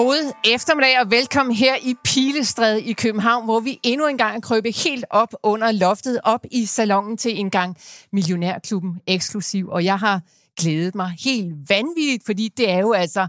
God 0.00 0.32
eftermiddag 0.44 1.00
og 1.00 1.10
velkommen 1.10 1.54
her 1.54 1.76
i 1.82 1.94
Pilestræde 2.04 2.82
i 2.82 2.92
København, 2.92 3.44
hvor 3.44 3.60
vi 3.60 3.80
endnu 3.82 4.06
en 4.06 4.18
gang 4.18 4.36
er 4.36 4.40
krøbet 4.40 4.76
helt 4.84 5.04
op 5.10 5.34
under 5.42 5.72
loftet, 5.72 6.20
op 6.24 6.40
i 6.50 6.66
salongen 6.66 7.16
til 7.16 7.38
en 7.40 7.50
gang 7.50 7.76
Millionærklubben 8.12 9.00
eksklusiv. 9.06 9.68
Og 9.68 9.84
jeg 9.84 9.98
har 9.98 10.20
glædet 10.56 10.94
mig 10.94 11.14
helt 11.24 11.54
vanvittigt, 11.68 12.26
fordi 12.26 12.48
det 12.56 12.70
er 12.70 12.78
jo 12.78 12.92
altså 12.92 13.26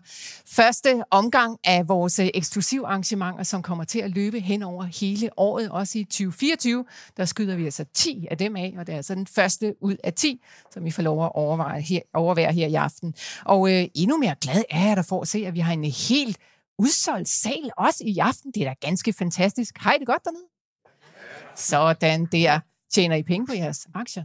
første 0.48 1.04
omgang 1.12 1.58
af 1.64 1.88
vores 1.88 2.20
eksklusiv 2.20 2.84
arrangementer, 2.86 3.44
som 3.44 3.62
kommer 3.62 3.84
til 3.84 4.00
at 4.00 4.12
løbe 4.12 4.40
hen 4.40 4.64
over 4.64 4.84
hele 4.84 5.30
året, 5.38 5.70
også 5.70 6.00
i 6.00 6.04
2024. 6.04 6.86
Der 7.18 7.26
skyder 7.26 7.56
vi 7.56 7.66
altså 7.66 7.86
10 7.94 8.28
af 8.32 8.38
dem 8.38 8.56
af, 8.56 8.76
og 8.78 8.88
det 8.88 8.94
er 8.94 8.98
altså 8.98 9.16
den 9.16 9.28
første 9.28 9.76
ud 9.82 9.96
af 10.04 10.14
10, 10.14 10.42
som 10.74 10.86
vi 10.86 10.92
får 10.92 11.04
lov 11.04 11.26
at 11.26 11.32
overveje 11.36 11.82
her, 11.82 12.00
overvære 12.14 12.54
her 12.54 12.68
i 12.68 12.76
aften. 12.76 13.14
Og 13.46 13.74
øh, 13.74 13.86
endnu 13.96 14.18
mere 14.18 14.36
glad 14.42 14.64
er 14.70 14.88
jeg 14.88 14.98
der 14.98 15.04
for 15.04 15.22
at 15.22 15.28
se, 15.28 15.46
at 15.48 15.54
vi 15.54 15.60
har 15.60 15.74
en 15.74 15.84
helt 15.84 16.38
udsolgt 16.82 17.30
sal 17.30 17.72
også 17.78 18.04
i 18.06 18.18
aften. 18.18 18.52
Det 18.56 18.64
er 18.64 18.68
da 18.68 18.88
ganske 18.88 19.14
fantastisk. 19.14 19.76
Hej 19.84 19.96
det 20.00 20.08
godt 20.08 20.24
dernede? 20.26 20.48
Sådan 21.56 22.26
der. 22.26 22.60
Tjener 22.94 23.16
I 23.16 23.24
penge 23.24 23.48
på 23.48 23.54
jeres 23.54 23.88
aktier? 23.96 24.24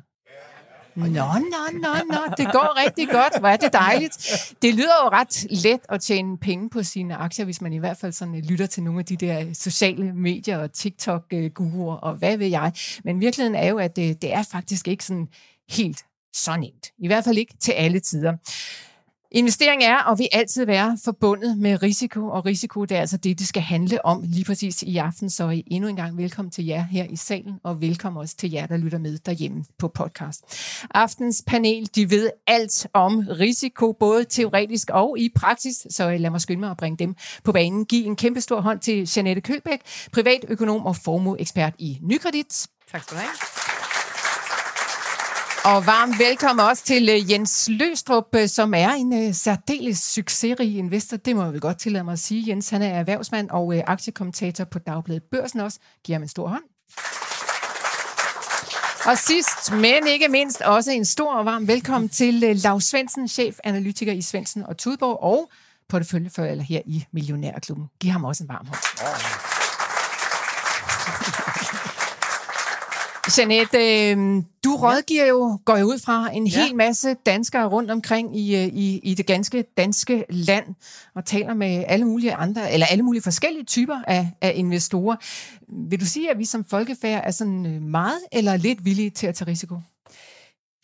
Nå, 0.96 1.06
nå, 1.06 1.78
nå, 1.82 1.94
nå, 2.12 2.34
det 2.36 2.52
går 2.52 2.84
rigtig 2.86 3.08
godt. 3.08 3.38
Hvor 3.38 3.48
er 3.48 3.56
det 3.56 3.72
dejligt. 3.72 4.14
Det 4.62 4.74
lyder 4.74 4.94
jo 5.04 5.08
ret 5.08 5.46
let 5.50 5.80
at 5.88 6.00
tjene 6.00 6.38
penge 6.38 6.70
på 6.70 6.82
sine 6.82 7.16
aktier, 7.16 7.44
hvis 7.44 7.60
man 7.60 7.72
i 7.72 7.78
hvert 7.78 7.96
fald 7.96 8.12
sådan 8.12 8.34
øh, 8.34 8.42
lytter 8.42 8.66
til 8.66 8.82
nogle 8.82 8.98
af 8.98 9.04
de 9.04 9.16
der 9.16 9.40
øh, 9.40 9.54
sociale 9.54 10.12
medier 10.12 10.58
og 10.58 10.72
TikTok-guruer 10.72 11.96
øh, 11.96 12.02
og 12.02 12.14
hvad 12.14 12.36
ved 12.36 12.46
jeg. 12.46 12.72
Men 13.04 13.20
virkeligheden 13.20 13.54
er 13.54 13.68
jo, 13.68 13.78
at 13.78 13.96
det, 13.96 14.22
det 14.22 14.32
er 14.32 14.42
faktisk 14.42 14.88
ikke 14.88 15.04
sådan 15.04 15.28
helt 15.70 16.04
så 16.34 16.56
nemt. 16.56 16.92
I 16.98 17.06
hvert 17.06 17.24
fald 17.24 17.38
ikke 17.38 17.54
til 17.60 17.72
alle 17.72 18.00
tider. 18.00 18.36
Investering 19.36 19.82
er 19.84 19.98
og 19.98 20.18
vil 20.18 20.28
altid 20.32 20.64
være 20.64 20.98
forbundet 21.04 21.58
med 21.58 21.82
risiko, 21.82 22.28
og 22.28 22.46
risiko 22.46 22.84
det 22.84 22.96
er 22.96 23.00
altså 23.00 23.16
det, 23.16 23.38
det 23.38 23.48
skal 23.48 23.62
handle 23.62 24.04
om 24.04 24.22
lige 24.24 24.44
præcis 24.44 24.82
i 24.82 24.96
aften. 24.96 25.30
Så 25.30 25.48
I 25.48 25.64
endnu 25.66 25.88
en 25.88 25.96
gang 25.96 26.18
velkommen 26.18 26.52
til 26.52 26.66
jer 26.66 26.82
her 26.82 27.04
i 27.04 27.16
salen, 27.16 27.54
og 27.64 27.80
velkommen 27.80 28.20
også 28.20 28.36
til 28.36 28.50
jer, 28.50 28.66
der 28.66 28.76
lytter 28.76 28.98
med 28.98 29.18
derhjemme 29.18 29.64
på 29.78 29.88
podcast. 29.88 30.44
Aftens 30.94 31.42
panel, 31.46 31.88
de 31.94 32.10
ved 32.10 32.30
alt 32.46 32.86
om 32.94 33.18
risiko, 33.40 33.92
både 33.92 34.24
teoretisk 34.24 34.90
og 34.90 35.18
i 35.18 35.30
praksis, 35.36 35.86
så 35.90 36.10
øh, 36.10 36.20
lad 36.20 36.30
mig 36.30 36.40
skynde 36.40 36.60
mig 36.60 36.70
at 36.70 36.76
bringe 36.76 36.96
dem 36.96 37.14
på 37.44 37.52
banen. 37.52 37.84
Giv 37.84 38.06
en 38.06 38.16
kæmpe 38.16 38.40
stor 38.40 38.60
hånd 38.60 38.80
til 38.80 39.10
Janette 39.16 39.40
Kølbæk, 39.42 39.80
privatøkonom 40.12 40.86
og 40.86 40.96
formueekspert 40.96 41.74
i 41.78 41.98
Nykredit. 42.02 42.66
Tak 42.92 43.02
skal 43.02 43.16
du 43.16 43.20
have. 43.20 43.65
Og 45.66 45.86
varmt 45.86 46.18
velkommen 46.18 46.66
også 46.66 46.84
til 46.84 47.08
øh, 47.08 47.30
Jens 47.32 47.68
Løstrup, 47.72 48.24
øh, 48.34 48.48
som 48.48 48.74
er 48.74 48.90
en 48.90 49.26
øh, 49.26 49.34
særdeles 49.34 49.98
succesrig 49.98 50.76
investor. 50.76 51.16
Det 51.16 51.36
må 51.36 51.42
jeg 51.42 51.52
vel 51.52 51.60
godt 51.60 51.78
tillade 51.78 52.04
mig 52.04 52.12
at 52.12 52.18
sige. 52.18 52.44
Jens 52.48 52.70
han 52.70 52.82
er 52.82 52.88
erhvervsmand 52.88 53.50
og 53.50 53.74
aktiekommentator 53.86 54.64
på 54.64 54.78
Dagbladet 54.78 55.22
Børsen 55.30 55.60
også. 55.60 55.78
Giver 56.04 56.16
ham 56.18 56.22
en 56.22 56.28
stor 56.28 56.48
hånd. 56.48 56.62
Og 59.06 59.18
sidst, 59.18 59.72
men 59.72 60.06
ikke 60.06 60.28
mindst, 60.28 60.60
også 60.60 60.90
en 60.90 61.04
stor 61.04 61.34
og 61.34 61.44
varm 61.44 61.68
velkommen 61.68 62.08
til 62.08 62.34
Lav 62.34 62.54
Lars 62.54 62.84
Svendsen, 62.84 63.28
chefanalytiker 63.28 64.12
i 64.12 64.22
Svendsen 64.22 64.66
og 64.66 64.76
Tudborg, 64.76 65.22
og 65.22 65.50
porteføljefører 65.88 66.62
her 66.62 66.80
i 66.86 67.04
Millionærklubben. 67.12 67.86
Giv 68.00 68.10
ham 68.10 68.24
også 68.24 68.44
en 68.44 68.48
varm 68.48 68.66
hånd. 68.66 69.55
Jeanette, 73.38 73.78
øh, 73.78 74.42
du 74.64 74.76
rådgiver 74.76 75.26
jo, 75.26 75.58
går 75.64 75.76
jeg 75.76 75.86
ud 75.86 75.98
fra, 75.98 76.30
en 76.32 76.46
ja. 76.46 76.64
hel 76.64 76.76
masse 76.76 77.14
danskere 77.26 77.66
rundt 77.66 77.90
omkring 77.90 78.38
i, 78.38 78.56
øh, 78.56 78.66
i, 78.66 78.98
i 78.98 79.14
det 79.14 79.26
ganske 79.26 79.64
danske 79.76 80.24
land, 80.28 80.64
og 81.14 81.24
taler 81.24 81.54
med 81.54 81.84
alle 81.88 82.04
mulige 82.04 82.34
andre, 82.34 82.72
eller 82.72 82.86
alle 82.86 83.02
mulige 83.02 83.22
forskellige 83.22 83.64
typer 83.64 84.02
af, 84.06 84.30
af 84.40 84.52
investorer. 84.54 85.16
Vil 85.88 86.00
du 86.00 86.06
sige, 86.06 86.30
at 86.30 86.38
vi 86.38 86.44
som 86.44 86.64
folkefærd 86.64 87.22
er 87.24 87.30
sådan 87.30 87.66
øh, 87.66 87.82
meget 87.82 88.20
eller 88.32 88.56
lidt 88.56 88.84
villige 88.84 89.10
til 89.10 89.26
at 89.26 89.34
tage 89.34 89.50
risiko? 89.50 89.74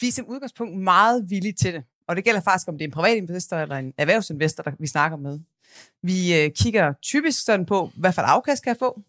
Vi 0.00 0.08
er 0.08 0.12
som 0.12 0.26
udgangspunkt 0.28 0.78
meget 0.78 1.30
villige 1.30 1.52
til 1.52 1.74
det. 1.74 1.84
Og 2.08 2.16
det 2.16 2.24
gælder 2.24 2.40
faktisk, 2.40 2.68
om 2.68 2.74
det 2.78 2.84
er 2.84 2.88
en 2.88 2.92
privat 2.92 3.16
investor 3.16 3.56
eller 3.56 3.76
en 3.76 3.92
erhvervsinvestor, 3.98 4.62
der 4.62 4.70
vi 4.78 4.86
snakker 4.86 5.16
med. 5.16 5.40
Vi 6.02 6.34
øh, 6.34 6.50
kigger 6.50 6.92
typisk 7.02 7.44
sådan 7.44 7.66
på, 7.66 7.90
hvad 7.96 8.12
for 8.12 8.22
afkast 8.22 8.62
kan 8.62 8.70
jeg 8.70 8.78
få, 8.78 9.00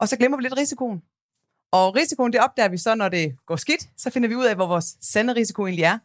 og 0.00 0.08
så 0.08 0.16
glemmer 0.16 0.36
vi 0.36 0.42
lidt 0.42 0.56
risikoen. 0.56 1.02
Og 1.74 1.96
risikoen, 1.96 2.32
det 2.32 2.40
opdager 2.40 2.68
vi 2.68 2.78
så, 2.78 2.94
når 2.94 3.08
det 3.08 3.36
går 3.46 3.56
skidt. 3.56 3.88
Så 3.96 4.10
finder 4.10 4.28
vi 4.28 4.34
ud 4.34 4.44
af, 4.44 4.54
hvor 4.54 4.66
vores 4.66 4.96
sande 5.00 5.34
risiko 5.34 5.66
egentlig 5.66 5.84
er. 5.84 5.98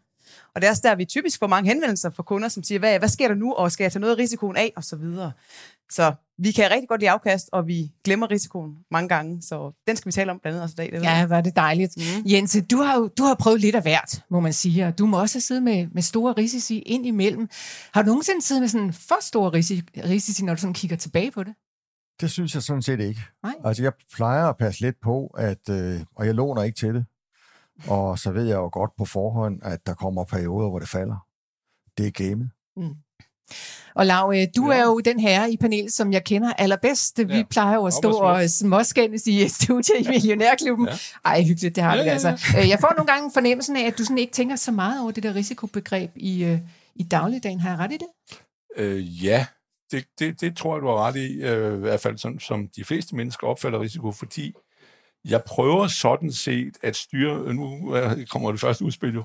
Og 0.56 0.62
det 0.62 0.68
er 0.68 0.72
også 0.72 0.82
der, 0.86 0.96
vi 0.96 1.06
typisk 1.06 1.40
får 1.40 1.48
mange 1.48 1.70
henvendelser 1.70 2.10
fra 2.10 2.24
kunder, 2.24 2.48
som 2.48 2.64
siger, 2.64 2.80
hvad, 2.80 3.00
hvad 3.00 3.10
sker 3.10 3.28
der 3.28 3.36
nu, 3.36 3.54
og 3.54 3.72
skal 3.72 3.84
jeg 3.84 3.92
tage 3.92 4.00
noget 4.00 4.16
af 4.16 4.18
risikoen 4.18 4.58
af, 4.58 4.74
og 4.76 4.84
så 4.84 4.96
videre. 4.96 5.32
Så 5.92 6.14
vi 6.38 6.52
kan 6.52 6.72
rigtig 6.72 6.90
godt 6.90 7.02
lide 7.02 7.12
afkast, 7.12 7.50
og 7.52 7.68
vi 7.68 7.92
glemmer 8.04 8.32
risikoen 8.32 8.76
mange 8.92 9.10
gange, 9.10 9.42
så 9.42 9.72
den 9.88 9.96
skal 9.96 10.10
vi 10.10 10.12
tale 10.12 10.32
om 10.32 10.40
blandt 10.40 10.56
andet 10.56 10.64
også 10.64 10.74
i 10.74 10.82
dag. 10.86 10.92
Det 10.92 11.04
ja, 11.04 11.26
var 11.26 11.42
det 11.42 11.56
dejligt. 11.56 11.98
Mm. 11.98 12.32
Jens, 12.32 12.58
du 12.72 12.78
har 12.78 12.96
jo 12.98 13.08
du 13.08 13.24
har 13.24 13.36
prøvet 13.36 13.62
lidt 13.62 13.76
af 13.76 13.82
hvert, 13.82 14.22
må 14.30 14.40
man 14.40 14.54
sige, 14.54 14.88
og 14.88 15.00
du 15.00 15.06
må 15.06 15.20
også 15.20 15.40
sidde 15.40 15.62
med, 15.62 15.88
med 15.92 16.02
store 16.02 16.34
risici 16.34 16.80
ind 16.80 17.06
imellem. 17.06 17.50
Har 17.94 18.02
du 18.02 18.08
nogensinde 18.08 18.42
siddet 18.42 18.62
med 18.62 18.70
sådan 18.70 18.94
for 18.94 19.18
store 19.22 19.50
risici, 19.50 19.84
risici, 20.10 20.44
når 20.44 20.54
du 20.54 20.62
sådan 20.62 20.74
kigger 20.74 20.98
tilbage 20.98 21.32
på 21.32 21.44
det? 21.44 21.54
Det 22.22 22.32
synes 22.32 22.56
jeg 22.56 22.64
sådan 22.64 22.82
set 22.82 23.00
ikke. 23.00 23.22
Nej. 23.44 23.56
Altså, 23.66 23.84
jeg 23.84 23.92
plejer 24.16 24.46
at 24.46 24.58
passe 24.58 24.82
lidt 24.82 24.96
på, 25.02 25.28
at, 25.38 25.70
øh, 25.70 26.02
og 26.16 26.26
jeg 26.26 26.36
låner 26.36 26.64
ikke 26.64 26.78
til 26.78 26.94
det. 26.94 27.06
Og 27.88 28.20
så 28.20 28.32
ved 28.32 28.46
jeg 28.46 28.56
jo 28.56 28.70
godt 28.72 28.92
på 28.98 29.06
forhånd, 29.06 29.60
at 29.64 29.86
der 29.86 29.94
kommer 29.94 30.24
perioder, 30.24 30.70
hvor 30.70 30.80
det 30.80 30.90
falder. 30.90 31.26
Det 31.98 32.08
er 32.08 32.12
gamet. 32.12 32.50
Mm. 32.78 32.96
Og 33.96 34.06
Lav, 34.06 34.34
øh, 34.36 34.48
du 34.56 34.72
ja. 34.72 34.78
er 34.78 34.84
jo 34.84 35.00
den 35.00 35.20
her 35.20 35.46
i 35.46 35.58
panelet, 35.58 35.94
som 35.94 36.14
jeg 36.14 36.24
kender 36.24 36.54
allerbedst. 36.54 37.20
Vi 37.28 37.36
ja. 37.36 37.44
plejer 37.50 37.76
jo 37.76 37.86
at 37.86 37.94
stå 37.94 38.12
og 38.12 38.50
småskændes 38.50 39.28
i 39.28 39.48
studiet 39.48 39.96
i 40.00 40.08
Millionærklubben. 40.10 40.88
Ja. 40.88 40.94
Ej, 41.26 41.44
hyggeligt, 41.44 41.76
det 41.76 41.84
har 41.84 41.96
ja, 41.96 42.04
vi 42.04 42.10
altså. 42.10 42.28
Ja. 42.54 42.62
Øh, 42.62 42.70
jeg 42.70 42.80
får 42.80 42.94
nogle 42.98 43.14
gange 43.14 43.32
fornemmelsen 43.34 43.76
af, 43.76 43.88
at 43.88 43.98
du 43.98 44.04
sådan 44.04 44.18
ikke 44.18 44.34
tænker 44.34 44.56
så 44.56 44.72
meget 44.72 45.02
over 45.02 45.12
det 45.12 45.24
der 45.24 45.36
risikobegreb 45.36 46.12
i, 46.16 46.44
øh, 46.44 46.60
i 46.96 47.04
dagligdagen. 47.04 47.60
Har 47.60 47.70
jeg 47.70 47.80
ret 47.80 47.92
i 47.92 47.98
det? 47.98 48.08
Øh, 48.78 49.26
ja, 49.26 49.46
det, 49.92 50.06
det, 50.20 50.42
det 50.42 50.58
tror 50.58 50.76
jeg, 50.76 50.82
du 50.82 50.88
har 50.88 51.08
ret 51.08 51.16
i, 51.16 51.42
øh, 51.42 51.78
i 51.78 51.80
hvert 51.80 52.00
fald 52.00 52.18
sådan, 52.18 52.40
som 52.40 52.68
de 52.68 52.84
fleste 52.84 53.16
mennesker 53.16 53.48
opfatter 53.48 53.82
risiko, 53.82 54.12
fordi 54.12 54.54
jeg 55.26 55.44
prøver 55.44 55.88
sådan 55.88 56.32
set 56.32 56.78
at 56.84 56.96
styre, 56.96 57.44
øh, 57.46 57.56
nu 57.56 57.96
øh, 57.96 58.26
kommer 58.26 58.52
det 58.52 58.60
første 58.60 58.86
udspil 58.86 59.14
jo, 59.14 59.24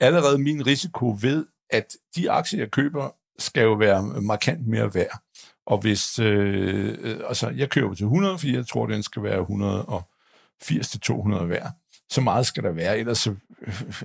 allerede 0.00 0.38
min 0.38 0.66
risiko 0.66 1.18
ved, 1.20 1.46
at 1.70 1.96
de 2.16 2.30
aktier, 2.30 2.60
jeg 2.60 2.70
køber, 2.70 3.10
skal 3.38 3.62
jo 3.62 3.72
være 3.72 4.02
markant 4.02 4.66
mere 4.66 4.94
værd. 4.94 5.20
Og 5.66 5.78
hvis, 5.78 6.18
øh, 6.18 6.98
øh 7.00 7.20
altså 7.28 7.48
jeg 7.48 7.70
køber 7.70 7.94
til 7.94 8.04
100, 8.04 8.38
fordi 8.38 8.54
jeg 8.54 8.66
tror, 8.66 8.86
den 8.86 9.02
skal 9.02 9.22
være 9.22 9.40
180 9.40 10.88
til 10.88 11.00
200 11.00 11.48
værd. 11.48 11.72
Så 12.10 12.20
meget 12.20 12.46
skal 12.46 12.62
der 12.62 12.72
være, 12.72 12.98
ellers 12.98 13.18
så 13.18 13.34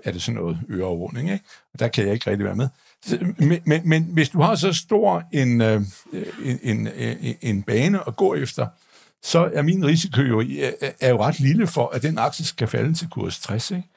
er 0.03 0.11
det 0.11 0.21
sådan 0.21 0.41
noget 0.41 0.59
øreovervågning, 0.69 1.31
ikke? 1.31 1.45
Og 1.73 1.79
der 1.79 1.87
kan 1.87 2.05
jeg 2.05 2.13
ikke 2.13 2.31
rigtig 2.31 2.45
være 2.45 2.55
med. 2.55 2.69
Men, 3.37 3.59
men, 3.65 3.89
men 3.89 4.03
hvis 4.03 4.29
du 4.29 4.41
har 4.41 4.55
så 4.55 4.73
stor 4.73 5.23
en, 5.33 5.61
øh, 5.61 5.81
en, 6.43 6.59
en, 6.63 6.87
øh, 6.87 7.15
en 7.41 7.63
bane 7.63 8.07
at 8.07 8.15
gå 8.15 8.35
efter, 8.35 8.67
så 9.23 9.51
er 9.53 9.61
min 9.61 9.85
risiko 9.85 10.21
jo, 10.21 10.41
øh, 10.41 10.91
er 10.99 11.09
jo 11.09 11.23
ret 11.23 11.39
lille 11.39 11.67
for, 11.67 11.87
at 11.87 12.01
den 12.01 12.17
aktie 12.17 12.45
skal 12.45 12.67
falde 12.67 12.93
til 12.93 13.09
kurs 13.09 13.39
60. 13.39 13.71
Ikke? 13.71 13.89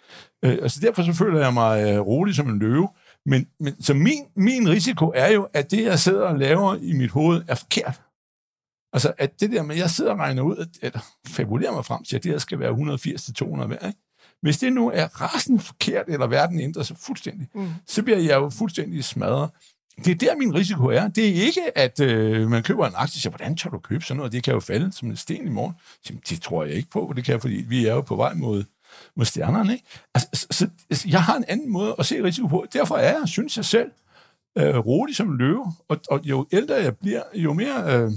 Øh, 0.44 0.58
altså 0.62 0.80
derfor 0.80 1.02
så 1.02 1.12
føler 1.12 1.40
jeg 1.40 1.54
mig 1.54 1.94
øh, 1.94 2.00
rolig 2.00 2.34
som 2.34 2.48
en 2.48 2.58
løve. 2.58 2.88
Men, 3.26 3.46
men 3.60 3.82
så 3.82 3.94
min, 3.94 4.24
min 4.36 4.68
risiko 4.68 5.12
er 5.14 5.32
jo, 5.32 5.48
at 5.52 5.70
det, 5.70 5.84
jeg 5.84 5.98
sidder 5.98 6.22
og 6.22 6.38
laver 6.38 6.76
i 6.80 6.92
mit 6.92 7.10
hoved, 7.10 7.42
er 7.48 7.54
forkert. 7.54 8.00
Altså, 8.92 9.12
at 9.18 9.40
det 9.40 9.50
der 9.50 9.62
med, 9.62 9.74
at 9.74 9.80
jeg 9.80 9.90
sidder 9.90 10.12
og 10.12 10.18
regner 10.18 10.42
ud, 10.42 10.56
at, 10.56 10.94
at 10.94 11.02
fabulerer 11.26 11.72
mig 11.72 11.84
frem 11.84 12.04
til, 12.04 12.16
at 12.16 12.24
det 12.24 12.32
her 12.32 12.38
skal 12.38 12.58
være 12.58 12.70
180-200 12.70 13.66
værd, 13.66 13.86
ikke? 13.86 13.98
Hvis 14.44 14.58
det 14.58 14.72
nu 14.72 14.90
er 14.90 15.06
rasen 15.06 15.60
forkert, 15.60 16.04
eller 16.08 16.26
verden 16.26 16.60
ændrer 16.60 16.82
sig 16.82 16.96
fuldstændig, 16.96 17.48
mm. 17.54 17.68
så 17.86 18.02
bliver 18.02 18.18
jeg 18.18 18.34
jo 18.34 18.50
fuldstændig 18.50 19.04
smadret. 19.04 19.50
Det 20.04 20.10
er 20.10 20.14
der, 20.14 20.36
min 20.36 20.54
risiko 20.54 20.84
er. 20.84 21.08
Det 21.08 21.28
er 21.28 21.32
ikke, 21.32 21.78
at 21.78 22.00
øh, 22.00 22.50
man 22.50 22.62
køber 22.62 22.86
en 22.86 22.92
aktie, 22.96 23.20
så 23.20 23.28
hvordan 23.28 23.56
tør 23.56 23.70
du 23.70 23.78
købe 23.78 24.04
sådan 24.04 24.16
noget? 24.16 24.32
Det 24.32 24.42
kan 24.42 24.54
jo 24.54 24.60
falde 24.60 24.92
som 24.92 25.10
en 25.10 25.16
sten 25.16 25.46
i 25.46 25.50
morgen. 25.50 25.74
Så, 26.04 26.12
det 26.28 26.42
tror 26.42 26.64
jeg 26.64 26.74
ikke 26.74 26.90
på, 26.90 27.12
det 27.16 27.24
kan 27.24 27.40
fordi 27.40 27.64
vi 27.68 27.86
er 27.86 27.94
jo 27.94 28.00
på 28.00 28.16
vej 28.16 28.34
mod, 28.34 28.64
mod 29.16 29.24
stjernerne. 29.24 29.72
Ikke? 29.72 29.84
Altså, 30.14 30.28
så, 30.32 30.46
så, 30.50 30.68
altså, 30.90 31.08
jeg 31.08 31.22
har 31.22 31.36
en 31.36 31.44
anden 31.48 31.72
måde 31.72 31.94
at 31.98 32.06
se 32.06 32.22
risiko 32.22 32.46
på. 32.46 32.66
Derfor 32.72 32.96
er 32.96 33.18
jeg, 33.18 33.28
synes 33.28 33.56
jeg 33.56 33.64
selv, 33.64 33.90
øh, 34.58 34.76
rolig 34.76 35.16
som 35.16 35.36
løve. 35.36 35.72
Og, 35.88 36.00
og 36.10 36.20
jo 36.24 36.46
ældre 36.52 36.74
jeg 36.74 36.96
bliver, 36.96 37.22
jo 37.34 37.52
mere... 37.52 38.02
Øh, 38.02 38.10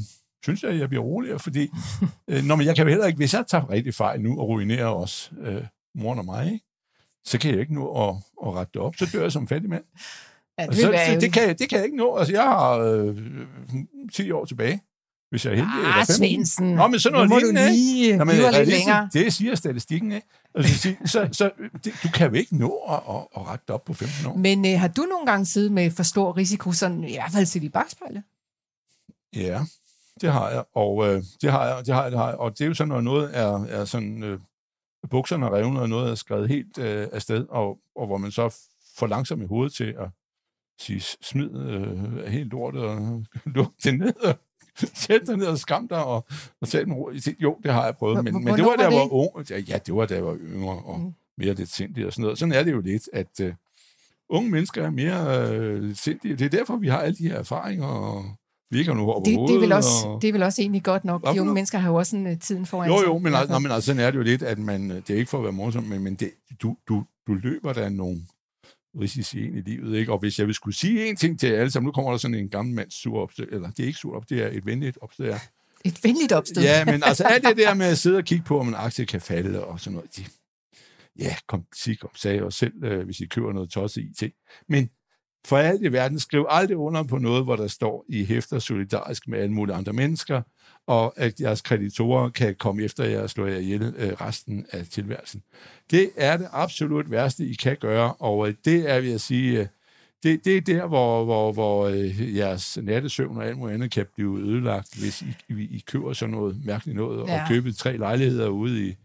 synes 0.44 0.64
jeg, 0.64 0.80
jeg 0.80 0.90
bliver 0.90 1.04
roligere, 1.04 1.40
fordi 1.40 1.70
øh, 2.30 2.44
når 2.44 2.56
man, 2.56 2.66
jeg 2.66 2.76
kan 2.76 2.84
jo 2.86 2.90
heller 2.90 3.06
ikke, 3.06 3.18
hvis 3.18 3.34
jeg 3.34 3.46
tager 3.48 3.70
rigtig 3.70 3.94
fejl 3.94 4.22
nu 4.22 4.40
og 4.40 4.48
ruinerer 4.48 4.88
os, 4.88 5.32
øh, 5.42 5.64
moren 5.98 6.20
og 6.20 6.26
mig, 6.26 6.46
ikke? 6.46 6.66
så 7.26 7.38
kan 7.40 7.52
jeg 7.52 7.60
ikke 7.60 7.74
nå 7.74 8.10
at, 8.10 8.16
at 8.46 8.54
rette 8.54 8.72
det 8.74 8.82
op. 8.82 8.96
Så 8.96 9.06
dør 9.14 9.22
jeg 9.22 9.32
som 9.32 9.48
fattig 9.48 9.70
mand. 9.70 9.84
Ja, 10.60 10.66
det, 10.66 10.76
så, 10.76 10.82
så 10.82 11.18
det, 11.22 11.34
kan, 11.34 11.58
det 11.58 11.70
kan 11.70 11.78
jeg 11.78 11.86
ikke 11.86 11.98
nå. 11.98 12.16
Altså, 12.16 12.34
jeg 12.34 12.44
har 12.44 12.78
øh, 12.78 13.18
10 14.14 14.32
år 14.32 14.46
tilbage, 14.46 14.82
hvis 15.30 15.46
jeg 15.46 15.52
er 15.52 15.56
heldig. 15.56 15.78
eller 15.78 15.94
Ah, 15.94 16.06
15. 16.06 16.16
Svendsen. 16.16 16.74
Nå, 16.76 16.88
men 16.88 17.00
sådan 17.00 17.14
noget 17.14 17.30
nu 17.30 17.36
må 17.36 17.40
lignende, 17.40 17.62
du 17.62 17.68
ikke? 17.68 17.78
lige 17.78 18.18
Nå, 18.18 18.24
men 18.24 18.36
lidt 18.36 18.68
længere. 18.68 19.10
Det 19.14 19.34
siger 19.34 19.56
statistikken, 19.56 20.12
ikke? 20.12 20.28
Altså, 20.56 20.96
så, 21.06 21.30
så 21.32 21.52
det, 21.84 21.94
du 22.04 22.10
kan 22.14 22.30
jo 22.30 22.34
ikke 22.34 22.58
nå 22.58 22.70
at, 22.90 22.94
at, 23.10 23.16
at 23.36 23.48
rette 23.48 23.64
det 23.68 23.74
op 23.74 23.86
på 23.86 23.94
15 23.94 24.26
år. 24.28 24.36
Men 24.36 24.66
øh, 24.66 24.80
har 24.80 24.88
du 24.88 25.02
nogle 25.02 25.26
gange 25.26 25.46
siddet 25.46 25.72
med 25.72 25.92
for 25.92 26.04
stor 26.04 26.38
risiko, 26.38 26.72
sådan 26.72 27.04
i 27.04 27.14
hvert 27.14 27.32
fald 27.32 27.46
til 27.46 27.64
i 27.64 27.70
bagspejlet? 27.70 28.24
Ja, 29.36 29.62
det 30.22 30.32
har 30.32 30.50
jeg, 30.50 30.64
og 30.74 31.08
øh, 31.08 31.24
det 31.42 31.52
har 31.52 31.66
jeg, 31.68 31.86
det 31.86 31.94
har 31.94 32.04
jeg, 32.04 32.12
det 32.12 32.20
har 32.20 32.28
jeg. 32.28 32.38
Og 32.38 32.52
det 32.52 32.62
er 32.62 32.68
jo 32.68 32.74
sådan, 32.74 32.90
når 32.90 33.02
noget 33.02 33.38
er, 33.38 33.66
er 33.66 33.86
sådan, 33.86 34.24
øh, 34.24 34.40
bukserne 35.10 35.46
er 35.46 35.56
revnet, 35.56 35.82
og 35.82 35.90
noget 35.90 36.12
er 36.12 36.16
skrevet 36.16 36.48
helt 36.50 36.78
øh, 36.78 37.08
afsted, 37.12 37.46
og, 37.50 37.80
og 37.96 38.08
hvor 38.08 38.18
man 38.18 38.32
så 38.32 38.56
får 38.98 39.08
langsomt 39.08 39.44
i 39.44 39.46
hovedet 39.46 39.74
til 39.74 39.96
at 40.00 40.10
sige, 40.80 41.02
smid 41.02 41.52
øh, 41.56 42.24
helt 42.26 42.50
lortet, 42.52 42.82
og 42.84 43.24
luk 43.56 43.72
det 43.84 44.00
ned, 44.00 44.16
og 44.26 44.36
sæt 45.04 45.22
dig 45.28 45.38
ned 45.38 45.48
og 45.48 45.58
skam 45.58 45.88
dig, 45.88 46.04
og, 46.06 46.26
og 46.62 46.72
den 46.72 46.94
ro. 46.94 47.12
Jo, 47.40 47.58
det 47.64 47.74
har 47.74 47.86
jeg 47.86 47.96
prøvet, 47.96 48.24
men, 48.24 48.34
men 48.44 48.56
det 48.56 48.66
var, 48.66 48.76
da 48.76 48.84
jeg 48.84 48.92
var 48.94 49.14
ung. 49.14 49.50
Ja, 49.50 49.58
ja, 49.60 49.78
det 49.86 49.96
var, 49.96 50.06
da 50.06 50.16
jeg 50.16 50.26
var 50.26 50.36
yngre, 50.36 50.84
og 50.84 51.00
Mm. 51.00 51.14
mere 51.38 51.54
lidt 51.54 51.70
sindig 51.70 52.06
og 52.06 52.14
sådan 52.14 52.24
noget. 52.24 52.40
Sådan 52.40 52.52
er 52.54 52.64
det 52.64 52.72
jo 52.72 52.82
lidt, 52.82 53.10
at 53.14 53.40
øh, 53.42 53.54
unge 54.30 54.52
mennesker 54.52 54.84
er 54.86 54.90
mere 54.90 55.50
øh, 55.52 55.96
sindige. 55.96 56.36
Det 56.36 56.46
er 56.46 56.50
derfor, 56.50 56.76
vi 56.76 56.88
har 56.88 57.00
alle 57.00 57.16
de 57.18 57.30
her 57.30 57.36
erfaringer, 57.38 57.86
og 57.88 58.26
vi 58.72 58.78
ikke 58.80 58.92
har 58.92 58.96
noget 58.96 59.14
over 59.14 59.24
Det, 59.24 59.50
det, 59.50 59.56
er 59.56 59.60
vel 59.60 59.72
også, 59.72 59.90
og... 60.08 60.22
det 60.22 60.28
er 60.28 60.32
vel 60.32 60.44
også 60.44 60.62
egentlig 60.62 60.84
godt 60.84 61.06
nok. 61.06 61.34
De 61.34 61.42
unge 61.42 61.54
mennesker 61.54 61.78
har 61.78 61.90
jo 61.90 61.96
også 61.96 62.10
sådan, 62.10 62.28
uh, 62.28 62.40
tiden 62.40 62.66
foran 62.66 62.90
Jo, 62.90 63.00
sig. 63.00 63.06
jo, 63.06 63.18
men, 63.18 63.28
I 63.28 63.30
hvert 63.30 63.40
altså, 63.40 63.54
nå, 63.54 63.60
men 63.60 63.72
altså, 63.72 63.86
sådan 63.86 64.02
er 64.02 64.12
det 64.12 64.18
jo 64.18 64.24
lidt, 64.24 64.44
at 64.44 64.60
man, 64.60 64.90
det 64.90 65.10
er 65.10 65.16
ikke 65.16 65.30
for 65.30 65.38
at 65.38 65.44
være 65.44 65.54
morsom, 65.54 65.84
men, 65.84 66.04
men 66.04 66.16
det, 66.16 66.32
du, 66.62 66.78
du, 66.88 67.04
du 67.28 67.34
løber 67.34 67.74
der 67.74 67.90
nogle 67.90 68.22
risici 69.02 69.46
ind 69.46 69.58
i 69.58 69.62
livet, 69.62 69.98
ikke? 69.98 70.12
Og 70.12 70.20
hvis 70.20 70.40
jeg 70.40 70.48
vil 70.48 70.56
skulle 70.56 70.76
sige 70.78 71.10
en 71.10 71.16
ting 71.16 71.40
til 71.40 71.50
jer 71.50 71.60
alle 71.60 71.72
sammen, 71.72 71.86
nu 71.86 71.92
kommer 71.92 72.12
der 72.12 72.18
sådan 72.18 72.36
en 72.36 72.50
gammel 72.50 72.76
mands 72.76 72.94
sur 72.94 73.20
opstød, 73.20 73.48
eller 73.52 73.72
det 73.72 73.84
er 73.84 73.88
ikke 73.88 74.00
sur 74.00 74.16
op, 74.16 74.30
det 74.30 74.44
er 74.44 74.48
et 74.48 74.66
venligt 74.66 74.98
opstød. 75.02 75.34
Et 75.86 76.04
venligt 76.04 76.32
opstød. 76.32 76.64
ja, 76.64 76.86
men 76.86 77.04
altså 77.04 77.24
alt 77.24 77.44
det 77.44 77.58
der 77.58 77.74
med 77.74 77.86
at 77.86 77.98
sidde 77.98 78.18
og 78.18 78.24
kigge 78.24 78.44
på, 78.44 78.60
om 78.60 78.68
en 78.68 78.76
aktie 78.76 79.06
kan 79.06 79.22
falde 79.22 79.66
og 79.66 79.80
sådan 79.80 79.96
noget, 79.96 80.18
de, 80.18 80.24
ja, 81.20 81.36
kom, 81.48 81.64
sig, 81.76 82.00
kom, 82.00 82.10
sagde 82.16 82.42
os 82.42 82.56
selv, 82.56 82.84
øh, 82.84 83.06
hvis 83.06 83.20
I 83.20 83.26
køber 83.26 83.54
noget 83.54 83.70
tosset 83.70 84.04
IT. 84.04 84.34
Men 84.70 84.90
for 85.46 85.58
alt 85.58 85.82
i 85.82 85.92
verden, 85.92 86.20
skriv 86.20 86.46
aldrig 86.50 86.78
under 86.78 87.04
på 87.04 87.18
noget, 87.18 87.44
hvor 87.44 87.56
der 87.56 87.68
står, 87.68 88.06
I 88.10 88.26
hæfter 88.26 88.60
solidarisk 88.60 89.28
med 89.28 89.40
alle 89.40 89.54
mulige 89.54 89.76
andre 89.76 89.94
mennesker, 89.94 90.42
og 90.88 91.14
at 91.18 91.42
jeres 91.42 91.62
kreditorer 91.62 92.30
kan 92.30 92.56
komme 92.56 92.84
efter 92.84 93.04
jer 93.04 93.22
og 93.22 93.30
slå 93.30 93.46
jer 93.46 93.58
ihjel 93.58 93.94
øh, 93.98 94.14
resten 94.22 94.66
af 94.72 94.86
tilværelsen. 94.86 95.44
Det 95.92 96.10
er 96.16 96.38
det 96.38 96.48
absolut 96.52 97.12
værste, 97.12 97.46
I 97.46 97.54
kan 97.54 97.78
gøre, 97.80 98.14
og 98.14 98.48
øh, 98.48 98.54
det 98.66 98.90
er, 98.92 99.00
vil 99.00 99.10
jeg 99.10 99.22
sige, 99.22 99.60
øh, 99.60 99.68
det, 100.24 100.46
det 100.46 100.58
er 100.58 100.62
der, 100.62 100.88
hvor, 100.88 101.26
hvor, 101.26 101.54
hvor 101.54 101.88
øh, 101.88 102.36
jeres 102.36 102.78
nattesøvn 102.82 103.38
og 103.38 103.46
alt 103.46 103.58
muligt 103.58 103.74
andet 103.74 103.92
kan 103.92 104.06
blive 104.16 104.40
ødelagt, 104.40 105.00
hvis 105.00 105.22
I, 105.22 105.36
I, 105.50 105.54
I 105.54 105.84
køber 105.88 106.14
sådan 106.14 106.36
noget 106.36 106.66
mærkeligt 106.66 106.96
noget, 106.96 107.28
ja. 107.28 107.42
Og 107.42 107.48
køber 107.50 107.72
tre 107.74 107.98
lejligheder 107.98 108.48
ude 108.48 108.88
i, 108.88 108.96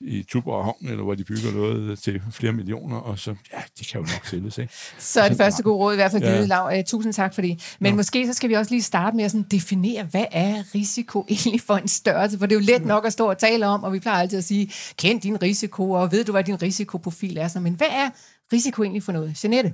i 0.00 0.22
Tuborg 0.22 0.64
Havn, 0.64 0.88
eller 0.88 1.02
hvor 1.02 1.14
de 1.14 1.24
bygger 1.24 1.52
noget 1.52 1.98
til 1.98 2.22
flere 2.32 2.52
millioner, 2.52 2.96
og 2.96 3.18
så, 3.18 3.34
ja, 3.52 3.58
det 3.78 3.86
kan 3.86 4.00
jo 4.00 4.06
nok 4.06 4.26
sælges, 4.26 4.58
ikke? 4.58 4.72
Så 4.98 5.20
er 5.20 5.28
det 5.28 5.36
første 5.36 5.62
gode 5.62 5.76
råd 5.76 5.92
i 5.92 5.96
hvert 5.96 6.10
fald 6.10 6.22
Ja. 6.22 6.32
givet, 6.34 6.48
Lav. 6.48 6.78
Uh, 6.78 6.84
tusind 6.86 7.12
tak 7.12 7.34
for 7.34 7.42
det. 7.42 7.76
Men 7.80 7.92
Nå. 7.92 7.96
måske 7.96 8.26
så 8.26 8.32
skal 8.32 8.48
vi 8.50 8.54
også 8.54 8.70
lige 8.70 8.82
starte 8.82 9.16
med 9.16 9.24
at 9.24 9.30
sådan 9.30 9.46
definere, 9.50 10.02
hvad 10.04 10.24
er 10.32 10.74
risiko 10.74 11.24
egentlig 11.28 11.60
for 11.60 11.76
en 11.76 11.88
størrelse? 11.88 12.38
For 12.38 12.46
det 12.46 12.56
er 12.56 12.60
jo 12.60 12.66
let 12.66 12.86
nok 12.86 13.06
at 13.06 13.12
stå 13.12 13.26
og 13.30 13.38
tale 13.38 13.66
om, 13.66 13.84
og 13.84 13.92
vi 13.92 13.98
plejer 13.98 14.20
altid 14.20 14.38
at 14.38 14.44
sige, 14.44 14.72
kend 14.98 15.20
din 15.20 15.42
risiko, 15.42 15.90
og 15.90 16.12
ved 16.12 16.24
du, 16.24 16.32
hvad 16.32 16.44
din 16.44 16.62
risikoprofil 16.62 17.36
er? 17.36 17.48
Så, 17.48 17.60
men 17.60 17.74
hvad 17.74 17.86
er 17.90 18.10
risiko 18.52 18.82
egentlig 18.82 19.02
for 19.02 19.12
noget? 19.12 19.44
Jeanette? 19.44 19.72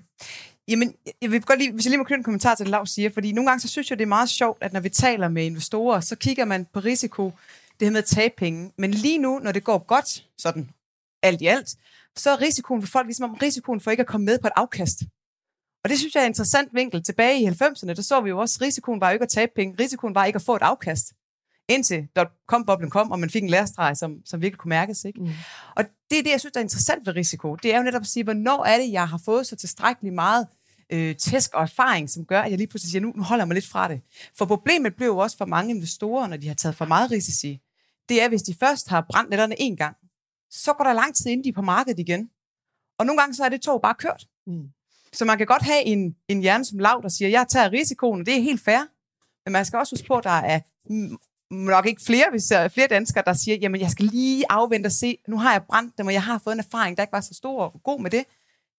Jamen, 0.69 0.93
jeg 1.23 1.31
vil 1.31 1.43
godt 1.43 1.59
lige, 1.59 1.73
hvis 1.73 1.85
jeg 1.85 1.91
lige 1.91 1.99
må 1.99 2.05
knytte 2.05 2.19
en 2.21 2.25
kommentar 2.25 2.55
til 2.55 2.65
det, 2.65 2.71
Lav 2.71 2.87
siger, 2.87 3.11
fordi 3.15 3.33
nogle 3.33 3.51
gange 3.51 3.61
så 3.61 3.69
synes 3.69 3.91
jeg, 3.91 3.99
det 3.99 4.05
er 4.05 4.09
meget 4.09 4.29
sjovt, 4.29 4.59
at 4.63 4.73
når 4.73 4.81
vi 4.81 4.89
taler 4.89 5.29
med 5.29 5.45
investorer, 5.45 6.01
så 6.01 6.17
kigger 6.17 6.45
man 6.45 6.67
på 6.75 6.81
risiko, 6.81 7.33
det 7.81 7.87
her 7.87 7.93
med 7.93 7.99
at 7.99 8.05
tabe 8.05 8.35
penge. 8.37 8.73
Men 8.79 8.91
lige 8.91 9.19
nu, 9.19 9.39
når 9.39 9.53
det 9.53 9.65
går 9.65 9.79
godt, 9.79 10.29
sådan 10.39 10.71
alt 11.23 11.41
i 11.43 11.47
alt, 11.47 11.77
så 12.17 12.31
er 12.31 12.41
risikoen 12.41 12.83
for 12.83 12.89
folk 12.89 13.07
ligesom 13.07 13.31
om 13.31 13.35
risikoen 13.35 13.81
for 13.81 13.91
ikke 13.91 14.01
at 14.01 14.07
komme 14.07 14.25
med 14.25 14.39
på 14.39 14.47
et 14.47 14.53
afkast. 14.57 15.03
Og 15.85 15.91
det 15.91 15.99
synes 15.99 16.15
jeg 16.15 16.21
er 16.21 16.25
en 16.25 16.31
interessant 16.31 16.75
vinkel. 16.75 17.03
Tilbage 17.03 17.41
i 17.43 17.47
90'erne, 17.47 17.95
der 17.95 18.03
så 18.03 18.21
vi 18.21 18.29
jo 18.29 18.39
også, 18.39 18.59
at 18.61 18.67
risikoen 18.67 19.01
var 19.01 19.11
ikke 19.11 19.23
at 19.23 19.29
tabe 19.29 19.53
penge, 19.57 19.77
risikoen 19.79 20.15
var 20.15 20.25
ikke 20.25 20.37
at 20.37 20.43
få 20.43 20.57
et 20.57 20.63
afkast. 20.63 21.13
Indtil 21.69 22.09
dot-com-boblen 22.17 22.91
kom, 22.91 23.11
og 23.11 23.19
man 23.19 23.31
fik 23.31 23.43
en 23.43 23.51
lærestreg, 23.51 23.97
som, 23.97 24.17
som 24.25 24.43
virkelig 24.43 24.59
kunne 24.59 24.69
mærkes. 24.69 25.05
Ikke? 25.05 25.21
Mm. 25.21 25.31
Og 25.77 25.85
det 26.11 26.19
er 26.19 26.23
det, 26.23 26.31
jeg 26.31 26.41
synes, 26.41 26.53
der 26.53 26.61
er 26.61 26.65
interessant 26.65 27.07
ved 27.07 27.17
risiko. 27.17 27.55
Det 27.55 27.75
er 27.75 27.77
jo 27.77 27.83
netop 27.83 28.03
at 28.03 28.07
sige, 28.07 28.25
hvornår 28.25 28.65
er 28.65 28.79
det, 28.79 28.93
jeg 28.93 29.09
har 29.09 29.21
fået 29.25 29.47
så 29.47 29.57
tilstrækkeligt 29.57 30.15
meget 30.15 30.47
øh, 30.93 31.17
tæsk 31.17 31.55
og 31.55 31.63
erfaring, 31.63 32.11
som 32.11 32.25
gør, 32.25 32.41
at 32.41 32.51
jeg 32.51 32.59
lige 32.59 32.67
pludselig 32.67 32.91
siger, 32.91 33.03
nu, 33.03 33.13
nu 33.17 33.23
holder 33.23 33.43
jeg 33.43 33.49
mig 33.49 33.55
lidt 33.55 33.67
fra 33.67 33.89
det. 33.89 34.01
For 34.39 34.45
problemet 34.45 34.97
blev 34.97 35.09
jo 35.09 35.19
også 35.19 35.37
for 35.37 35.45
mange 35.45 35.75
investorer, 35.75 36.27
når 36.27 36.37
de 36.37 36.49
har 36.49 36.55
taget 36.55 36.77
for 36.77 36.85
meget 36.85 37.11
risici. 37.11 37.61
Det 38.11 38.23
er, 38.23 38.29
hvis 38.29 38.43
de 38.43 38.55
først 38.61 38.89
har 38.89 39.07
brændt 39.11 39.31
netterne 39.31 39.61
en 39.61 39.77
gang, 39.77 39.97
så 40.51 40.73
går 40.73 40.85
der 40.85 40.93
lang 40.93 41.15
tid, 41.15 41.27
inden 41.27 41.45
de 41.45 41.49
er 41.49 41.53
på 41.53 41.63
markedet 41.63 41.99
igen. 41.99 42.31
Og 42.99 43.07
nogle 43.07 43.21
gange 43.21 43.35
så 43.35 43.45
er 43.45 43.49
det 43.49 43.61
tog 43.61 43.83
bare 43.83 43.95
kørt. 43.95 44.27
Mm. 44.47 44.69
Så 45.13 45.25
man 45.25 45.39
kan 45.39 45.47
godt 45.47 45.63
have 45.63 45.83
en, 45.83 46.17
en 46.29 46.41
hjerne 46.41 46.65
som 46.65 46.79
lav, 46.79 47.01
der 47.03 47.09
siger, 47.09 47.29
jeg 47.29 47.47
tager 47.49 47.73
risikoen, 47.73 48.21
og 48.21 48.27
det 48.27 48.37
er 48.37 48.41
helt 48.41 48.61
fair. 48.61 48.81
Men 49.45 49.53
man 49.53 49.65
skal 49.65 49.79
også 49.79 49.97
huske 49.97 50.09
på, 50.09 50.15
at 50.15 50.25
der 50.25 50.31
er 50.31 50.61
nok 51.55 51.87
ikke 51.87 52.03
flere, 52.03 52.25
hvis 52.31 52.45
der 52.45 52.59
er 52.59 52.69
flere 52.69 52.87
danskere, 52.87 53.25
der 53.27 53.33
siger, 53.33 53.57
jamen 53.57 53.81
jeg 53.81 53.91
skal 53.91 54.05
lige 54.05 54.45
afvente 54.49 54.87
og 54.87 54.93
se, 54.93 55.19
nu 55.29 55.39
har 55.39 55.53
jeg 55.53 55.63
brændt 55.69 55.99
dem, 55.99 56.07
og 56.07 56.13
jeg 56.13 56.23
har 56.23 56.39
fået 56.39 56.55
en 56.55 56.61
erfaring, 56.61 56.97
der 56.97 57.03
ikke 57.03 57.13
var 57.13 57.21
så 57.21 57.35
stor 57.35 57.65
og 57.65 57.83
god 57.83 58.01
med 58.01 58.11
det. 58.11 58.25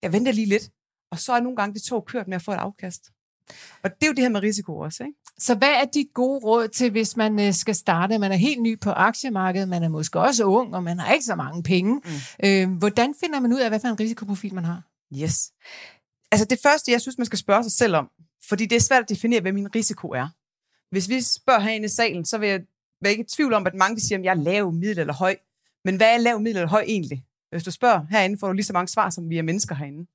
Jeg 0.01 0.13
venter 0.13 0.31
lige 0.31 0.47
lidt. 0.47 0.69
Og 1.11 1.19
så 1.19 1.33
er 1.33 1.39
nogle 1.39 1.55
gange 1.55 1.73
det 1.73 1.83
tog 1.83 2.05
kørt 2.05 2.27
med 2.27 2.35
at 2.35 2.41
få 2.41 2.51
et 2.51 2.55
afkast. 2.55 3.11
Og 3.83 3.89
det 3.95 4.03
er 4.03 4.07
jo 4.07 4.13
det 4.13 4.23
her 4.23 4.29
med 4.29 4.41
risiko 4.41 4.77
også, 4.77 5.03
ikke? 5.03 5.17
Så 5.41 5.55
hvad 5.55 5.69
er 5.69 5.85
dit 5.85 6.07
gode 6.13 6.39
råd 6.39 6.67
til, 6.67 6.91
hvis 6.91 7.17
man 7.17 7.39
øh, 7.39 7.53
skal 7.53 7.75
starte? 7.75 8.17
Man 8.17 8.31
er 8.31 8.35
helt 8.35 8.61
ny 8.61 8.79
på 8.79 8.89
aktiemarkedet, 8.89 9.69
man 9.69 9.83
er 9.83 9.89
måske 9.89 10.19
også 10.19 10.43
ung, 10.43 10.75
og 10.75 10.83
man 10.83 10.99
har 10.99 11.13
ikke 11.13 11.25
så 11.25 11.35
mange 11.35 11.63
penge. 11.63 12.01
Mm. 12.05 12.11
Øh, 12.45 12.77
hvordan 12.77 13.15
finder 13.19 13.39
man 13.39 13.53
ud 13.53 13.59
af, 13.59 13.69
hvad 13.69 13.79
for 13.79 13.87
en 13.87 13.99
risikoprofil 13.99 14.53
man 14.53 14.65
har? 14.65 14.81
Yes. 15.13 15.51
Altså 16.31 16.45
det 16.45 16.59
første, 16.63 16.91
jeg 16.91 17.01
synes, 17.01 17.17
man 17.17 17.25
skal 17.25 17.39
spørge 17.39 17.63
sig 17.63 17.71
selv 17.71 17.95
om, 17.95 18.09
fordi 18.49 18.65
det 18.65 18.75
er 18.75 18.79
svært 18.79 19.03
at 19.03 19.09
definere, 19.09 19.41
hvad 19.41 19.51
min 19.51 19.75
risiko 19.75 20.07
er. 20.07 20.27
Hvis 20.91 21.09
vi 21.09 21.21
spørger 21.21 21.59
herinde 21.59 21.85
i 21.85 21.89
salen, 21.89 22.25
så 22.25 22.37
vil 22.37 22.49
jeg 22.49 22.61
være 23.01 23.11
ikke 23.11 23.23
i 23.23 23.27
tvivl 23.27 23.53
om, 23.53 23.67
at 23.67 23.73
mange 23.75 23.95
vil 23.95 24.01
sige, 24.01 24.17
at 24.17 24.23
jeg 24.23 24.31
er 24.31 24.43
lav, 24.43 24.71
middel 24.71 24.99
eller 24.99 25.13
høj. 25.13 25.35
Men 25.85 25.95
hvad 25.95 26.13
er 26.13 26.17
lav, 26.17 26.39
middel 26.39 26.57
eller 26.57 26.69
høj 26.69 26.83
egentlig? 26.87 27.23
Hvis 27.51 27.63
du 27.63 27.71
spørger 27.71 28.05
herinde, 28.09 28.37
får 28.39 28.47
du 28.47 28.53
lige 28.53 28.65
så 28.65 28.73
mange 28.73 28.87
svar, 28.87 29.09
som 29.09 29.29
vi 29.29 29.37
er 29.37 29.41
mennesker 29.41 29.75
herinde. 29.75 30.07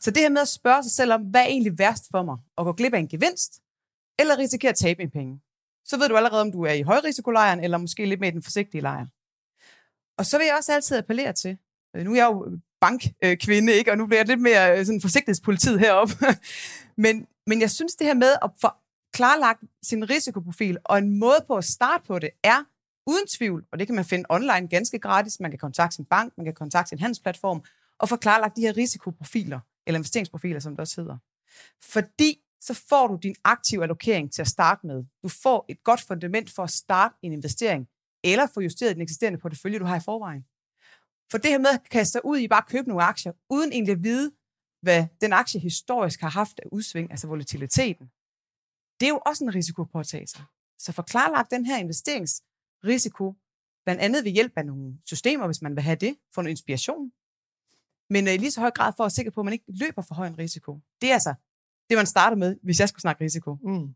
Så 0.00 0.10
det 0.10 0.22
her 0.22 0.28
med 0.28 0.40
at 0.40 0.48
spørge 0.48 0.82
sig 0.82 0.92
selv 0.92 1.12
om, 1.12 1.22
hvad 1.22 1.40
er 1.40 1.46
egentlig 1.46 1.78
værst 1.78 2.04
for 2.10 2.22
mig? 2.22 2.36
At 2.58 2.64
gå 2.64 2.72
glip 2.72 2.94
af 2.94 2.98
en 2.98 3.08
gevinst, 3.08 3.60
eller 4.18 4.38
risikere 4.38 4.70
at 4.70 4.76
tabe 4.76 5.02
en 5.02 5.10
penge? 5.10 5.40
Så 5.84 5.98
ved 5.98 6.08
du 6.08 6.16
allerede, 6.16 6.40
om 6.40 6.52
du 6.52 6.62
er 6.62 6.72
i 6.72 6.82
højrisikolejren, 6.82 7.64
eller 7.64 7.78
måske 7.78 8.06
lidt 8.06 8.20
mere 8.20 8.30
i 8.30 8.34
den 8.34 8.42
forsigtige 8.42 8.80
lejr. 8.80 9.06
Og 10.18 10.26
så 10.26 10.38
vil 10.38 10.44
jeg 10.44 10.56
også 10.56 10.72
altid 10.72 10.96
appellere 10.96 11.32
til, 11.32 11.58
øh, 11.96 12.04
nu 12.04 12.12
er 12.12 12.16
jeg 12.16 12.30
jo 12.32 12.46
øh, 12.46 12.58
bankkvinde, 12.80 13.72
ikke? 13.72 13.90
og 13.90 13.98
nu 13.98 14.06
bliver 14.06 14.18
jeg 14.18 14.26
lidt 14.26 14.40
mere 14.40 14.78
øh, 14.78 14.86
sådan 14.86 15.00
forsigtighedspolitiet 15.00 15.80
heroppe. 15.80 16.14
men, 17.04 17.26
men 17.46 17.60
jeg 17.60 17.70
synes, 17.70 17.94
det 17.94 18.06
her 18.06 18.14
med 18.14 18.36
at 18.42 18.50
få 18.60 18.68
klarlagt 19.12 19.60
sin 19.82 20.10
risikoprofil, 20.10 20.78
og 20.84 20.98
en 20.98 21.18
måde 21.18 21.44
på 21.46 21.56
at 21.56 21.64
starte 21.64 22.04
på 22.06 22.18
det, 22.18 22.30
er 22.42 22.64
uden 23.06 23.26
tvivl, 23.26 23.64
og 23.72 23.78
det 23.78 23.86
kan 23.86 23.94
man 23.94 24.04
finde 24.04 24.24
online 24.28 24.68
ganske 24.68 24.98
gratis, 24.98 25.40
man 25.40 25.50
kan 25.50 25.58
kontakte 25.58 25.94
sin 25.94 26.04
bank, 26.04 26.32
man 26.36 26.44
kan 26.44 26.54
kontakte 26.54 26.88
sin 26.88 26.98
handelsplatform, 26.98 27.62
og 27.98 28.08
få 28.08 28.16
klarlagt 28.16 28.56
de 28.56 28.60
her 28.60 28.76
risikoprofiler, 28.76 29.60
eller 29.86 29.98
investeringsprofiler, 29.98 30.60
som 30.60 30.72
det 30.72 30.80
også 30.80 31.00
hedder. 31.00 31.16
Fordi 31.82 32.38
så 32.66 32.74
får 32.88 33.06
du 33.06 33.16
din 33.22 33.34
aktive 33.44 33.82
allokering 33.82 34.32
til 34.32 34.42
at 34.42 34.48
starte 34.48 34.86
med. 34.86 35.04
Du 35.22 35.28
får 35.28 35.64
et 35.68 35.84
godt 35.84 36.00
fundament 36.00 36.50
for 36.50 36.62
at 36.62 36.70
starte 36.70 37.14
en 37.22 37.32
investering, 37.32 37.88
eller 38.24 38.46
få 38.54 38.60
justeret 38.60 38.94
den 38.96 39.02
eksisterende 39.02 39.38
portefølje, 39.38 39.78
du 39.78 39.84
har 39.84 39.96
i 39.96 40.00
forvejen. 40.04 40.42
For 41.30 41.38
det 41.38 41.50
her 41.50 41.58
med 41.58 41.70
at 41.74 41.88
kaste 41.90 42.12
sig 42.12 42.24
ud 42.24 42.38
i 42.38 42.48
bare 42.48 42.62
at 42.62 42.68
købe 42.68 42.88
nogle 42.88 43.02
aktier, 43.02 43.32
uden 43.50 43.72
egentlig 43.72 43.92
at 43.92 44.02
vide, 44.02 44.32
hvad 44.82 45.06
den 45.20 45.32
aktie 45.32 45.60
historisk 45.60 46.20
har 46.20 46.30
haft 46.30 46.60
af 46.60 46.68
udsving, 46.72 47.10
altså 47.10 47.26
volatiliteten, 47.26 48.06
det 49.00 49.06
er 49.06 49.10
jo 49.10 49.20
også 49.26 49.44
en 49.44 49.54
risiko 49.54 49.84
på 49.84 49.98
at 49.98 50.06
tage 50.06 50.26
sig. 50.26 50.44
Så 50.78 50.92
forklarlagt 50.92 51.50
den 51.50 51.66
her 51.66 51.78
investeringsrisiko, 51.78 53.34
blandt 53.84 54.02
andet 54.02 54.24
ved 54.24 54.32
hjælp 54.32 54.52
af 54.56 54.66
nogle 54.66 54.98
systemer, 55.04 55.46
hvis 55.46 55.62
man 55.62 55.76
vil 55.76 55.82
have 55.82 55.96
det, 55.96 56.16
få 56.34 56.42
noget 56.42 56.50
inspiration, 56.50 57.12
men 58.10 58.26
i 58.26 58.36
lige 58.36 58.50
så 58.50 58.60
høj 58.60 58.70
grad 58.70 58.92
for 58.96 59.02
at 59.02 59.04
være 59.04 59.10
sikker 59.10 59.32
på, 59.32 59.40
at 59.40 59.44
man 59.44 59.52
ikke 59.52 59.64
løber 59.68 60.02
for 60.02 60.14
høj 60.14 60.26
en 60.26 60.38
risiko. 60.38 60.80
Det 61.00 61.10
er 61.10 61.14
altså 61.14 61.34
det, 61.90 61.96
man 61.96 62.06
starter 62.06 62.36
med, 62.36 62.56
hvis 62.62 62.80
jeg 62.80 62.88
skulle 62.88 63.00
snakke 63.00 63.24
risiko. 63.24 63.56
Mm. 63.64 63.88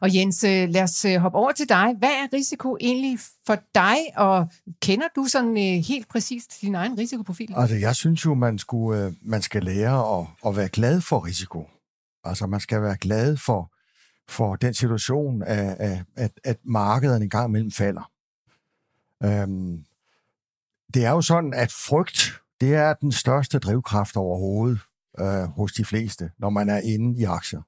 Og 0.00 0.14
Jens, 0.14 0.44
øh, 0.44 0.68
lad 0.68 0.82
os 0.82 1.04
øh, 1.04 1.16
hoppe 1.16 1.38
over 1.38 1.52
til 1.52 1.68
dig. 1.68 1.94
Hvad 1.98 2.08
er 2.08 2.26
risiko 2.32 2.76
egentlig 2.80 3.18
for 3.46 3.58
dig, 3.74 3.96
og 4.16 4.46
kender 4.82 5.08
du 5.16 5.24
sådan 5.24 5.50
øh, 5.50 5.84
helt 5.84 6.08
præcist 6.08 6.60
din 6.60 6.74
egen 6.74 6.98
risikoprofil? 6.98 7.52
Altså, 7.56 7.76
jeg 7.76 7.96
synes 7.96 8.24
jo, 8.24 8.34
man, 8.34 8.58
skulle, 8.58 9.14
man 9.22 9.42
skal 9.42 9.62
lære 9.62 10.18
at, 10.18 10.26
at 10.46 10.56
være 10.56 10.68
glad 10.68 11.00
for 11.00 11.26
risiko. 11.26 11.66
Altså, 12.24 12.46
man 12.46 12.60
skal 12.60 12.82
være 12.82 12.96
glad 12.96 13.36
for, 13.36 13.72
for 14.28 14.56
den 14.56 14.74
situation, 14.74 15.42
at, 15.42 15.76
at, 15.78 16.04
at, 16.16 16.32
at 16.44 16.56
markederne 16.64 17.24
engang 17.24 17.48
imellem 17.48 17.70
falder. 17.70 18.10
Øhm, 19.24 19.84
det 20.94 21.04
er 21.04 21.10
jo 21.10 21.20
sådan, 21.20 21.54
at 21.54 21.72
frygt, 21.72 22.40
det 22.60 22.74
er 22.74 22.94
den 22.94 23.12
største 23.12 23.58
drivkraft 23.58 24.16
overhovedet 24.16 24.80
øh, 25.20 25.42
hos 25.42 25.72
de 25.72 25.84
fleste, 25.84 26.30
når 26.38 26.50
man 26.50 26.68
er 26.68 26.78
inde 26.78 27.20
i 27.20 27.24
aktier. 27.24 27.62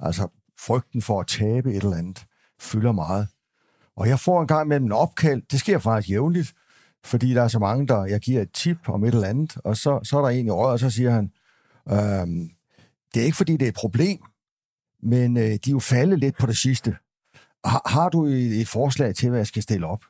Altså 0.00 0.28
frygten 0.58 1.02
for 1.02 1.20
at 1.20 1.26
tabe 1.26 1.70
et 1.70 1.82
eller 1.82 1.96
andet 1.96 2.26
fylder 2.60 2.92
meget. 2.92 3.28
Og 3.96 4.08
jeg 4.08 4.20
får 4.20 4.40
en 4.40 4.46
gang 4.46 4.68
med 4.68 4.76
en 4.76 4.92
opkald, 4.92 5.42
det 5.50 5.60
sker 5.60 5.78
faktisk 5.78 6.10
jævnligt, 6.10 6.54
fordi 7.04 7.34
der 7.34 7.42
er 7.42 7.48
så 7.48 7.58
mange, 7.58 7.86
der 7.86 8.04
jeg 8.04 8.20
giver 8.20 8.42
et 8.42 8.52
tip 8.52 8.88
om 8.88 9.04
et 9.04 9.14
eller 9.14 9.28
andet, 9.28 9.56
og 9.64 9.76
så, 9.76 10.00
så 10.02 10.18
er 10.18 10.22
der 10.22 10.28
en 10.28 10.46
i 10.46 10.50
røret, 10.50 10.72
og 10.72 10.78
så 10.78 10.90
siger 10.90 11.10
han, 11.10 11.32
øhm, 11.90 12.50
det 13.14 13.20
er 13.20 13.24
ikke 13.24 13.36
fordi, 13.36 13.52
det 13.52 13.62
er 13.62 13.68
et 13.68 13.74
problem, 13.74 14.22
men 15.02 15.36
øh, 15.36 15.42
de 15.42 15.52
er 15.52 15.70
jo 15.70 15.78
faldet 15.78 16.18
lidt 16.18 16.38
på 16.38 16.46
det 16.46 16.56
sidste. 16.56 16.96
Har, 17.64 17.82
har 17.86 18.08
du 18.08 18.24
et, 18.24 18.60
et 18.60 18.68
forslag 18.68 19.14
til, 19.14 19.28
hvad 19.28 19.38
jeg 19.38 19.46
skal 19.46 19.62
stille 19.62 19.86
op? 19.86 20.04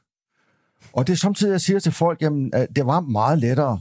Og 0.93 1.07
det 1.07 1.13
er 1.13 1.17
samtidig, 1.17 1.53
jeg 1.53 1.61
siger 1.61 1.79
til 1.79 1.93
folk, 1.93 2.23
jamen, 2.23 2.55
at 2.55 2.69
det 2.77 2.87
var 2.87 3.01
meget 3.01 3.39
lettere, 3.39 3.81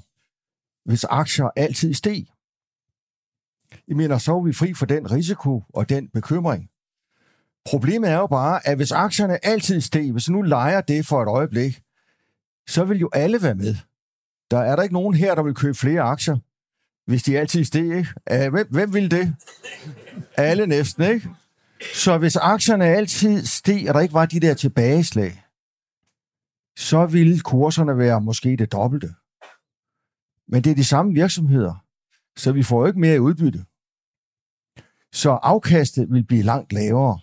hvis 0.86 1.04
aktier 1.04 1.50
altid 1.56 1.94
steg. 1.94 2.28
Jeg 3.88 3.98
mener, 3.98 4.18
så 4.18 4.36
er 4.36 4.42
vi 4.42 4.54
fri 4.54 4.74
for 4.74 4.86
den 4.86 5.12
risiko 5.12 5.64
og 5.74 5.90
den 5.90 6.10
bekymring. 6.10 6.70
Problemet 7.66 8.10
er 8.10 8.16
jo 8.16 8.28
bare, 8.28 8.68
at 8.68 8.76
hvis 8.76 8.92
aktierne 8.92 9.46
altid 9.46 9.82
steg, 9.82 10.12
hvis 10.12 10.30
nu 10.30 10.42
leger 10.42 10.82
det 10.82 11.06
for 11.06 11.24
et 11.24 11.28
øjeblik, 11.28 11.82
så 12.68 12.84
vil 12.84 13.00
jo 13.00 13.10
alle 13.14 13.42
være 13.42 13.56
med. 13.56 13.76
Der 14.52 14.60
er 14.60 14.76
der 14.76 14.84
ikke 14.84 14.94
nogen 14.94 15.14
her, 15.14 15.36
der 15.36 15.44
vil 15.44 15.54
købe 15.54 15.78
flere 15.78 16.02
aktier, 16.02 16.38
hvis 17.06 17.24
de 17.24 17.40
altid 17.40 17.64
steg, 17.64 17.98
ikke? 17.98 18.50
Hvem, 18.50 18.68
hvem 18.70 18.94
vil 18.94 19.12
det? 19.12 19.36
Alle 20.38 20.68
næsten, 20.68 21.04
ikke? 21.04 21.30
Så 21.94 22.18
hvis 22.18 22.36
aktierne 22.36 22.86
altid 22.86 23.46
steg, 23.46 23.86
og 23.88 23.94
der 23.94 24.00
ikke 24.00 24.14
var 24.14 24.26
de 24.26 24.40
der 24.40 24.54
tilbageslag, 24.54 25.44
så 26.78 27.06
ville 27.06 27.40
kurserne 27.40 27.98
være 27.98 28.22
måske 28.22 28.56
det 28.56 28.72
dobbelte. 28.72 29.14
Men 30.48 30.64
det 30.64 30.72
er 30.72 30.76
de 30.76 30.86
samme 30.86 31.14
virksomheder, 31.14 31.86
så 32.38 32.52
vi 32.52 32.64
får 32.64 32.82
jo 32.82 32.88
ikke 32.88 33.00
mere 33.00 33.16
i 33.16 33.20
udbytte. 33.20 33.66
Så 35.14 35.30
afkastet 35.32 36.08
vil 36.12 36.24
blive 36.24 36.44
langt 36.44 36.74
lavere. 36.74 37.20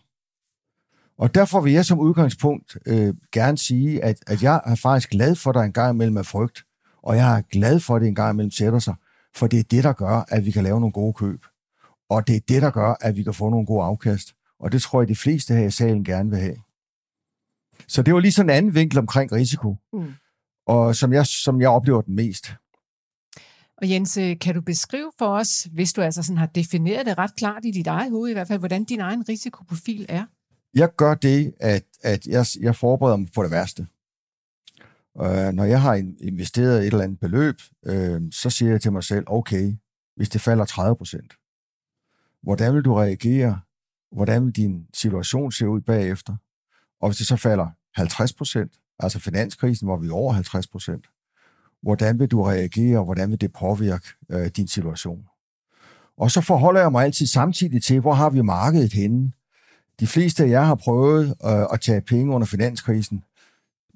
Og 1.19 1.35
derfor 1.35 1.61
vil 1.61 1.73
jeg 1.73 1.85
som 1.85 1.99
udgangspunkt 1.99 2.77
øh, 2.87 3.15
gerne 3.33 3.59
sige, 3.59 4.05
at, 4.05 4.17
at 4.27 4.43
jeg 4.43 4.61
er 4.65 4.75
faktisk 4.75 5.11
glad 5.11 5.35
for, 5.35 5.51
at 5.51 5.55
der 5.55 5.63
en 5.63 5.73
gang 5.73 5.95
imellem 5.95 6.17
er 6.17 6.23
frygt, 6.23 6.65
og 7.03 7.17
jeg 7.17 7.39
er 7.39 7.43
glad 7.43 7.81
for, 7.81 7.97
at 7.97 8.03
det 8.03 8.09
en 8.09 8.15
gang 8.15 8.35
imellem 8.35 8.51
sætter 8.51 8.79
sig, 8.79 8.95
for 9.35 9.47
det 9.47 9.59
er 9.59 9.63
det, 9.63 9.85
der 9.85 9.93
gør, 9.93 10.25
at 10.29 10.45
vi 10.45 10.51
kan 10.51 10.65
lave 10.65 10.81
nogle 10.81 10.93
gode 10.93 11.13
køb. 11.13 11.45
Og 12.09 12.27
det 12.27 12.37
er 12.37 12.41
det, 12.49 12.63
der 12.63 12.71
gør, 12.71 12.95
at 13.01 13.17
vi 13.17 13.23
kan 13.23 13.35
få 13.35 13.51
nogle 13.51 13.67
gode 13.67 13.85
afkast. 13.85 14.35
Og 14.59 14.73
det 14.73 14.83
tror 14.83 15.01
jeg, 15.01 15.09
de 15.09 15.17
fleste 15.17 15.55
her 15.55 15.67
i 15.67 15.71
salen 15.71 16.05
gerne 16.05 16.31
vil 16.31 16.39
have. 16.39 16.57
Så 17.89 18.03
det 18.03 18.15
var 18.15 18.21
lige 18.21 18.33
sådan 18.33 18.51
en 18.51 18.57
anden 18.57 18.75
vinkel 18.75 18.99
omkring 18.99 19.33
risiko, 19.33 19.77
mm. 19.93 20.13
og 20.67 20.97
som 20.97 21.13
jeg, 21.13 21.27
som 21.27 21.61
jeg 21.61 21.69
oplever 21.69 22.01
den 22.01 22.15
mest. 22.17 22.55
Og 23.79 23.91
Jens, 23.91 24.17
øh, 24.17 24.39
kan 24.39 24.55
du 24.55 24.61
beskrive 24.61 25.13
for 25.19 25.27
os, 25.27 25.63
hvis 25.73 25.93
du 25.93 26.03
altså 26.03 26.23
sådan 26.23 26.39
har 26.39 26.47
defineret 26.47 27.07
det 27.07 27.19
ret 27.19 27.37
klart 27.37 27.65
i 27.65 27.71
dit 27.71 27.87
eget 27.87 28.11
hoved 28.11 28.31
i 28.31 28.33
hvert 28.33 28.49
fald, 28.49 28.59
hvordan 28.59 28.85
din 28.85 29.01
egen 29.01 29.29
risikoprofil 29.29 30.07
er? 30.09 30.25
Jeg 30.75 30.97
gør 30.97 31.15
det, 31.15 31.55
at, 31.61 31.85
at 32.03 32.27
jeg, 32.27 32.47
jeg 32.61 32.77
forbereder 32.77 33.17
mig 33.17 33.29
på 33.35 33.43
det 33.43 33.51
værste. 33.51 33.87
Øh, 35.21 35.53
når 35.53 35.65
jeg 35.65 35.83
har 35.83 35.95
investeret 36.21 36.79
et 36.79 36.87
eller 36.87 37.05
andet 37.05 37.21
beløb, 37.21 37.61
øh, 37.87 38.23
så 38.33 38.51
siger 38.51 38.71
jeg 38.71 38.81
til 38.81 38.93
mig 38.93 39.05
selv, 39.05 39.25
okay, 39.27 39.75
hvis 40.17 40.29
det 40.29 40.41
falder 40.41 40.65
30 40.65 40.97
procent, 40.97 41.33
hvordan 42.43 42.75
vil 42.75 42.83
du 42.83 42.95
reagere? 42.95 43.61
Hvordan 44.13 44.45
vil 44.45 44.57
din 44.57 44.87
situation 44.95 45.53
se 45.53 45.69
ud 45.69 45.81
bagefter? 45.81 46.37
Og 47.01 47.09
hvis 47.09 47.17
det 47.17 47.27
så 47.27 47.37
falder 47.37 47.69
50 47.95 48.33
procent, 48.33 48.73
altså 48.99 49.19
finanskrisen, 49.19 49.87
hvor 49.87 49.97
vi 49.97 50.07
er 50.07 50.13
over 50.13 50.33
50 50.33 50.67
procent, 50.67 51.07
hvordan 51.87 52.19
vil 52.19 52.29
du 52.29 52.43
reagere, 52.43 52.99
og 52.99 53.05
hvordan 53.05 53.31
vil 53.31 53.41
det 53.41 53.53
påvirke 53.53 54.09
øh, 54.31 54.47
din 54.47 54.69
situation? 54.69 55.27
Og 56.17 56.31
så 56.31 56.41
forholder 56.41 56.81
jeg 56.81 56.93
mig 56.93 57.05
altid 57.05 57.27
samtidig 57.27 57.83
til, 57.83 58.01
hvor 58.01 58.13
har 58.13 58.31
vi 58.31 58.41
markedet 58.41 58.93
henne? 58.93 59.33
De 60.01 60.07
fleste 60.07 60.45
af 60.45 60.49
jer 60.49 60.63
har 60.63 60.75
prøvet 60.75 61.29
øh, 61.45 61.67
at 61.73 61.81
tage 61.81 62.01
penge 62.01 62.35
under 62.35 62.47
finanskrisen. 62.47 63.25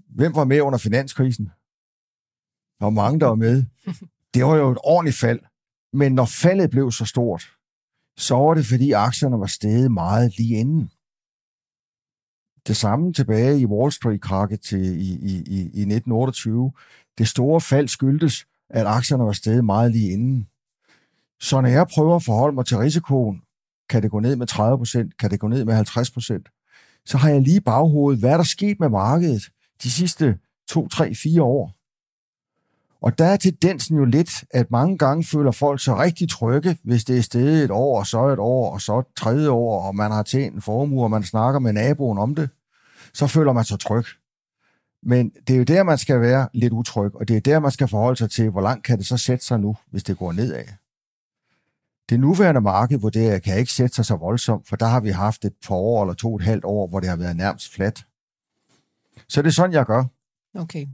Hvem 0.08 0.34
var 0.34 0.44
med 0.44 0.60
under 0.60 0.78
finanskrisen? 0.78 1.44
Der 2.78 2.84
var 2.84 2.90
mange, 2.90 3.20
der 3.20 3.26
var 3.26 3.34
med. 3.34 3.64
Det 4.34 4.44
var 4.44 4.56
jo 4.56 4.70
et 4.70 4.78
ordentligt 4.84 5.16
fald. 5.16 5.40
Men 5.92 6.14
når 6.14 6.24
faldet 6.24 6.70
blev 6.70 6.92
så 6.92 7.04
stort, 7.04 7.56
så 8.16 8.34
var 8.34 8.54
det, 8.54 8.66
fordi 8.66 8.92
aktierne 8.92 9.40
var 9.40 9.46
steget 9.46 9.92
meget 9.92 10.38
lige 10.38 10.58
inden. 10.58 10.90
Det 12.66 12.76
samme 12.76 13.12
tilbage 13.12 13.60
i 13.60 13.66
Wall 13.66 13.92
Street-krakket 13.92 14.72
i, 14.72 14.76
i, 14.76 15.12
i, 15.46 15.56
i 15.56 15.82
1928. 15.82 16.72
Det 17.20 17.28
store 17.28 17.60
fald 17.60 17.88
skyldtes, 17.88 18.46
at 18.70 18.86
aktierne 18.86 19.24
var 19.24 19.32
steget 19.32 19.64
meget 19.64 19.92
lige 19.92 20.12
inden. 20.12 20.48
Så 21.40 21.60
når 21.60 21.68
jeg 21.68 21.86
prøver 21.86 22.16
at 22.16 22.22
forholde 22.22 22.54
mig 22.54 22.66
til 22.66 22.76
risikoen, 22.76 23.42
kan 23.88 24.02
det 24.02 24.10
gå 24.10 24.20
ned 24.20 24.36
med 24.36 24.50
30%, 24.52 25.16
kan 25.18 25.30
det 25.30 25.40
gå 25.40 25.48
ned 25.48 25.64
med 25.64 25.74
50%, 25.74 27.02
så 27.06 27.18
har 27.18 27.28
jeg 27.28 27.40
lige 27.40 27.60
baghovedet, 27.60 28.20
hvad 28.20 28.38
der 28.38 28.44
sket 28.44 28.80
med 28.80 28.88
markedet 28.88 29.42
de 29.82 29.90
sidste 29.90 30.38
to, 30.68 30.88
tre, 30.88 31.14
fire 31.14 31.42
år. 31.42 31.72
Og 33.02 33.18
der 33.18 33.24
er 33.24 33.36
tendensen 33.36 33.96
jo 33.96 34.04
lidt, 34.04 34.44
at 34.50 34.70
mange 34.70 34.98
gange 34.98 35.24
føler 35.24 35.50
folk 35.50 35.80
sig 35.80 35.98
rigtig 35.98 36.30
trygge, 36.30 36.78
hvis 36.84 37.04
det 37.04 37.18
er 37.18 37.22
stedet 37.22 37.64
et 37.64 37.70
år, 37.70 37.98
og 37.98 38.06
så 38.06 38.28
et 38.28 38.38
år, 38.38 38.72
og 38.72 38.80
så 38.80 38.98
et 38.98 39.06
tredje 39.16 39.48
år, 39.48 39.86
og 39.86 39.96
man 39.96 40.10
har 40.10 40.22
tjent 40.22 40.54
en 40.54 40.62
formue, 40.62 41.02
og 41.02 41.10
man 41.10 41.22
snakker 41.22 41.60
med 41.60 41.72
naboen 41.72 42.18
om 42.18 42.34
det, 42.34 42.48
så 43.14 43.26
føler 43.26 43.52
man 43.52 43.64
sig 43.64 43.80
tryg. 43.80 44.04
Men 45.02 45.30
det 45.30 45.54
er 45.54 45.58
jo 45.58 45.64
der, 45.64 45.82
man 45.82 45.98
skal 45.98 46.20
være 46.20 46.48
lidt 46.54 46.72
utryg, 46.72 47.14
og 47.14 47.28
det 47.28 47.36
er 47.36 47.40
der, 47.40 47.58
man 47.58 47.70
skal 47.70 47.88
forholde 47.88 48.16
sig 48.16 48.30
til, 48.30 48.50
hvor 48.50 48.60
langt 48.60 48.84
kan 48.84 48.98
det 48.98 49.06
så 49.06 49.16
sætte 49.16 49.44
sig 49.44 49.60
nu, 49.60 49.76
hvis 49.90 50.02
det 50.02 50.18
går 50.18 50.32
nedad. 50.32 50.64
Det 52.10 52.20
nuværende 52.20 52.60
marked 52.60 52.98
hvor 52.98 53.10
det 53.10 53.42
kan 53.42 53.58
ikke 53.58 53.72
sætte 53.72 53.94
sig 53.94 54.04
så 54.04 54.16
voldsomt, 54.16 54.68
for 54.68 54.76
der 54.76 54.86
har 54.86 55.00
vi 55.00 55.10
haft 55.10 55.44
et 55.44 55.52
par 55.68 55.74
år 55.74 56.02
eller 56.02 56.14
to 56.14 56.28
og 56.32 56.36
et 56.36 56.42
halvt 56.42 56.64
år, 56.64 56.88
hvor 56.88 57.00
det 57.00 57.08
har 57.08 57.16
været 57.16 57.36
nærmest 57.36 57.74
fladt. 57.74 58.06
Så 59.28 59.42
det 59.42 59.48
er 59.48 59.52
sådan, 59.52 59.72
jeg 59.72 59.86
gør. 59.86 60.04
Okay. 60.54 60.86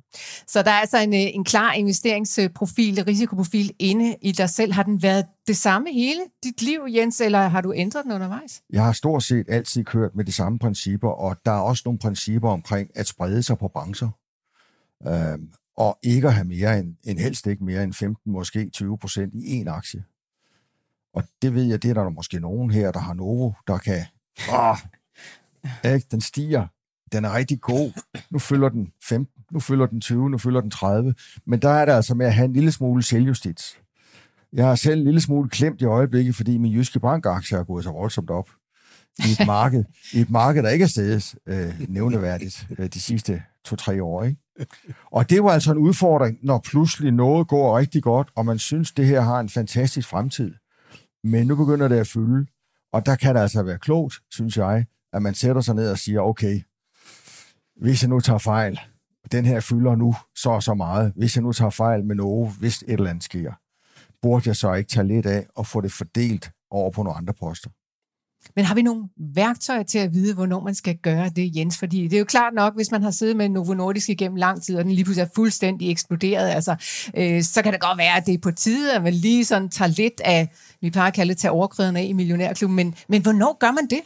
Så 0.47 0.63
der 0.63 0.71
er 0.71 0.81
altså 0.81 0.99
en, 0.99 1.15
øh, 1.15 1.21
en 1.21 1.45
klar 1.45 1.73
investeringsprofil, 1.73 2.99
øh, 2.99 3.07
risikoprofil 3.07 3.73
inde 3.79 4.17
i 4.23 4.33
dig 4.33 4.51
selv. 4.51 4.73
Har 4.73 4.83
den 4.83 5.03
været 5.03 5.27
det 5.47 5.57
samme 5.57 5.93
hele 5.93 6.21
dit 6.45 6.63
liv, 6.63 6.81
Jens, 6.89 7.21
eller 7.21 7.39
har 7.39 7.61
du 7.61 7.73
ændret 7.77 8.05
den 8.05 8.13
undervejs? 8.13 8.63
Jeg 8.71 8.85
har 8.85 8.93
stort 8.93 9.23
set 9.23 9.47
altid 9.49 9.85
kørt 9.85 10.15
med 10.15 10.25
de 10.25 10.33
samme 10.33 10.59
principper, 10.59 11.09
og 11.09 11.37
der 11.45 11.53
er 11.53 11.61
også 11.61 11.83
nogle 11.85 11.99
principper 11.99 12.51
omkring 12.51 12.91
at 12.95 13.07
sprede 13.07 13.43
sig 13.43 13.59
på 13.59 13.69
brancher. 13.69 14.09
Øhm, 15.07 15.53
og 15.77 15.99
ikke 16.03 16.29
at 16.29 16.35
have 16.35 16.47
mere 16.47 16.79
end, 16.79 16.97
end 17.05 17.19
helst 17.19 17.47
ikke 17.47 17.65
mere 17.65 17.85
end 17.85 17.93
15, 17.93 18.33
måske 18.33 18.71
20 18.71 18.99
procent 18.99 19.35
i 19.35 19.55
en 19.55 19.69
aktie. 19.69 20.05
Og 21.15 21.25
det 21.43 21.55
ved 21.55 21.65
jeg, 21.65 21.83
det 21.83 21.91
er 21.91 21.95
der 21.95 22.09
måske 22.09 22.41
nogen 22.41 22.71
her, 22.71 22.93
der 22.93 23.01
har 23.01 23.15
Novo, 23.15 23.53
der 23.67 23.79
kan... 23.79 24.05
Åh, 24.53 24.77
ikke? 25.95 26.07
Den 26.11 26.21
stiger. 26.21 26.67
Den 27.13 27.25
er 27.25 27.35
rigtig 27.35 27.61
god. 27.61 27.93
Nu 28.31 28.39
fylder 28.39 28.69
den 28.69 28.93
15, 29.03 29.36
nu 29.53 29.61
fylder 29.61 29.87
den 29.87 30.01
20, 30.01 30.31
nu 30.31 30.39
fylder 30.39 30.61
den 30.61 30.71
30. 30.71 31.15
Men 31.47 31.63
der 31.63 31.71
er 31.71 31.85
det 31.85 31.93
altså 31.93 32.15
med 32.15 32.27
at 32.27 32.35
have 32.35 32.45
en 32.45 32.53
lille 32.53 32.73
smule 32.73 33.03
selvjustits. 33.03 33.79
Jeg 34.53 34.67
har 34.67 34.75
selv 34.75 34.99
en 34.99 35.05
lille 35.05 35.21
smule 35.21 35.49
klemt 35.49 35.83
i 35.83 35.85
øjeblikket, 35.85 36.35
fordi 36.35 36.59
min 36.59 36.73
jyske 36.73 37.01
bankaktie 37.01 37.59
er 37.59 37.65
gået 37.65 37.85
så 37.85 37.91
voldsomt 37.91 38.31
op 38.31 38.51
i 39.19 39.31
et 39.41 39.47
marked, 39.47 39.85
i 40.13 40.21
et 40.21 40.31
marked 40.31 40.63
der 40.63 40.71
ikke 40.71 40.83
er 40.83 40.89
stedet 40.89 41.35
øh, 41.47 41.75
nævneværdigt 41.89 42.67
øh, 42.79 42.87
de 42.87 43.01
sidste 43.01 43.43
to-tre 43.65 44.03
år. 44.03 44.25
Ikke? 44.25 44.41
Og 45.13 45.31
det 45.31 45.45
var 45.45 45.51
altså 45.51 45.73
en 45.73 45.79
udfordring, 45.79 46.39
når 46.43 46.59
pludselig 46.59 47.13
noget 47.13 47.49
går 47.49 47.79
rigtig 47.79 48.03
godt, 48.03 48.29
og 48.37 48.47
man 48.47 48.59
synes, 48.59 48.93
det 48.93 49.07
her 49.07 49.21
har 49.21 49.41
en 49.41 49.49
fantastisk 49.49 50.09
fremtid. 50.09 50.55
Men 51.25 51.47
nu 51.47 51.57
begynder 51.57 51.89
det 51.89 51.97
at 51.97 52.07
fylde, 52.07 52.47
og 52.93 53.07
der 53.07 53.17
kan 53.17 53.35
det 53.35 53.41
altså 53.41 53.63
være 53.63 53.79
klogt, 53.79 54.15
synes 54.31 54.57
jeg, 54.57 54.85
at 55.13 55.23
man 55.23 55.35
sætter 55.35 55.63
sig 55.63 55.75
ned 55.75 55.91
og 55.91 55.99
siger, 55.99 56.21
okay, 56.21 56.61
hvis 57.81 58.03
jeg 58.03 58.09
nu 58.11 58.21
tager 58.21 58.39
fejl, 58.39 58.81
den 59.33 59.45
her 59.45 59.61
fylder 59.61 59.97
nu 59.97 60.15
så 60.37 60.51
og 60.51 60.63
så 60.63 60.75
meget, 60.75 61.13
hvis 61.17 61.37
jeg 61.37 61.43
nu 61.43 61.53
tager 61.53 61.71
fejl 61.71 62.05
med 62.05 62.17
noget, 62.17 62.53
hvis 62.59 62.83
et 62.83 62.89
eller 62.89 63.11
andet 63.11 63.25
sker, 63.25 63.53
burde 64.23 64.49
jeg 64.49 64.57
så 64.57 64.75
ikke 64.75 64.89
tage 64.89 65.07
lidt 65.07 65.27
af 65.27 65.47
og 65.55 65.67
få 65.67 65.81
det 65.81 65.93
fordelt 65.93 66.51
over 66.71 66.91
på 66.91 67.03
nogle 67.03 67.19
andre 67.19 67.35
poster. 67.35 67.71
Men 68.57 68.65
har 68.65 68.75
vi 68.75 68.83
nogle 68.83 69.09
værktøjer 69.35 69.83
til 69.83 69.99
at 69.99 70.15
vide, 70.15 70.35
hvornår 70.35 70.61
man 70.61 70.75
skal 70.75 70.97
gøre 70.97 71.29
det, 71.29 71.57
Jens? 71.57 71.79
Fordi 71.79 72.03
det 72.03 72.13
er 72.13 72.19
jo 72.19 72.25
klart 72.25 72.55
nok, 72.55 72.75
hvis 72.75 72.91
man 72.91 73.03
har 73.03 73.11
siddet 73.11 73.37
med 73.37 73.49
Novo 73.49 73.75
Nordisk 73.75 74.09
igennem 74.09 74.37
lang 74.37 74.63
tid, 74.63 74.77
og 74.77 74.85
den 74.85 74.93
lige 74.93 75.05
pludselig 75.05 75.25
er 75.25 75.31
fuldstændig 75.35 75.91
eksploderet, 75.91 76.51
altså, 76.51 76.77
øh, 77.17 77.43
så 77.43 77.63
kan 77.63 77.73
det 77.73 77.81
godt 77.81 77.99
være, 77.99 78.17
at 78.17 78.27
det 78.27 78.35
er 78.35 78.39
på 78.39 78.51
tide, 78.51 78.95
at 78.95 79.03
man 79.03 79.13
lige 79.13 79.45
sådan 79.45 79.69
tager 79.69 79.89
lidt 79.89 80.21
af, 80.25 80.49
vi 80.81 80.91
plejer 80.91 81.09
at 81.09 81.15
kalde 81.15 81.35
det, 81.35 81.39
tage 81.39 81.53
overkrydderne 81.53 81.99
af 81.99 82.05
i 82.05 82.13
Millionærklubben. 82.13 82.77
Men, 82.77 82.95
men 83.09 83.23
hvornår 83.23 83.59
gør 83.59 83.71
man 83.71 83.87
det? 83.91 84.01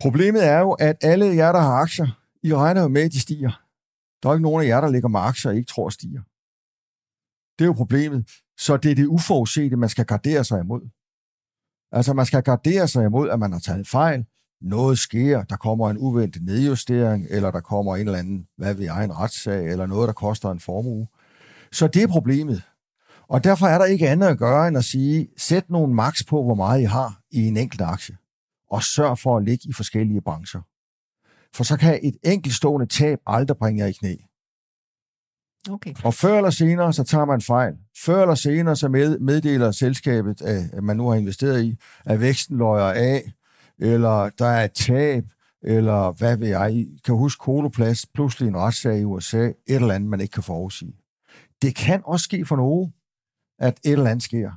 Problemet 0.00 0.46
er 0.46 0.58
jo, 0.58 0.72
at 0.72 0.96
alle 1.02 1.26
jer, 1.26 1.52
der 1.52 1.60
har 1.60 1.72
aktier, 1.72 2.06
I 2.42 2.54
regner 2.54 2.82
jo 2.82 2.88
med, 2.88 3.02
at 3.02 3.12
de 3.12 3.20
stiger. 3.20 3.60
Der 4.22 4.28
er 4.28 4.34
ikke 4.34 4.42
nogen 4.42 4.64
af 4.64 4.68
jer, 4.68 4.80
der 4.80 4.90
ligger 4.90 5.08
med 5.08 5.20
aktier 5.20 5.50
og 5.50 5.56
ikke 5.56 5.68
tror 5.72 5.88
stiger. 5.88 6.22
Det 7.58 7.64
er 7.64 7.66
jo 7.66 7.72
problemet. 7.72 8.30
Så 8.58 8.76
det 8.76 8.90
er 8.90 8.94
det 8.94 9.06
uforudsete, 9.06 9.76
man 9.76 9.88
skal 9.88 10.04
gardere 10.04 10.44
sig 10.44 10.60
imod. 10.60 10.88
Altså, 11.92 12.14
man 12.14 12.26
skal 12.26 12.42
gardere 12.42 12.88
sig 12.88 13.04
imod, 13.04 13.30
at 13.30 13.38
man 13.38 13.52
har 13.52 13.58
taget 13.60 13.88
fejl. 13.88 14.24
noget 14.60 14.98
sker, 14.98 15.42
der 15.42 15.56
kommer 15.56 15.90
en 15.90 15.98
uventet 15.98 16.42
nedjustering, 16.42 17.26
eller 17.30 17.50
der 17.50 17.60
kommer 17.60 17.96
en 17.96 18.06
eller 18.06 18.18
anden, 18.18 18.46
hvad 18.56 18.74
ved 18.74 18.84
jeg, 18.84 19.04
en 19.04 19.18
retssag, 19.18 19.66
eller 19.70 19.86
noget, 19.86 20.06
der 20.06 20.12
koster 20.12 20.50
en 20.50 20.60
formue. 20.60 21.06
Så 21.72 21.86
det 21.86 22.02
er 22.02 22.08
problemet. 22.08 22.62
Og 23.28 23.44
derfor 23.44 23.66
er 23.66 23.78
der 23.78 23.84
ikke 23.84 24.08
andet 24.08 24.26
at 24.26 24.38
gøre, 24.38 24.68
end 24.68 24.78
at 24.78 24.84
sige, 24.84 25.28
sæt 25.36 25.70
nogle 25.70 25.94
maks 25.94 26.24
på, 26.24 26.42
hvor 26.42 26.54
meget 26.54 26.80
I 26.80 26.84
har 26.84 27.20
i 27.30 27.46
en 27.46 27.56
enkelt 27.56 27.80
aktie, 27.80 28.16
og 28.70 28.82
sørg 28.82 29.18
for 29.18 29.36
at 29.36 29.44
ligge 29.44 29.68
i 29.68 29.72
forskellige 29.72 30.20
brancher. 30.20 30.60
For 31.54 31.64
så 31.64 31.76
kan 31.76 32.00
et 32.02 32.16
enkeltstående 32.24 32.86
tab 32.86 33.18
aldrig 33.26 33.56
bringe 33.56 33.82
jer 33.82 33.86
i 33.86 33.92
knæ. 33.92 34.14
Okay. 35.70 35.94
Og 36.04 36.14
før 36.14 36.36
eller 36.36 36.50
senere, 36.50 36.92
så 36.92 37.04
tager 37.04 37.24
man 37.24 37.40
fejl. 37.40 37.74
Før 38.04 38.22
eller 38.22 38.34
senere, 38.34 38.76
så 38.76 38.88
med, 38.88 39.18
meddeler 39.18 39.70
selskabet, 39.70 40.42
at 40.42 40.84
man 40.84 40.96
nu 40.96 41.08
har 41.08 41.16
investeret 41.16 41.62
i, 41.64 41.76
at 42.06 42.20
væksten 42.20 42.58
løjer 42.58 42.92
af, 42.92 43.32
eller 43.78 44.30
der 44.38 44.46
er 44.46 44.64
et 44.64 44.72
tab, 44.72 45.24
eller 45.62 46.12
hvad 46.12 46.36
ved 46.36 46.48
jeg, 46.48 46.72
I 46.74 47.00
kan 47.04 47.14
huske 47.14 47.40
Koloplast, 47.40 48.12
pludselig 48.14 48.48
en 48.48 48.56
retssag 48.56 49.00
i 49.00 49.04
USA, 49.04 49.46
et 49.46 49.54
eller 49.66 49.94
andet, 49.94 50.10
man 50.10 50.20
ikke 50.20 50.32
kan 50.32 50.42
forudsige. 50.42 50.96
Det 51.62 51.74
kan 51.74 52.02
også 52.04 52.24
ske 52.24 52.46
for 52.46 52.56
nogen, 52.56 52.92
at 53.58 53.80
et 53.84 53.92
eller 53.92 54.10
andet 54.10 54.22
sker. 54.22 54.50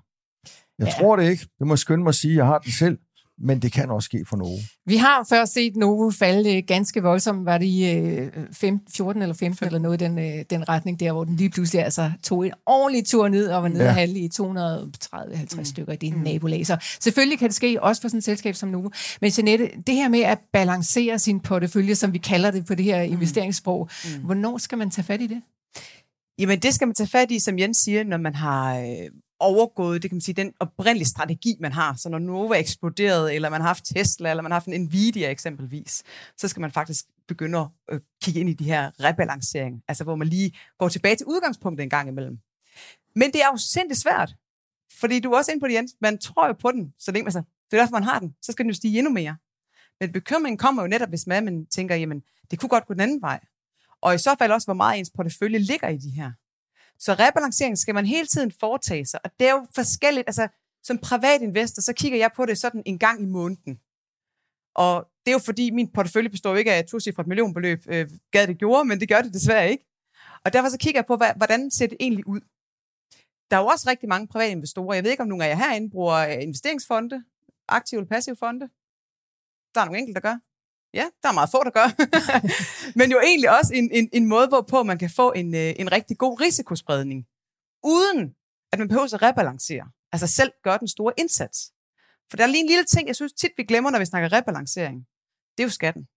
Jeg 0.79 0.87
ja. 0.87 0.93
tror 0.99 1.15
det 1.15 1.29
ikke. 1.29 1.47
Det 1.59 1.67
må 1.67 1.73
jeg 1.73 1.79
skynde 1.79 2.03
mig 2.03 2.09
at 2.09 2.15
sige. 2.15 2.35
Jeg 2.35 2.45
har 2.45 2.59
det 2.59 2.73
selv 2.73 2.99
men 3.37 3.61
det 3.61 3.71
kan 3.71 3.91
også 3.91 4.05
ske 4.05 4.25
for 4.29 4.37
nogen. 4.37 4.59
Vi 4.85 4.97
har 4.97 5.25
før 5.29 5.45
set 5.45 5.75
Novo 5.75 6.11
falde 6.11 6.61
ganske 6.61 7.01
voldsomt. 7.01 7.45
Var 7.45 7.57
det 7.57 7.65
i 7.65 8.29
15, 8.51 8.87
14 8.95 9.21
eller 9.21 9.35
15 9.35 9.65
eller 9.65 9.79
noget 9.79 10.01
i 10.01 10.05
den, 10.05 10.19
øh, 10.19 10.45
den 10.49 10.69
retning 10.69 10.99
der, 10.99 11.11
hvor 11.11 11.23
den 11.23 11.35
lige 11.35 11.49
pludselig 11.49 11.83
altså 11.83 12.11
tog 12.23 12.45
en 12.45 12.53
ordentlig 12.65 13.05
tur 13.05 13.27
ned 13.27 13.47
og 13.47 13.63
var 13.63 13.69
nede 13.69 13.83
ja. 13.83 14.01
og 14.01 14.09
i 14.09 14.29
230-50 14.33 15.57
mm. 15.57 15.65
stykker 15.65 15.93
i 15.93 15.95
dine 15.95 16.17
mm. 16.17 16.23
nabolag. 16.23 16.67
Så 16.67 16.77
selvfølgelig 16.99 17.39
kan 17.39 17.47
det 17.47 17.55
ske 17.55 17.77
også 17.81 18.01
for 18.01 18.07
sådan 18.07 18.17
et 18.17 18.23
selskab 18.23 18.55
som 18.55 18.69
Novo. 18.69 18.89
Men 19.21 19.31
Jeanette, 19.37 19.69
det 19.87 19.95
her 19.95 20.09
med 20.09 20.21
at 20.21 20.39
balancere 20.53 21.19
sin 21.19 21.39
portefølje, 21.39 21.95
som 21.95 22.13
vi 22.13 22.17
kalder 22.17 22.51
det 22.51 22.65
på 22.65 22.75
det 22.75 22.85
her 22.85 23.07
mm. 23.07 23.13
investeringssprog, 23.13 23.89
mm. 24.05 24.23
hvornår 24.23 24.57
skal 24.57 24.77
man 24.77 24.89
tage 24.89 25.05
fat 25.05 25.21
i 25.21 25.27
det? 25.27 25.41
Jamen, 26.39 26.59
det 26.59 26.73
skal 26.73 26.87
man 26.87 26.95
tage 26.95 27.07
fat 27.07 27.31
i, 27.31 27.39
som 27.39 27.59
Jens 27.59 27.77
siger, 27.77 28.03
når 28.03 28.17
man 28.17 28.35
har 28.35 28.79
øh, 28.79 29.09
overgået, 29.39 30.01
det 30.01 30.09
kan 30.09 30.15
man 30.15 30.21
sige, 30.21 30.35
den 30.35 30.53
oprindelige 30.59 31.07
strategi, 31.07 31.57
man 31.59 31.71
har. 31.71 31.95
Så 31.95 32.09
når 32.09 32.19
Nova 32.19 32.55
er 32.55 32.59
eksploderet, 32.59 33.35
eller 33.35 33.49
man 33.49 33.61
har 33.61 33.67
haft 33.67 33.85
Tesla, 33.85 34.29
eller 34.29 34.43
man 34.43 34.51
har 34.51 34.55
haft 34.55 34.67
en 34.67 34.81
Nvidia 34.81 35.31
eksempelvis, 35.31 36.03
så 36.37 36.47
skal 36.47 36.61
man 36.61 36.71
faktisk 36.71 37.05
begynde 37.27 37.59
at 37.59 37.67
øh, 37.91 37.99
kigge 38.21 38.39
ind 38.39 38.49
i 38.49 38.53
de 38.53 38.63
her 38.63 38.91
rebalancering, 38.99 39.83
altså 39.87 40.03
hvor 40.03 40.15
man 40.15 40.27
lige 40.27 40.57
går 40.79 40.89
tilbage 40.89 41.15
til 41.15 41.25
udgangspunktet 41.25 41.83
en 41.83 41.89
gang 41.89 42.09
imellem. 42.09 42.37
Men 43.15 43.31
det 43.31 43.41
er 43.41 43.47
jo 43.51 43.57
sindssygt 43.57 44.01
svært, 44.01 44.35
fordi 44.99 45.19
du 45.19 45.31
er 45.31 45.37
også 45.37 45.51
inde 45.51 45.61
på 45.61 45.67
det, 45.67 45.73
Jens, 45.73 45.95
man 46.01 46.17
tror 46.17 46.47
jo 46.47 46.53
på 46.53 46.71
den, 46.71 46.93
så 46.99 47.11
det, 47.11 47.19
altså, 47.19 47.43
det 47.71 47.77
er 47.77 47.81
derfor, 47.81 47.93
man 47.93 48.03
har 48.03 48.19
den, 48.19 48.35
så 48.41 48.51
skal 48.51 48.63
den 48.63 48.69
jo 48.69 48.75
stige 48.75 48.97
endnu 48.97 49.13
mere. 49.13 49.37
Men 49.99 50.11
bekymringen 50.11 50.57
kommer 50.57 50.81
jo 50.81 50.87
netop, 50.87 51.09
hvis 51.09 51.27
man, 51.27 51.45
man 51.45 51.65
tænker, 51.65 51.95
jamen, 51.95 52.21
det 52.51 52.59
kunne 52.59 52.69
godt 52.69 52.85
gå 52.85 52.93
den 52.93 53.01
anden 53.01 53.21
vej. 53.21 53.39
Og 54.01 54.15
i 54.15 54.17
så 54.17 54.35
fald 54.39 54.51
også, 54.51 54.67
hvor 54.67 54.73
meget 54.73 54.99
ens 54.99 55.11
portefølje 55.15 55.59
ligger 55.59 55.87
i 55.87 55.97
de 55.97 56.09
her. 56.09 56.31
Så 57.05 57.13
rebalancering 57.13 57.77
skal 57.77 57.95
man 57.95 58.05
hele 58.05 58.27
tiden 58.27 58.51
foretage 58.59 59.05
sig, 59.05 59.19
og 59.23 59.31
det 59.39 59.47
er 59.47 59.51
jo 59.51 59.67
forskelligt. 59.75 60.27
Altså, 60.27 60.47
som 60.83 60.97
privat 60.97 61.41
investor, 61.41 61.81
så 61.81 61.93
kigger 61.93 62.17
jeg 62.17 62.31
på 62.35 62.45
det 62.45 62.57
sådan 62.57 62.83
en 62.85 62.99
gang 62.99 63.21
i 63.21 63.25
måneden. 63.25 63.79
Og 64.75 65.07
det 65.25 65.31
er 65.31 65.35
jo 65.35 65.39
fordi, 65.39 65.71
min 65.71 65.91
portefølje 65.91 66.29
består 66.29 66.55
ikke 66.55 66.73
af 66.73 66.79
et 66.79 66.85
tocifret 66.85 67.27
millionbeløb, 67.27 67.79
øh, 67.87 68.09
gad 68.31 68.47
det 68.47 68.57
gjorde, 68.57 68.85
men 68.85 68.99
det 68.99 69.09
gør 69.09 69.21
det 69.21 69.33
desværre 69.33 69.71
ikke. 69.71 69.85
Og 70.45 70.53
derfor 70.53 70.69
så 70.69 70.77
kigger 70.77 70.99
jeg 70.99 71.05
på, 71.05 71.15
hvad, 71.17 71.31
hvordan 71.35 71.71
ser 71.71 71.87
det 71.87 71.97
egentlig 71.99 72.27
ud. 72.27 72.41
Der 73.51 73.57
er 73.57 73.61
jo 73.61 73.67
også 73.67 73.89
rigtig 73.89 74.09
mange 74.09 74.27
private 74.27 74.51
investorer. 74.51 74.93
Jeg 74.93 75.03
ved 75.03 75.11
ikke, 75.11 75.23
om 75.23 75.29
nogle 75.29 75.45
af 75.45 75.49
jer 75.49 75.55
herinde 75.55 75.89
bruger 75.89 76.17
øh, 76.27 76.43
investeringsfonde, 76.43 77.23
aktive 77.67 77.99
eller 77.99 78.09
passive 78.09 78.35
fonde. 78.35 78.69
Der 79.73 79.81
er 79.81 79.85
nogle 79.85 79.99
enkelte, 79.99 80.21
der 80.21 80.29
gør. 80.29 80.37
Ja, 80.93 81.05
der 81.23 81.29
er 81.29 81.33
meget 81.33 81.49
få, 81.51 81.63
der 81.63 81.69
gør. 81.79 81.87
Men 82.99 83.11
jo 83.11 83.19
egentlig 83.19 83.49
også 83.57 83.73
en, 83.73 83.91
en, 83.91 84.09
en 84.13 84.25
måde, 84.25 84.47
hvorpå 84.47 84.83
man 84.83 84.97
kan 84.97 85.09
få 85.09 85.31
en, 85.31 85.55
øh, 85.55 85.73
en 85.79 85.91
rigtig 85.91 86.17
god 86.17 86.41
risikospredning, 86.41 87.27
uden 87.83 88.35
at 88.71 88.79
man 88.79 88.87
behøver 88.87 89.13
at 89.13 89.21
rebalancere. 89.21 89.85
Altså 90.11 90.27
selv 90.27 90.51
gøre 90.63 90.77
den 90.77 90.87
store 90.87 91.13
indsats. 91.17 91.73
For 92.29 92.37
der 92.37 92.43
er 92.43 92.47
lige 92.47 92.63
en 92.63 92.69
lille 92.69 92.83
ting, 92.83 93.07
jeg 93.07 93.15
synes 93.15 93.33
tit, 93.33 93.51
vi 93.57 93.63
glemmer, 93.63 93.89
når 93.89 93.99
vi 93.99 94.05
snakker 94.05 94.33
rebalancering. 94.33 95.07
Det 95.57 95.63
er 95.63 95.67
jo 95.67 95.69
skatten. 95.69 96.07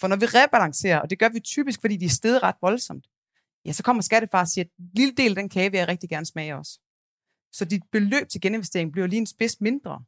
For 0.00 0.08
når 0.08 0.16
vi 0.16 0.26
rebalancerer, 0.26 1.00
og 1.00 1.10
det 1.10 1.18
gør 1.18 1.28
vi 1.28 1.40
typisk, 1.40 1.80
fordi 1.80 1.96
de 1.96 2.04
er 2.04 2.16
stedet 2.20 2.42
ret 2.42 2.56
voldsomt, 2.62 3.06
ja, 3.64 3.72
så 3.72 3.82
kommer 3.82 4.02
skattefar 4.02 4.40
og 4.40 4.48
siger, 4.48 4.64
at 4.64 4.70
en 4.78 4.90
lille 4.94 5.14
del 5.14 5.30
af 5.30 5.36
den 5.36 5.48
kage 5.48 5.70
vil 5.70 5.78
jeg 5.78 5.88
rigtig 5.88 6.08
gerne 6.08 6.26
smage 6.26 6.56
også. 6.56 6.80
Så 7.52 7.64
dit 7.64 7.82
beløb 7.92 8.28
til 8.28 8.40
geninvestering 8.40 8.92
bliver 8.92 9.06
lige 9.06 9.20
en 9.20 9.26
spids 9.26 9.60
mindre, 9.60 10.04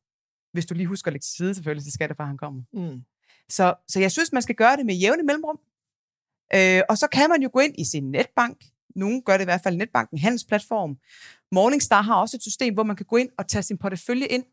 hvis 0.53 0.67
du 0.67 0.75
lige 0.75 0.87
husker 0.87 1.09
at 1.09 1.13
lægge 1.13 1.25
til 1.25 1.37
side 1.37 1.55
selvfølgelig, 1.55 1.85
til 1.85 1.93
skattefar 1.93 2.27
han 2.27 2.37
kommer. 2.37 2.63
Mm. 2.73 3.05
Så, 3.51 3.75
så 3.89 4.01
jeg 4.01 4.13
synes, 4.13 4.33
man 4.33 4.43
skal 4.43 4.55
gøre 4.55 4.77
det 4.77 4.87
med 4.87 4.95
jævne 4.95 5.23
mellemrum. 5.23 5.59
Øh, 6.55 6.83
og 6.89 6.99
så 6.99 7.09
kan 7.13 7.31
man 7.31 7.43
jo 7.43 7.51
gå 7.53 7.61
ind 7.61 7.75
i 7.79 7.85
sin 7.85 8.11
netbank. 8.11 8.65
Nogle 8.97 9.23
gør 9.23 9.33
det 9.33 9.45
i 9.45 9.51
hvert 9.51 9.61
fald 9.63 9.77
netbanken, 9.77 10.19
handelsplatform. 10.19 10.97
Morningstar 11.53 12.03
har 12.03 12.15
også 12.15 12.37
et 12.37 12.43
system, 12.43 12.75
hvor 12.75 12.83
man 12.83 12.97
kan 12.97 13.07
gå 13.07 13.17
ind 13.17 13.29
og 13.39 13.49
tage 13.49 13.63
sin 13.63 13.79
portefølje 13.79 14.27
ind, 14.27 14.45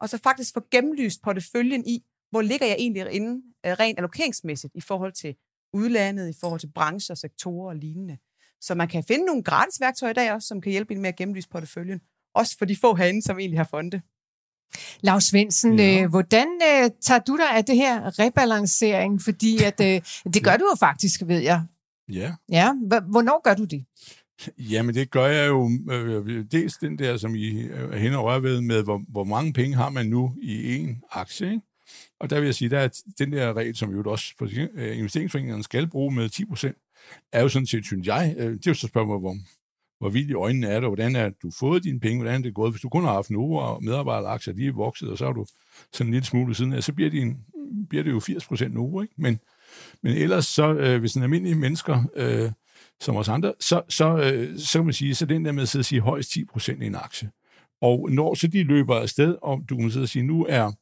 og 0.00 0.08
så 0.08 0.18
faktisk 0.18 0.54
få 0.54 0.60
gennemlyst 0.70 1.22
porteføljen 1.22 1.86
i, 1.86 2.04
hvor 2.30 2.42
ligger 2.42 2.66
jeg 2.66 2.76
egentlig 2.78 3.12
inde 3.12 3.42
øh, 3.66 3.72
rent 3.72 3.98
allokeringsmæssigt 3.98 4.74
i 4.74 4.80
forhold 4.80 5.12
til 5.12 5.34
udlandet, 5.72 6.28
i 6.28 6.38
forhold 6.40 6.60
til 6.60 6.72
brancher, 6.74 7.14
sektorer 7.14 7.68
og 7.68 7.76
lignende. 7.76 8.18
Så 8.60 8.74
man 8.74 8.88
kan 8.88 9.04
finde 9.04 9.26
nogle 9.26 9.42
gratis 9.42 9.80
værktøjer 9.80 10.10
i 10.10 10.14
dag 10.14 10.32
også, 10.32 10.48
som 10.48 10.60
kan 10.60 10.72
hjælpe 10.72 10.94
en 10.94 11.00
med 11.00 11.08
at 11.08 11.16
gennemlyse 11.16 11.48
porteføljen. 11.48 12.00
Også 12.34 12.58
for 12.58 12.64
de 12.64 12.76
få 12.76 12.94
herinde, 12.94 13.22
som 13.22 13.38
egentlig 13.38 13.58
har 13.58 13.68
fonde. 13.70 14.02
Lars 15.00 15.24
Svendsen, 15.24 15.78
ja. 15.78 16.02
øh, 16.02 16.10
hvordan 16.10 16.46
øh, 16.46 16.90
tager 17.00 17.18
du 17.18 17.36
dig 17.36 17.56
af 17.56 17.64
det 17.64 17.76
her 17.76 18.18
rebalancering? 18.18 19.22
Fordi 19.22 19.62
at, 19.62 19.80
øh, 19.80 20.00
det 20.34 20.44
gør 20.44 20.56
du 20.56 20.64
jo 20.72 20.76
faktisk, 20.78 21.22
ved 21.26 21.38
jeg. 21.38 21.62
Ja. 22.12 22.34
Ja, 22.48 22.72
hvornår 23.10 23.40
gør 23.44 23.54
du 23.54 23.64
det? 23.64 23.84
Jamen, 24.58 24.94
det 24.94 25.10
gør 25.10 25.26
jeg 25.26 25.48
jo 25.48 25.70
øh, 25.90 26.44
dels 26.52 26.74
den 26.74 26.98
der, 26.98 27.16
som 27.16 27.34
I 27.34 27.68
er 27.70 27.98
hen 27.98 28.14
og 28.14 28.24
rører 28.24 28.40
ved, 28.40 28.60
med 28.60 28.82
hvor, 28.82 29.02
hvor 29.08 29.24
mange 29.24 29.52
penge 29.52 29.76
har 29.76 29.90
man 29.90 30.06
nu 30.06 30.34
i 30.42 30.76
en 30.76 31.02
aktie, 31.12 31.50
ikke? 31.50 31.62
Og 32.20 32.30
der 32.30 32.38
vil 32.38 32.46
jeg 32.46 32.54
sige, 32.54 32.70
der 32.70 32.78
er 32.78 32.88
den 33.18 33.32
der 33.32 33.52
regel, 33.52 33.76
som 33.76 33.90
jo 33.90 34.02
også 34.10 34.34
øh, 34.74 34.98
investeringsforeningerne 34.98 35.64
skal 35.64 35.86
bruge 35.86 36.14
med 36.14 36.30
10% 36.74 36.84
er 37.32 37.42
jo 37.42 37.48
sådan 37.48 37.66
set, 37.66 37.86
synes 37.86 38.06
jeg, 38.06 38.34
øh, 38.38 38.52
det 38.52 38.66
er 38.66 38.70
jo 38.70 38.74
så 38.74 38.86
spørgsmålet, 38.86 39.22
hvor, 39.22 39.36
hvor 39.98 40.08
vildt 40.08 40.30
i 40.30 40.34
øjnene 40.34 40.66
er 40.66 40.80
det, 40.80 40.88
hvordan 40.88 41.16
er 41.16 41.30
du 41.42 41.50
fået 41.58 41.84
dine 41.84 42.00
penge, 42.00 42.18
hvordan 42.18 42.40
er 42.40 42.42
det 42.42 42.54
gået. 42.54 42.72
Hvis 42.72 42.80
du 42.80 42.88
kun 42.88 43.04
har 43.04 43.12
haft 43.12 43.30
nu 43.30 43.58
og 43.58 43.84
medarbejderaktier, 43.84 44.54
de 44.54 44.66
er 44.66 44.72
vokset, 44.72 45.10
og 45.10 45.18
så 45.18 45.26
er 45.26 45.32
du 45.32 45.46
sådan 45.92 46.06
en 46.06 46.12
lille 46.12 46.26
smule 46.26 46.54
siden 46.54 46.72
af, 46.72 46.82
så 46.82 46.92
bliver, 46.92 47.10
din, 47.10 47.36
bliver 47.88 48.04
det 48.04 48.10
jo 48.10 48.18
80% 48.18 48.68
nu, 48.68 49.02
ikke? 49.02 49.14
Men, 49.16 49.40
men 50.02 50.12
ellers 50.16 50.46
så, 50.46 50.74
øh, 50.74 51.00
hvis 51.00 51.14
en 51.14 51.22
almindelig 51.22 51.56
mennesker, 51.56 52.02
øh, 52.16 52.50
som 53.00 53.16
os 53.16 53.28
andre, 53.28 53.52
så, 53.60 53.82
så, 53.88 54.16
øh, 54.16 54.58
så 54.58 54.78
kan 54.78 54.84
man 54.84 54.94
sige, 54.94 55.14
så 55.14 55.26
den 55.26 55.44
der 55.44 55.52
med 55.52 55.62
at 55.62 55.68
sidde 55.68 55.80
og 55.80 55.86
sige 55.86 56.00
højst 56.00 56.36
10% 56.36 56.82
i 56.82 56.86
en 56.86 56.94
aktie. 56.94 57.30
Og 57.80 58.10
når 58.10 58.34
så 58.34 58.46
de 58.46 58.62
løber 58.62 58.94
afsted, 58.94 59.36
og 59.42 59.62
du 59.68 59.76
kan 59.76 59.90
sidde 59.90 60.04
og 60.04 60.08
sige, 60.08 60.22
nu 60.22 60.46
er 60.48 60.72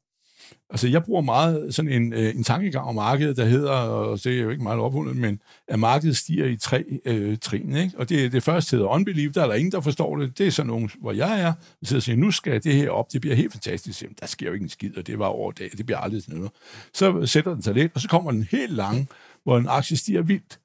Altså, 0.70 0.88
jeg 0.88 1.04
bruger 1.04 1.20
meget 1.20 1.74
sådan 1.74 1.92
en, 1.92 2.12
øh, 2.12 2.34
en 2.34 2.44
tankegang 2.44 2.86
om 2.86 2.94
markedet, 2.94 3.36
der 3.36 3.44
hedder, 3.44 3.70
og 3.70 4.24
det 4.24 4.38
er 4.38 4.42
jo 4.42 4.50
ikke 4.50 4.62
meget 4.62 4.80
opfundet, 4.80 5.16
men 5.16 5.40
at 5.68 5.78
markedet 5.78 6.16
stiger 6.16 6.46
i 6.46 6.56
tre 6.56 6.84
øh, 7.04 7.38
trin. 7.38 7.76
Ikke? 7.76 7.98
Og 7.98 8.08
det, 8.08 8.32
det 8.32 8.42
første 8.42 8.76
hedder 8.76 8.90
unbelief, 8.90 9.32
der 9.32 9.42
er 9.42 9.46
der 9.46 9.54
ingen, 9.54 9.72
der 9.72 9.80
forstår 9.80 10.16
det. 10.16 10.38
Det 10.38 10.46
er 10.46 10.50
sådan 10.50 10.68
nogen, 10.68 10.90
hvor 11.00 11.12
jeg 11.12 11.40
er, 11.40 11.52
og 11.94 12.02
siger, 12.02 12.16
nu 12.16 12.30
skal 12.30 12.64
det 12.64 12.74
her 12.74 12.90
op, 12.90 13.12
det 13.12 13.20
bliver 13.20 13.36
helt 13.36 13.52
fantastisk. 13.52 14.02
Jamen, 14.02 14.16
der 14.20 14.26
sker 14.26 14.46
jo 14.46 14.52
ikke 14.52 14.62
en 14.62 14.68
skid, 14.68 14.96
og 14.96 15.06
det 15.06 15.18
var 15.18 15.26
over 15.26 15.52
dag, 15.52 15.70
det 15.76 15.86
bliver 15.86 15.98
aldrig 15.98 16.22
sådan 16.22 16.38
noget. 16.38 16.52
Så 16.94 17.26
sætter 17.26 17.54
den 17.54 17.62
sig 17.62 17.74
lidt, 17.74 17.92
og 17.94 18.00
så 18.00 18.08
kommer 18.08 18.30
den 18.30 18.42
helt 18.50 18.72
lang, 18.72 19.08
hvor 19.44 19.58
en 19.58 19.66
aktie 19.68 19.96
stiger 19.96 20.22
vildt. 20.22 20.58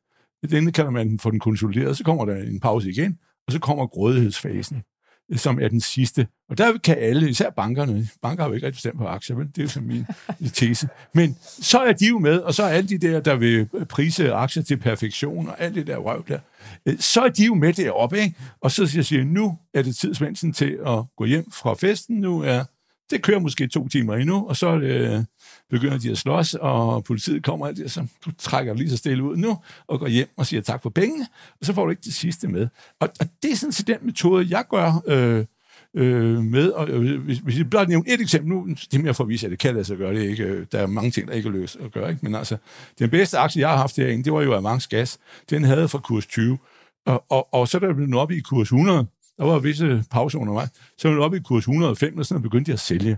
Den 0.50 0.72
kalder 0.72 0.91
man 0.91 1.20
for 1.20 1.30
den 1.30 1.39
konsolideret, 1.39 1.98
så 1.98 2.04
kommer 2.04 2.26
der 2.26 2.36
en 2.36 2.60
pause 2.60 2.89
igen, 2.89 3.17
og 3.48 3.54
så 3.54 3.60
kommer 3.60 3.88
grådighedsfasen 3.88 4.84
som 5.36 5.60
er 5.60 5.67
den 5.67 5.82
sidste. 5.82 6.28
Og 6.50 6.58
der 6.58 6.78
kan 6.78 6.98
alle, 6.98 7.30
især 7.30 7.50
bankerne, 7.50 8.08
banker 8.22 8.44
har 8.44 8.50
jo 8.50 8.56
ikke 8.56 8.67
rigtig 8.67 8.78
bestemt 8.78 8.98
på 8.98 9.06
aktier, 9.06 9.36
men 9.36 9.48
det 9.48 9.58
er 9.58 9.62
jo 9.62 9.70
som 9.70 9.84
min 9.84 10.06
tese. 10.54 10.89
Men 11.13 11.38
så 11.41 11.80
er 11.80 11.94
de 11.94 12.08
jo 12.08 12.20
med, 12.20 12.38
og 12.39 12.54
så 12.54 12.63
er 12.63 12.67
alle 12.67 12.89
de 12.89 12.98
der, 12.98 13.20
der 13.20 13.36
vil 13.36 13.70
prise 13.89 14.34
aktier 14.34 14.63
til 14.63 14.78
perfektion, 14.78 15.48
og 15.48 15.62
alt 15.62 15.76
det 15.76 15.88
der 15.88 15.98
røv 15.98 16.24
der, 16.28 16.39
øh, 16.86 17.00
så 17.00 17.22
er 17.22 17.30
de 17.30 17.46
jo 17.46 17.54
med 17.54 17.74
deroppe, 17.74 18.20
ikke? 18.20 18.36
Og 18.62 18.72
så 18.72 18.86
siger 18.86 19.20
jeg, 19.20 19.26
nu 19.26 19.58
er 19.74 19.82
det 19.82 19.96
tid, 19.96 20.13
Svendsen, 20.13 20.54
til 20.54 20.80
at 20.88 21.04
gå 21.17 21.26
hjem 21.26 21.52
fra 21.52 21.74
festen. 21.74 22.17
Nu 22.17 22.41
er 22.41 22.63
det 23.12 23.21
kører 23.21 23.39
måske 23.39 23.67
to 23.67 23.88
timer 23.88 24.15
endnu, 24.15 24.47
og 24.47 24.56
så 24.58 24.78
øh, 24.78 25.24
begynder 25.69 25.97
de 25.97 26.12
at 26.12 26.17
slås, 26.17 26.54
og 26.54 27.04
politiet 27.04 27.43
kommer, 27.43 27.67
og 27.67 27.74
så 27.88 28.08
du 28.26 28.32
trækker 28.38 28.74
lige 28.74 28.89
så 28.89 28.97
stille 28.97 29.24
ud 29.24 29.38
nu, 29.38 29.58
og 29.88 30.00
går 30.00 30.08
hjem 30.08 30.30
og 30.38 30.45
siger 30.45 30.62
tak 30.62 30.82
for 30.82 30.89
pengene, 30.89 31.28
og 31.60 31.65
så 31.65 31.74
får 31.74 31.86
du 31.86 31.89
ikke 31.89 32.04
det 32.06 32.13
sidste 32.13 32.47
med. 32.47 32.67
Og, 33.00 33.10
og 33.19 33.26
det 33.43 33.52
er 33.52 33.56
sådan 33.56 33.74
set 33.74 33.88
den 33.88 33.97
metode, 34.02 34.47
jeg 34.50 34.63
gør 34.69 35.04
øh, 35.08 35.45
øh, 35.95 36.43
med, 36.43 36.69
og 36.69 36.89
øh, 36.89 37.21
hvis, 37.21 37.38
hvis 37.38 37.58
jeg 37.58 37.69
blot 37.69 37.88
nævner 37.89 38.13
et 38.13 38.21
eksempel 38.21 38.50
nu, 38.50 38.67
det 38.67 38.93
er 38.93 39.02
mere 39.02 39.13
for 39.13 39.24
at 39.24 39.30
vise, 39.30 39.47
at 39.47 39.52
det 39.52 39.60
kan 39.60 39.74
lade 39.74 39.86
sig 39.86 39.97
gøre, 39.97 40.15
det 40.15 40.21
ikke, 40.21 40.43
øh, 40.43 40.65
der 40.71 40.80
er 40.80 40.88
mange 40.88 41.12
ting, 41.12 41.28
der 41.28 41.34
ikke 41.34 41.47
er 41.47 41.54
løst 41.54 41.78
at 41.80 41.91
gøre, 41.91 42.10
ikke? 42.10 42.26
men 42.26 42.36
altså, 42.36 42.58
den 43.00 43.10
bedste 43.10 43.38
aktie, 43.38 43.62
jeg 43.62 43.69
har 43.69 43.78
haft 43.78 43.95
derinde, 43.95 44.24
det 44.24 44.34
var 44.34 44.41
jo 44.41 44.54
Avance 44.54 44.89
Gas, 44.89 45.19
den 45.50 45.63
havde 45.63 45.88
fra 45.88 46.00
kurs 46.00 46.26
20, 46.26 46.58
og, 47.06 47.24
og, 47.30 47.54
og 47.54 47.67
så 47.67 47.78
er 47.78 47.80
der 47.80 47.93
blevet 47.93 48.15
op 48.15 48.32
i 48.32 48.39
kurs 48.39 48.67
100, 48.67 49.06
der 49.42 49.48
var 49.48 49.60
visse 49.60 50.04
pauser 50.12 50.40
undervejs. 50.40 50.70
Så 50.98 51.08
var 51.08 51.16
det 51.16 51.24
oppe 51.24 51.38
i 51.38 51.40
kurs 51.40 51.64
105, 51.64 52.18
og 52.18 52.26
sådan 52.26 52.42
begyndte 52.42 52.70
jeg 52.70 52.74
at 52.74 52.80
sælge. 52.80 53.18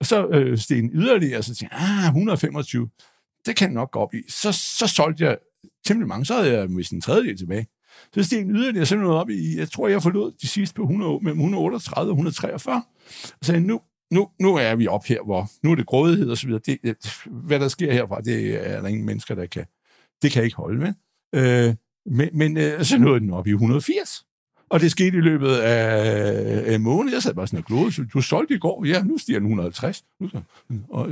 Og 0.00 0.06
så 0.06 0.28
øh, 0.28 0.58
steg 0.58 0.76
den 0.76 0.90
yderligere, 0.94 1.38
og 1.38 1.44
så 1.44 1.54
tænkte 1.54 1.76
jeg, 1.76 1.98
ah, 1.98 2.06
125, 2.06 2.88
det 3.46 3.56
kan 3.56 3.72
nok 3.72 3.90
gå 3.90 3.98
op 3.98 4.14
i. 4.14 4.22
Så, 4.28 4.52
så 4.52 4.86
solgte 4.86 5.24
jeg 5.24 5.38
temmelig 5.86 6.08
mange, 6.08 6.26
så 6.26 6.34
havde 6.34 6.52
jeg 6.52 6.76
vist 6.76 6.92
en 6.92 7.00
tredjedel 7.00 7.38
tilbage. 7.38 7.66
Så 8.14 8.22
steg 8.22 8.38
den 8.38 8.56
yderligere, 8.56 8.86
så 8.86 8.96
noget 8.96 9.16
op 9.16 9.30
i, 9.30 9.58
jeg 9.58 9.70
tror, 9.70 9.88
jeg 9.88 10.02
forlod 10.02 10.32
de 10.42 10.48
sidste 10.48 10.74
på 10.74 10.82
100, 10.82 11.18
mellem 11.22 11.38
138 11.38 12.10
og 12.10 12.12
143. 12.12 12.82
Og 13.40 13.46
så 13.46 13.58
nu, 13.58 13.80
nu, 14.10 14.28
nu 14.40 14.56
er 14.56 14.74
vi 14.74 14.86
op 14.86 15.04
her, 15.04 15.24
hvor 15.24 15.50
nu 15.62 15.70
er 15.70 15.74
det 15.74 15.86
grådighed 15.86 16.30
og 16.30 16.38
så 16.38 16.46
videre. 16.46 16.60
Det, 16.66 16.78
det, 16.82 16.96
hvad 17.26 17.60
der 17.60 17.68
sker 17.68 17.92
herfra, 17.92 18.20
det 18.20 18.68
er 18.70 18.80
der 18.80 18.88
ingen 18.88 19.06
mennesker, 19.06 19.34
der 19.34 19.46
kan. 19.46 19.64
Det 20.22 20.32
kan 20.32 20.44
ikke 20.44 20.56
holde, 20.56 20.80
vel? 20.80 20.94
Øh, 21.34 21.74
men 22.06 22.28
men 22.32 22.56
øh, 22.56 22.84
så 22.84 22.98
nåede 22.98 23.20
den 23.20 23.30
op 23.30 23.46
i 23.46 23.50
180. 23.50 24.24
Og 24.70 24.80
det 24.80 24.90
skete 24.90 25.18
i 25.18 25.20
løbet 25.20 25.52
af 25.56 26.74
en 26.74 26.82
måned. 26.82 27.12
Jeg 27.12 27.22
sad 27.22 27.34
bare 27.34 27.46
sådan 27.46 27.58
og 27.58 27.64
glodede. 27.64 28.06
Du 28.12 28.20
solgte 28.20 28.54
i 28.54 28.58
går. 28.58 28.84
Ja, 28.84 29.02
nu 29.02 29.18
stiger 29.18 29.38
den 29.38 29.46
150. 29.46 30.04
Og, 30.88 31.08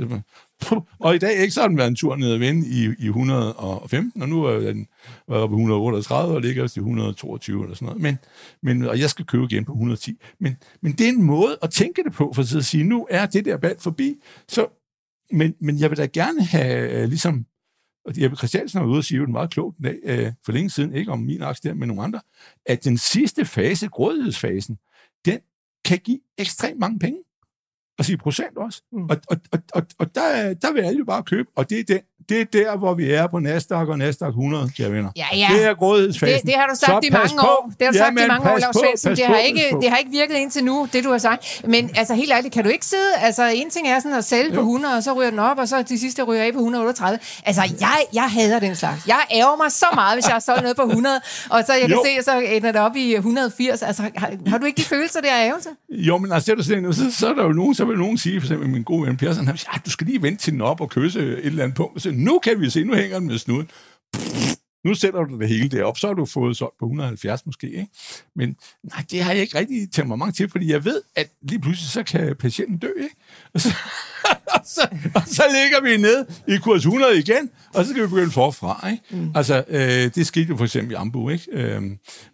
og 0.99 1.15
i 1.15 1.17
dag 1.17 1.35
ikke 1.35 1.53
så 1.53 1.61
har 1.61 1.67
den 1.67 1.77
været 1.77 1.87
en 1.87 1.95
tur 1.95 2.15
ned 2.15 2.33
og 2.33 2.39
vende 2.39 2.67
i, 2.67 2.83
i 2.99 3.05
115, 3.05 4.21
og 4.21 4.29
nu 4.29 4.43
er 4.43 4.59
den 4.59 4.87
var 5.27 5.37
oppe 5.37 5.53
138 5.55 6.35
og 6.35 6.41
ligger 6.41 6.63
i 6.63 6.79
122 6.79 7.63
eller 7.63 7.75
sådan 7.75 7.85
noget. 7.85 8.01
Men, 8.01 8.17
men, 8.63 8.89
og 8.89 8.99
jeg 8.99 9.09
skal 9.09 9.25
købe 9.25 9.43
igen 9.43 9.65
på 9.65 9.71
110. 9.71 10.17
Men, 10.39 10.55
men 10.81 10.91
det 10.91 11.05
er 11.05 11.09
en 11.09 11.23
måde 11.23 11.57
at 11.61 11.69
tænke 11.69 12.03
det 12.03 12.13
på, 12.13 12.31
for 12.35 12.57
at 12.57 12.65
sige, 12.65 12.83
nu 12.83 13.07
er 13.09 13.25
det 13.25 13.45
der 13.45 13.57
bald 13.57 13.79
forbi. 13.79 14.15
Så, 14.47 14.67
men, 15.31 15.55
men 15.61 15.79
jeg 15.79 15.89
vil 15.89 15.97
da 15.97 16.05
gerne 16.05 16.43
have 16.43 17.01
øh, 17.01 17.07
ligesom 17.09 17.45
og 18.09 18.21
Jeppe 18.21 18.37
Christiansen 18.37 18.79
har 18.79 18.87
ude 18.87 18.97
og 18.97 19.03
sige 19.03 19.21
det 19.21 19.29
meget 19.29 19.49
klogt 19.49 19.77
dag, 19.83 19.99
øh, 20.03 20.31
for 20.45 20.51
længe 20.51 20.69
siden, 20.69 20.93
ikke 20.93 21.11
om 21.11 21.19
min 21.19 21.41
aktie 21.41 21.69
der, 21.69 21.75
men 21.75 21.87
nogle 21.87 22.03
andre, 22.03 22.21
at 22.65 22.83
den 22.83 22.97
sidste 22.97 23.45
fase, 23.45 23.87
grådighedsfasen, 23.87 24.77
den 25.25 25.39
kan 25.85 25.99
give 25.99 26.19
ekstremt 26.37 26.79
mange 26.79 26.99
penge. 26.99 27.19
Og 27.97 28.05
sige 28.05 28.17
procent 28.17 28.57
også. 28.57 28.83
Mm. 28.91 29.03
Og, 29.03 29.17
og, 29.29 29.37
og, 29.51 29.59
og, 29.73 29.83
og 29.97 30.15
der, 30.15 30.53
der 30.53 30.73
vil 30.73 30.81
alle 30.81 30.99
jo 30.99 31.05
bare 31.05 31.23
købe, 31.23 31.49
og 31.55 31.69
det 31.69 31.79
er 31.79 31.83
den, 31.83 31.99
det 32.29 32.41
er 32.41 32.45
der, 32.53 32.77
hvor 32.77 32.93
vi 32.93 33.11
er 33.11 33.27
på 33.27 33.39
Nasdaq 33.39 33.87
og 33.87 33.97
Nasdaq 33.97 34.29
100, 34.29 34.71
kære 34.77 34.91
venner. 34.91 35.09
Ja, 35.17 35.25
ja. 35.33 35.47
Det 35.53 35.65
er 35.65 35.73
grådighedsfasen. 35.73 36.35
Det, 36.37 36.45
det 36.47 36.53
har 36.55 36.67
du 36.67 36.75
sagt 36.75 37.05
i 37.05 37.09
mange 37.09 37.29
på. 37.39 37.45
år. 37.47 37.71
Det 37.79 37.85
har 37.87 37.91
du 37.91 37.97
sagt 37.97 38.07
Jamen, 38.07 38.23
i 38.23 38.27
mange 38.27 38.51
år, 38.51 38.57
Lars 38.57 38.75
Svendsen. 38.75 39.15
Det 39.15 39.25
har, 39.25 39.37
ikke, 39.37 39.63
det 39.81 39.89
har 39.89 39.97
ikke 39.97 40.11
virket 40.11 40.35
indtil 40.35 40.63
nu, 40.63 40.87
det 40.93 41.03
du 41.03 41.11
har 41.11 41.17
sagt. 41.17 41.61
Men 41.67 41.89
altså 41.95 42.13
helt 42.13 42.31
ærligt, 42.31 42.53
kan 42.53 42.63
du 42.63 42.69
ikke 42.69 42.85
sidde... 42.85 43.11
Altså 43.21 43.51
en 43.55 43.69
ting 43.69 43.87
er 43.87 43.99
sådan 43.99 44.17
at 44.17 44.25
sælge 44.25 44.51
på 44.53 44.59
100, 44.59 44.95
og 44.97 45.03
så 45.03 45.13
ryger 45.13 45.29
den 45.29 45.39
op, 45.39 45.57
og 45.57 45.67
så 45.67 45.81
de 45.81 45.99
sidste 45.99 46.23
ryger 46.23 46.43
af 46.43 46.53
på 46.53 46.59
138. 46.59 47.19
Altså 47.45 47.61
jeg, 47.79 47.97
jeg 48.13 48.23
hader 48.23 48.59
den 48.59 48.75
slags. 48.75 49.07
Jeg 49.07 49.19
ærger 49.31 49.57
mig 49.63 49.71
så 49.71 49.85
meget, 49.93 50.15
hvis 50.15 50.25
jeg 50.25 50.33
har 50.33 50.39
solgt 50.39 50.61
noget 50.61 50.77
på 50.77 50.83
100, 50.83 51.15
og 51.49 51.63
så 51.65 51.73
jeg 51.73 51.81
kan 51.81 51.91
Jo. 51.91 52.03
se, 52.05 52.23
så 52.23 52.39
ender 52.39 52.71
det 52.71 52.81
op 52.81 52.95
i 52.95 53.13
180. 53.15 53.81
Altså 53.81 54.03
har, 54.15 54.31
har 54.47 54.57
du 54.57 54.65
ikke 54.65 54.77
de 54.77 54.81
følelser 54.85 55.21
der 55.21 55.31
af 55.33 55.47
ærgelse? 55.47 55.69
Jo, 55.91 56.17
men 56.17 56.31
altså, 56.31 56.55
du 56.55 56.63
så, 56.63 57.11
så 57.11 57.29
er 57.29 57.33
der 57.33 57.43
jo 57.43 57.51
nogen, 57.51 57.75
så 57.75 57.85
vil 57.85 57.97
nogen 57.97 58.17
sige, 58.17 58.41
for 58.41 58.45
eksempel 58.47 58.69
min 58.69 58.83
gode 58.83 59.07
ven 59.07 59.17
Persson, 59.17 59.45
han 59.45 59.53
vil 59.53 59.59
sige, 59.59 59.69
"Ej, 59.73 59.79
du 59.85 59.89
skal 59.89 60.07
lige 60.07 60.21
vente 60.21 60.43
til 60.43 60.53
den 60.53 60.61
op 60.61 60.81
og 60.81 60.89
kysse 60.89 61.19
et 61.19 61.45
eller 61.45 61.63
andet 61.63 61.77
punkt. 61.77 62.01
Så 62.01 62.11
nu 62.23 62.39
kan 62.39 62.61
vi 62.61 62.69
se, 62.69 62.83
nu 62.83 62.95
hænger 62.95 63.19
den 63.19 63.27
med 63.27 63.37
snuden. 63.37 63.69
Nu 64.83 64.93
sætter 64.93 65.23
du 65.23 65.39
det 65.39 65.47
hele 65.47 65.69
derop, 65.69 65.97
så 65.97 66.07
har 66.07 66.13
du 66.13 66.25
fået 66.25 66.57
solgt 66.57 66.77
på 66.79 66.85
170 66.85 67.45
måske, 67.45 67.67
ikke? 67.67 67.87
Men 68.35 68.55
nej, 68.83 69.05
det 69.11 69.23
har 69.23 69.31
jeg 69.31 69.41
ikke 69.41 69.57
rigtig 69.57 69.91
temperament 69.91 70.35
til, 70.35 70.49
fordi 70.49 70.71
jeg 70.71 70.85
ved, 70.85 71.01
at 71.15 71.31
lige 71.41 71.59
pludselig 71.59 71.89
så 71.89 72.03
kan 72.03 72.35
patienten 72.35 72.77
dø, 72.77 72.87
ikke? 73.03 73.15
Og 73.53 73.61
så, 73.61 73.75
og 74.55 74.61
så, 74.65 74.81
og 75.15 75.21
så 75.25 75.43
ligger 75.61 75.81
vi 75.91 76.01
ned 76.01 76.25
i 76.47 76.57
kurs 76.57 76.85
100 76.85 77.19
igen, 77.19 77.49
og 77.73 77.85
så 77.85 77.91
skal 77.91 78.03
vi 78.03 78.07
begynde 78.07 78.31
forfra, 78.31 78.89
ikke? 78.91 79.03
Mm. 79.11 79.31
Altså, 79.35 79.63
øh, 79.67 79.81
det 80.15 80.27
skete 80.27 80.45
jo 80.49 80.57
for 80.57 80.63
eksempel 80.63 80.91
i 80.91 80.95
Ambu, 80.95 81.29
ikke? 81.29 81.45
Øh, 81.51 81.81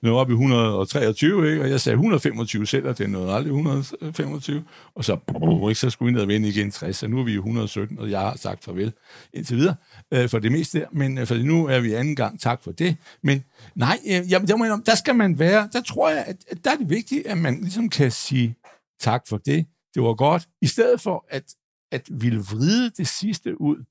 noget 0.01 0.19
op 0.19 0.29
i 0.29 0.33
123, 0.33 1.49
ikke? 1.49 1.63
Og 1.63 1.69
jeg 1.69 1.81
sagde 1.81 1.93
125 1.93 2.67
selv, 2.67 2.87
og 2.87 2.97
det 2.97 3.09
nåede 3.09 3.33
aldrig 3.33 3.51
125. 3.51 4.63
Og 4.95 5.05
så, 5.05 5.15
brrr, 5.27 5.69
ikke? 5.69 5.79
så 5.79 5.89
skulle 5.89 6.07
vi 6.07 6.13
ned 6.13 6.21
og 6.21 6.27
vende 6.27 6.49
igen 6.49 6.71
60, 6.71 7.03
og 7.03 7.09
nu 7.09 7.19
er 7.19 7.23
vi 7.23 7.31
i 7.31 7.35
117, 7.35 7.99
og 7.99 8.11
jeg 8.11 8.19
har 8.19 8.37
sagt 8.37 8.63
farvel 8.63 8.93
indtil 9.33 9.57
videre 9.57 9.75
øh, 10.13 10.29
for 10.29 10.39
det 10.39 10.51
meste 10.51 10.79
der. 10.79 10.85
Men 10.91 11.17
øh, 11.17 11.27
for 11.27 11.35
nu 11.35 11.67
er 11.67 11.79
vi 11.79 11.93
anden 11.93 12.15
gang, 12.15 12.41
tak 12.41 12.63
for 12.63 12.71
det. 12.71 12.97
Men 13.23 13.43
nej, 13.75 13.99
øh, 14.05 14.11
jeg, 14.11 14.49
jeg 14.49 14.59
mener, 14.59 14.77
der 14.85 14.95
skal 14.95 15.15
man 15.15 15.39
være, 15.39 15.69
der 15.73 15.81
tror 15.81 16.09
jeg, 16.09 16.23
at, 16.27 16.35
at 16.51 16.57
der 16.63 16.71
er 16.71 16.75
det 16.75 16.89
vigtigt, 16.89 17.27
at 17.27 17.37
man 17.37 17.57
ligesom 17.61 17.89
kan 17.89 18.11
sige 18.11 18.55
tak 18.99 19.21
for 19.27 19.37
det, 19.37 19.65
det 19.95 20.03
var 20.03 20.13
godt, 20.13 20.47
i 20.61 20.67
stedet 20.67 21.01
for 21.01 21.25
at, 21.29 21.55
at 21.91 22.07
ville 22.11 22.39
vride 22.39 22.89
det 22.89 23.07
sidste 23.07 23.61
ud 23.61 23.83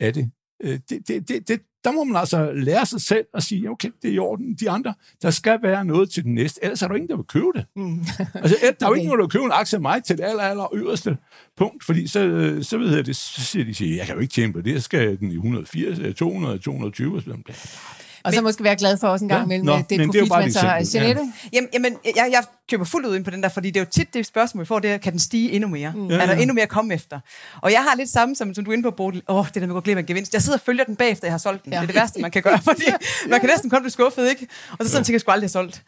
af 0.00 0.14
det. 0.14 0.30
Øh, 0.62 0.78
det, 0.88 1.08
det, 1.08 1.28
det, 1.28 1.48
det 1.48 1.60
der 1.84 1.92
må 1.92 2.04
man 2.04 2.16
altså 2.16 2.52
lære 2.52 2.86
sig 2.86 3.00
selv 3.00 3.26
at 3.34 3.42
sige, 3.42 3.70
okay, 3.70 3.90
det 4.02 4.10
er 4.10 4.14
i 4.14 4.18
orden. 4.18 4.54
De 4.54 4.70
andre, 4.70 4.94
der 5.22 5.30
skal 5.30 5.58
være 5.62 5.84
noget 5.84 6.10
til 6.10 6.24
den 6.24 6.34
næste. 6.34 6.64
Ellers 6.64 6.82
er 6.82 6.88
der 6.88 6.94
ingen, 6.94 7.08
der 7.08 7.16
vil 7.16 7.24
købe 7.24 7.46
det. 7.54 7.64
Mm. 7.76 7.98
Altså, 8.34 8.56
der 8.60 8.68
er 8.68 8.72
jo 8.82 8.86
Okay. 8.86 8.98
ikke 8.98 9.08
nogen, 9.08 9.20
der 9.20 9.26
vil 9.26 9.30
købe 9.30 9.44
en 9.44 9.52
aktie 9.52 9.76
af 9.76 9.82
mig 9.82 10.04
til 10.04 10.18
det 10.18 10.24
aller, 10.24 10.42
aller 10.42 10.74
øverste 10.74 11.16
punkt, 11.56 11.84
fordi 11.84 12.06
så, 12.06 12.58
så 12.62 12.78
ved 12.78 12.94
jeg 12.96 13.06
det, 13.06 13.16
så 13.16 13.40
siger 13.40 13.64
de, 13.64 13.74
siger, 13.74 13.96
jeg 13.96 14.06
kan 14.06 14.14
jo 14.14 14.20
ikke 14.20 14.32
tjene 14.32 14.52
på 14.52 14.60
det, 14.60 14.74
så 14.76 14.80
skal 14.80 15.18
den 15.18 15.30
i 15.30 15.34
180, 15.34 15.98
øh, 15.98 16.14
200, 16.14 16.58
220 16.58 17.16
og 17.16 17.22
sådan 17.22 17.44
noget. 17.46 17.80
Og 18.24 18.32
så 18.34 18.42
måske 18.42 18.64
være 18.64 18.76
glad 18.76 18.96
for 18.98 19.08
også 19.08 19.24
en 19.24 19.28
gang 19.28 19.40
Ja, 19.40 19.44
imellem, 19.44 19.66
nå, 19.66 19.72
at 19.76 19.90
det 19.90 19.98
men 19.98 20.08
er 20.08 20.12
det 20.12 20.20
er 20.22 20.26
jo 20.26 20.34
man 20.40 20.52
så 20.52 20.58
har. 20.60 20.76
eksempel, 20.76 21.08
ja. 21.08 21.14
Jeanette? 21.16 21.32
Jamen, 21.52 21.70
jamen 21.72 21.96
jeg, 22.16 22.28
jeg 22.32 22.44
køber 22.70 22.84
fuldt 22.84 23.06
ud 23.06 23.16
ind 23.16 23.24
på 23.24 23.30
den 23.30 23.42
der, 23.42 23.48
fordi 23.48 23.70
det 23.70 23.80
er 23.80 23.84
jo 23.84 23.90
tit 23.90 24.14
det 24.14 24.26
spørgsmål, 24.26 24.60
vi 24.64 24.66
får, 24.66 24.78
det 24.78 24.90
er, 24.90 24.98
kan 24.98 25.12
den 25.12 25.20
stige 25.20 25.50
endnu 25.52 25.68
mere? 25.68 25.92
Mm. 25.96 26.08
Ja, 26.08 26.14
Er 26.14 26.26
der 26.26 26.34
ja. 26.34 26.40
endnu 26.40 26.54
mere 26.54 26.62
at 26.62 26.68
komme 26.68 26.94
efter? 26.94 27.20
Og 27.62 27.72
jeg 27.72 27.82
har 27.82 27.96
lidt 27.96 28.08
samme, 28.10 28.36
som, 28.36 28.54
som 28.54 28.64
du 28.64 28.70
er 28.70 28.74
inde 28.74 28.82
på, 28.84 28.90
Bodil. 28.90 29.22
Åh, 29.28 29.36
oh, 29.36 29.46
det 29.46 29.54
der 29.54 29.60
med 29.60 29.68
at 29.68 29.74
gå 29.74 29.80
glip 29.80 29.96
af 29.96 30.00
en 30.00 30.06
gevinst. 30.06 30.34
Jeg 30.34 30.42
sidder 30.42 30.58
og 30.58 30.62
følger 30.62 30.84
den 30.84 30.96
bagefter, 30.96 31.26
jeg 31.26 31.32
har 31.32 31.38
solgt 31.38 31.64
den. 31.64 31.72
Ja. 31.72 31.76
Ja. 31.76 31.80
Det 31.82 31.88
er 31.88 31.92
det 31.92 32.00
værste, 32.00 32.20
man 32.20 32.30
kan 32.30 32.42
gøre, 32.42 32.58
fordi 32.70 32.84
man 33.28 33.40
kan 33.40 33.48
næsten 33.48 33.70
kun 33.70 33.80
blive 33.82 33.90
skuffet, 33.90 34.30
ikke? 34.30 34.46
Og 34.78 34.86
så 34.86 34.92
man 34.96 35.00
og 35.00 35.06
tænker, 35.06 35.14
jeg 35.14 35.20
skulle 35.20 35.32
aldrig 35.34 35.44
have 35.44 35.48
solgt. 35.48 35.82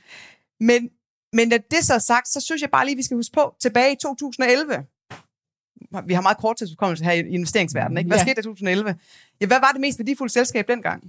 Men, 0.61 0.89
men 1.33 1.49
når 1.49 1.59
det 1.71 1.85
så 1.85 1.95
er 1.95 1.99
sagt, 1.99 2.29
så 2.29 2.41
synes 2.41 2.63
jeg 2.63 2.71
bare 2.71 2.87
lige, 2.87 2.97
vi 2.97 3.03
skal 3.03 3.15
huske 3.17 3.33
på, 3.35 3.55
tilbage 3.63 3.93
i 3.93 3.97
2011, 4.03 4.73
vi 6.07 6.15
har 6.15 6.21
meget 6.23 6.39
kort 6.39 6.57
tidsudkommelse 6.57 7.05
her 7.05 7.13
i 7.13 7.19
investeringsverdenen, 7.21 7.99
ikke? 7.99 8.09
Hvad 8.09 8.19
Ja. 8.19 8.23
skete 8.25 8.35
der 8.35 8.41
i 8.41 8.45
2011? 8.45 8.95
Ja, 9.41 9.47
hvad 9.47 9.61
var 9.61 9.71
det 9.73 9.81
mest 9.81 9.99
værdifulde 9.99 10.33
selskab 10.33 10.69
dengang? 10.69 11.03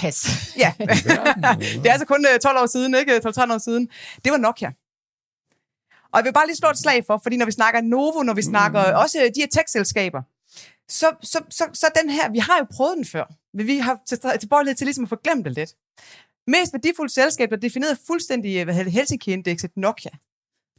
Pas. 0.00 0.26
Ja, 0.56 0.72
det 1.82 1.86
er 1.86 1.92
altså 1.92 2.06
kun 2.06 2.26
øh, 2.34 2.38
12 2.40 2.58
år 2.58 2.66
siden, 2.66 2.94
ikke? 2.94 3.16
12-13 3.16 3.20
år 3.54 3.58
siden. 3.58 3.88
Det 4.24 4.32
var 4.32 4.38
Nokia. 4.38 4.70
Og 6.12 6.16
jeg 6.18 6.24
vil 6.24 6.32
bare 6.32 6.46
lige 6.46 6.56
slå 6.56 6.70
et 6.70 6.78
slag 6.78 7.04
for, 7.06 7.20
fordi 7.22 7.36
når 7.36 7.46
vi 7.46 7.52
snakker 7.52 7.80
Novo, 7.80 8.22
når 8.22 8.34
vi 8.34 8.42
snakker 8.42 8.90
Mm. 8.90 8.96
også 9.02 9.18
øh, 9.22 9.24
de 9.34 9.40
her 9.40 9.46
tech-selskaber, 9.46 10.22
så, 10.88 11.06
så, 11.22 11.38
så, 11.50 11.64
så 11.74 11.86
den 12.02 12.10
her, 12.10 12.30
vi 12.30 12.38
har 12.38 12.58
jo 12.58 12.66
prøvet 12.76 12.96
den 12.96 13.04
før, 13.04 13.24
men 13.56 13.66
vi 13.66 13.78
har 13.78 13.98
til- 14.08 14.18
tilbøjelighed 14.40 14.76
til 14.76 14.84
ligesom 14.86 15.04
at 15.04 15.08
få 15.08 15.16
glemt 15.24 15.44
det 15.44 15.52
lidt. 15.54 15.74
Mest 16.46 16.72
værdifulde 16.72 17.12
selskab, 17.12 17.50
der 17.50 17.56
er 17.56 17.60
defineret 17.60 17.98
fuldstændig 18.06 18.56
øh, 18.58 18.64
hvad 18.64 18.74
hedder 18.74 18.84
det, 18.84 18.92
Helsinki-indekset 18.92 19.70
Nokia. 19.76 20.10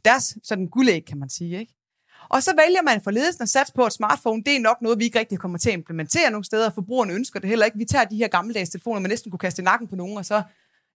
Deres 0.04 0.36
sådan 0.42 0.66
guldæg, 0.68 1.04
kan 1.04 1.18
man 1.18 1.28
sige, 1.28 1.58
ikke? 1.60 1.74
Og 2.32 2.42
så 2.42 2.54
vælger 2.56 2.82
man 2.82 3.00
for 3.02 3.10
ledelsen 3.10 3.42
at 3.42 3.48
satse 3.48 3.72
på, 3.72 3.84
at 3.84 3.92
smartphone, 3.92 4.42
det 4.42 4.56
er 4.56 4.60
nok 4.60 4.82
noget, 4.82 4.98
vi 4.98 5.04
ikke 5.04 5.18
rigtig 5.18 5.38
kommer 5.38 5.58
til 5.58 5.68
at 5.70 5.74
implementere 5.74 6.30
nogle 6.30 6.44
steder, 6.44 6.66
og 6.66 6.74
forbrugerne 6.74 7.12
ønsker 7.12 7.40
det 7.40 7.48
heller 7.48 7.66
ikke. 7.66 7.78
Vi 7.78 7.84
tager 7.84 8.04
de 8.04 8.16
her 8.16 8.28
gammeldags 8.28 8.70
telefoner, 8.70 9.00
man 9.00 9.08
næsten 9.08 9.30
kunne 9.30 9.38
kaste 9.38 9.62
i 9.62 9.64
nakken 9.64 9.88
på 9.88 9.96
nogen, 9.96 10.16
og 10.18 10.26
så 10.26 10.42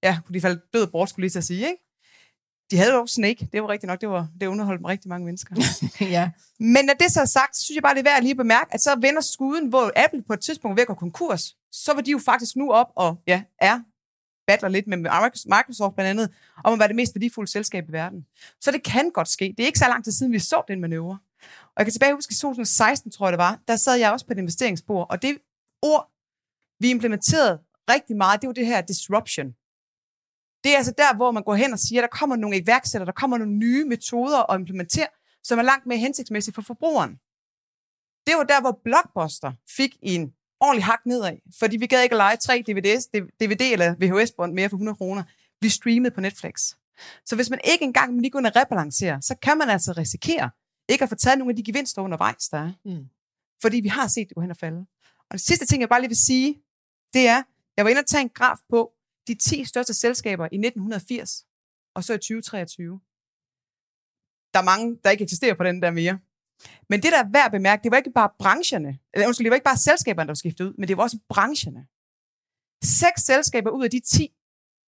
ja, 0.04 0.20
kunne 0.26 0.34
de 0.34 0.42
falde 0.42 0.62
død 0.74 0.88
bort, 0.88 1.10
skulle 1.10 1.28
lige 1.28 1.38
at 1.38 1.44
sige, 1.44 1.68
ikke? 1.68 1.84
De 2.72 2.78
havde 2.78 2.94
jo 2.94 3.08
Snake, 3.08 3.50
det 3.54 3.62
var 3.62 3.70
rigtigt 3.70 3.88
nok, 3.88 4.02
det, 4.02 4.10
var, 4.10 4.28
det 4.42 4.48
underholdt 4.48 4.82
mig 4.82 4.90
rigtig 4.90 5.10
mange 5.10 5.26
mennesker. 5.26 5.56
ja. 6.18 6.30
Men 6.60 6.86
når 6.86 6.94
det 6.94 7.12
så 7.12 7.22
er 7.22 7.26
sagt, 7.26 7.58
så 7.58 7.64
synes 7.64 7.76
jeg 7.76 7.84
bare, 7.84 7.94
det 7.94 8.00
er 8.00 8.04
værd 8.04 8.18
at 8.18 8.24
lige 8.24 8.32
at 8.32 8.38
bemærke, 8.38 8.74
at 8.74 8.82
så 8.82 8.96
vender 9.02 9.22
skuden, 9.22 9.68
hvor 9.68 9.92
Apple 9.96 10.24
på 10.28 10.34
et 10.34 10.40
tidspunkt 10.40 10.74
er 10.74 10.76
ved 10.76 10.82
at 10.82 10.88
gå 10.88 10.94
konkurs, 10.94 11.56
så 11.72 11.94
var 11.94 12.02
de 12.02 12.12
jo 12.12 12.20
faktisk 12.26 12.56
nu 12.56 12.72
op 12.72 12.88
og 12.96 13.16
ja, 13.28 13.44
er 13.62 13.80
battler 14.48 14.70
lidt 14.70 14.88
med 14.88 14.98
Microsoft 15.46 15.96
blandt 15.96 16.10
andet, 16.10 16.30
om 16.64 16.74
at 16.74 16.80
være 16.80 16.88
det 16.88 16.96
mest 16.96 17.16
værdifulde 17.16 17.52
selskab 17.52 17.90
i 17.90 17.92
verden. 17.92 18.26
Så 18.62 18.72
det 18.72 18.84
kan 18.84 19.12
godt 19.12 19.28
ske. 19.28 19.54
Det 19.58 19.64
er 19.64 19.68
ikke 19.68 19.80
så 19.80 19.88
lang 19.88 20.04
tid 20.04 20.12
siden, 20.12 20.32
vi 20.32 20.40
så 20.40 20.64
den 20.68 20.82
manøvre. 20.82 21.18
Og 21.66 21.78
jeg 21.78 21.86
kan 21.86 21.94
tilbage 21.94 22.14
huske 22.14 22.32
i 22.32 22.36
2016, 22.36 23.12
tror 23.12 23.26
jeg 23.28 23.32
det 23.32 23.38
var, 23.38 23.60
der 23.68 23.76
sad 23.76 23.96
jeg 23.96 24.12
også 24.12 24.26
på 24.26 24.34
et 24.34 24.38
investeringsbord, 24.38 25.08
og 25.10 25.22
det 25.22 25.38
ord, 25.82 26.12
vi 26.80 26.90
implementerede 26.90 27.60
rigtig 27.90 28.18
meget, 28.18 28.42
det 28.42 28.48
var 28.48 28.54
det 28.54 28.66
her 28.66 28.82
disruption. 28.82 29.48
Det 30.64 30.74
er 30.74 30.78
altså 30.78 30.94
der, 30.98 31.16
hvor 31.16 31.32
man 31.32 31.44
går 31.44 31.56
hen 31.56 31.74
og 31.74 31.80
siger, 31.80 32.02
at 32.02 32.10
der 32.12 32.18
kommer 32.18 32.36
nogle 32.36 32.58
iværksættere, 32.58 33.06
der 33.06 33.12
kommer 33.22 33.38
nogle 33.38 33.54
nye 33.54 33.86
metoder 33.86 34.52
at 34.52 34.60
implementere, 34.60 35.08
som 35.44 35.60
er 35.60 35.64
langt 35.64 35.86
mere 35.86 35.98
hensigtsmæssige 35.98 36.54
for 36.54 36.62
forbrugeren. 36.62 37.12
Det 38.28 38.36
var 38.38 38.44
der, 38.44 38.62
hvor 38.62 38.80
Blockbuster 38.84 39.52
fik 39.78 39.98
en 40.02 40.34
ordentlig 40.60 40.86
hak 40.86 41.06
nedad, 41.06 41.38
fordi 41.60 41.78
vi 41.78 41.88
gad 41.88 42.04
ikke 42.04 42.14
at 42.14 42.18
lege 42.18 42.38
tre 42.38 42.64
DVD's, 42.70 43.04
DVD 43.42 43.62
eller 43.62 43.96
VHS-bånd 44.02 44.54
mere 44.54 44.70
for 44.70 44.76
100 44.76 44.96
kroner. 44.96 45.24
Vi 45.62 45.70
streamede 45.70 46.14
på 46.16 46.22
Netflix. 46.22 46.74
Så 47.26 47.36
hvis 47.36 47.50
man 47.50 47.60
ikke 47.64 47.84
engang 47.84 48.22
lige 48.22 48.32
kunne 48.32 48.50
rebalancere, 48.50 49.22
så 49.22 49.36
kan 49.42 49.58
man 49.58 49.70
altså 49.70 49.92
risikere 49.92 50.50
ikke 50.90 51.04
at 51.04 51.10
få 51.10 51.16
taget 51.16 51.38
nogle 51.38 51.52
af 51.52 51.56
de 51.56 51.64
gevinster 51.64 52.02
undervejs, 52.02 52.50
der 52.50 52.58
er. 52.58 52.74
Mm. 52.86 53.10
Fordi 53.62 53.78
vi 53.80 53.88
har 53.88 54.08
set 54.08 54.30
det 54.30 54.36
gå 54.36 54.42
hen 54.42 54.52
og 54.52 54.58
falde. 54.58 54.86
Og 55.30 55.34
det 55.34 55.42
sidste 55.42 55.66
ting, 55.66 55.82
jeg 55.82 55.90
bare 55.90 56.02
lige 56.02 56.10
vil 56.10 56.26
sige, 56.26 56.64
det 57.14 57.28
er, 57.28 57.44
jeg 57.78 57.86
var 57.86 57.90
inde 57.90 58.00
og 58.00 58.06
tage 58.06 58.22
en 58.22 58.30
graf 58.30 58.58
på 58.70 58.94
de 59.28 59.36
10 59.36 59.66
største 59.66 59.94
selskaber 59.94 60.44
i 60.44 60.58
1980, 60.58 61.46
og 61.96 62.04
så 62.04 62.14
i 62.14 62.18
2023. 62.18 63.00
Der 64.54 64.60
er 64.60 64.64
mange, 64.64 65.00
der 65.04 65.10
ikke 65.10 65.24
eksisterer 65.24 65.56
på 65.56 65.64
den 65.64 65.82
der 65.82 65.92
mere. 65.92 66.20
Men 66.90 67.04
det, 67.04 67.12
der 67.12 67.20
er 67.24 67.30
værd 67.30 67.46
at 67.46 67.52
bemærke, 67.52 67.84
det 67.84 67.92
var 67.92 67.98
ikke 67.98 68.12
bare 68.12 68.30
brancherne, 68.40 69.00
eller 69.14 69.28
undskyld, 69.28 69.46
det 69.46 69.52
var 69.52 69.56
ikke 69.56 69.72
bare 69.72 69.78
selskaberne, 69.78 70.28
der 70.28 70.32
var 70.32 70.42
skiftet 70.44 70.66
ud, 70.66 70.74
men 70.78 70.88
det 70.88 70.98
var 70.98 71.04
også 71.04 71.20
brancherne. 71.30 71.88
Seks 72.84 73.22
selskaber 73.22 73.70
ud 73.70 73.84
af 73.84 73.92
de 73.92 74.00
10 74.00 74.24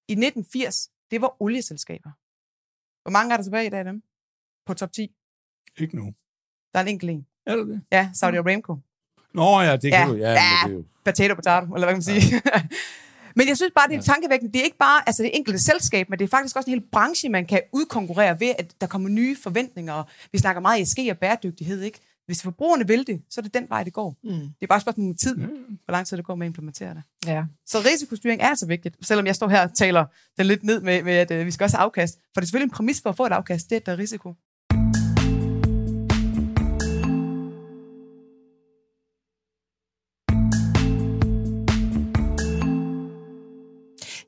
i 0.08 0.12
1980, 0.12 0.90
det 1.12 1.22
var 1.22 1.42
olieselskaber. 1.42 2.12
Hvor 3.04 3.12
mange 3.12 3.34
er 3.34 3.38
der 3.38 3.44
tilbage 3.44 3.68
i 3.68 3.70
dag 3.70 3.80
af 3.80 3.86
dem? 3.86 4.04
På 4.66 4.74
top 4.74 4.92
10? 4.92 5.16
Ikke 5.78 5.96
nu. 5.96 6.14
Der 6.74 6.80
er 6.80 6.84
en 6.84 6.88
enkelt 6.88 7.12
en. 7.12 7.26
Er 7.46 7.56
det 7.56 7.68
det? 7.68 7.82
Ja, 7.92 8.10
Saudi 8.14 8.38
Aramco. 8.38 8.78
Nå 9.34 9.62
ja, 9.62 9.76
det 9.76 9.82
kan 9.82 9.92
Ja, 9.92 10.08
du. 10.08 10.16
Ja, 10.16 10.30
ja. 10.30 10.36
det 10.66 10.72
er 10.72 10.76
jo. 10.76 10.84
Potato, 11.06 11.36
potato, 11.36 11.66
eller 11.66 11.88
hvad 11.88 11.88
kan 11.88 11.96
man 11.96 12.22
sige. 12.22 12.42
men 13.38 13.48
jeg 13.48 13.58
synes 13.58 13.72
bare, 13.76 13.88
det 13.88 13.98
er 13.98 14.02
tankevækkende. 14.02 14.54
Det 14.54 14.60
er 14.60 14.64
ikke 14.64 14.78
bare 14.78 15.02
altså 15.08 15.24
det 15.24 15.32
enkelte 15.38 15.60
selskab, 15.60 16.10
men 16.10 16.20
det 16.20 16.26
er 16.26 16.30
faktisk 16.30 16.56
også 16.56 16.70
en 16.70 16.74
hel 16.80 16.84
branche, 16.92 17.30
man 17.30 17.46
kan 17.46 17.62
udkonkurrere 17.74 18.40
ved, 18.40 18.54
at 18.60 18.74
der 18.82 18.88
kommer 18.88 19.10
nye 19.10 19.36
forventninger. 19.44 20.04
Vi 20.32 20.38
snakker 20.38 20.62
meget 20.62 20.82
ESG 20.82 21.00
og 21.12 21.18
bæredygtighed, 21.18 21.82
ikke? 21.82 22.00
Hvis 22.26 22.44
forbrugerne 22.44 22.88
vil 22.88 23.08
det, 23.08 23.22
så 23.30 23.42
er 23.42 23.44
det 23.44 23.54
den 23.54 23.66
vej, 23.70 23.84
det 23.84 23.94
går. 23.94 24.18
Mm. 24.24 24.30
Det 24.30 24.56
er 24.62 24.68
bare 24.68 24.78
et 24.78 24.82
spørgsmål 24.82 25.10
om 25.10 25.16
tid, 25.16 25.36
hvor 25.36 25.92
lang 25.92 26.08
tid 26.08 26.18
det 26.18 26.26
går 26.26 26.36
med 26.36 26.46
at 26.46 26.50
implementere 26.50 26.94
det. 26.94 27.04
Ja. 27.26 27.44
Så 27.66 27.78
risikostyring 27.80 28.42
er 28.42 28.48
altså 28.48 28.68
vigtigt, 28.68 28.96
selvom 29.02 29.26
jeg 29.26 29.36
står 29.36 29.48
her 29.48 29.62
og 29.62 29.74
taler 29.74 30.06
den 30.38 30.46
lidt 30.46 30.64
ned 30.64 30.82
med, 30.82 31.04
med 31.04 31.14
at 31.14 31.32
øh, 31.32 31.46
vi 31.46 31.52
skal 31.52 31.64
også 31.64 31.78
have 31.78 31.86
afkast. 31.86 32.14
For 32.34 32.42
det 32.42 32.42
er 32.42 32.46
selvfølgelig 32.46 32.66
en 32.72 32.76
præmis 32.76 33.02
for 33.02 33.10
at 33.10 33.18
få 33.18 33.26
et 33.26 33.32
afkast, 33.32 33.70
det 33.70 33.76
er, 33.76 33.80
at 33.80 33.86
der 33.86 33.92
er 33.92 33.98
risiko. 33.98 34.34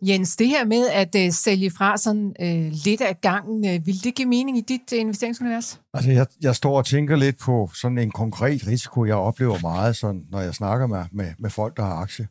Jens, 0.02 0.36
det 0.36 0.48
her 0.48 0.66
med 0.66 0.88
at 0.90 1.16
øh, 1.16 1.32
sælge 1.32 1.72
fra 1.72 1.98
sådan 1.98 2.36
øh, 2.42 2.72
lidt 2.86 3.02
af 3.02 3.22
gangen, 3.22 3.66
øh, 3.66 3.86
vil 3.86 4.04
det 4.04 4.16
give 4.16 4.28
mening 4.28 4.58
i 4.58 4.62
dit 4.62 4.94
øh, 4.94 5.00
investeringsunivers? 5.00 5.82
Altså, 5.94 6.12
jeg, 6.12 6.28
jeg 6.42 6.56
står 6.56 6.78
og 6.78 6.86
tænker 6.86 7.16
lidt 7.16 7.40
på 7.40 7.70
sådan 7.74 7.98
en 7.98 8.12
konkret 8.12 8.68
risiko, 8.68 9.06
jeg 9.06 9.16
oplever 9.16 9.60
meget, 9.62 9.96
sådan, 9.96 10.26
når 10.30 10.42
jeg 10.42 10.56
snakker 10.56 10.88
med, 10.88 11.06
med, 11.12 11.34
med 11.40 11.50
folk, 11.50 11.78
der 11.78 11.84
har 11.84 11.94
aktie. 11.94 12.28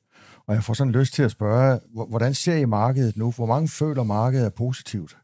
Og 0.46 0.54
jeg 0.54 0.64
får 0.64 0.74
sådan 0.74 0.92
lyst 0.92 1.14
til 1.14 1.22
at 1.22 1.30
spørge, 1.30 1.80
hvordan 2.08 2.34
ser 2.34 2.54
I 2.54 2.64
markedet 2.64 3.16
nu? 3.16 3.30
Hvor 3.30 3.46
mange 3.46 3.68
føler 3.68 4.02
markedet 4.02 4.46
er 4.46 4.50
positivt? 4.50 5.16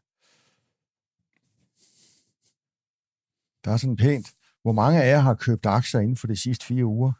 Der 3.65 3.71
er 3.71 3.77
sådan 3.77 3.95
pænt. 3.95 4.33
Hvor 4.61 4.71
mange 4.71 5.03
af 5.03 5.09
jer 5.09 5.19
har 5.19 5.33
købt 5.33 5.65
aktier 5.65 6.01
inden 6.01 6.17
for 6.17 6.27
de 6.27 6.35
sidste 6.35 6.65
fire 6.65 6.85
uger? 6.85 7.11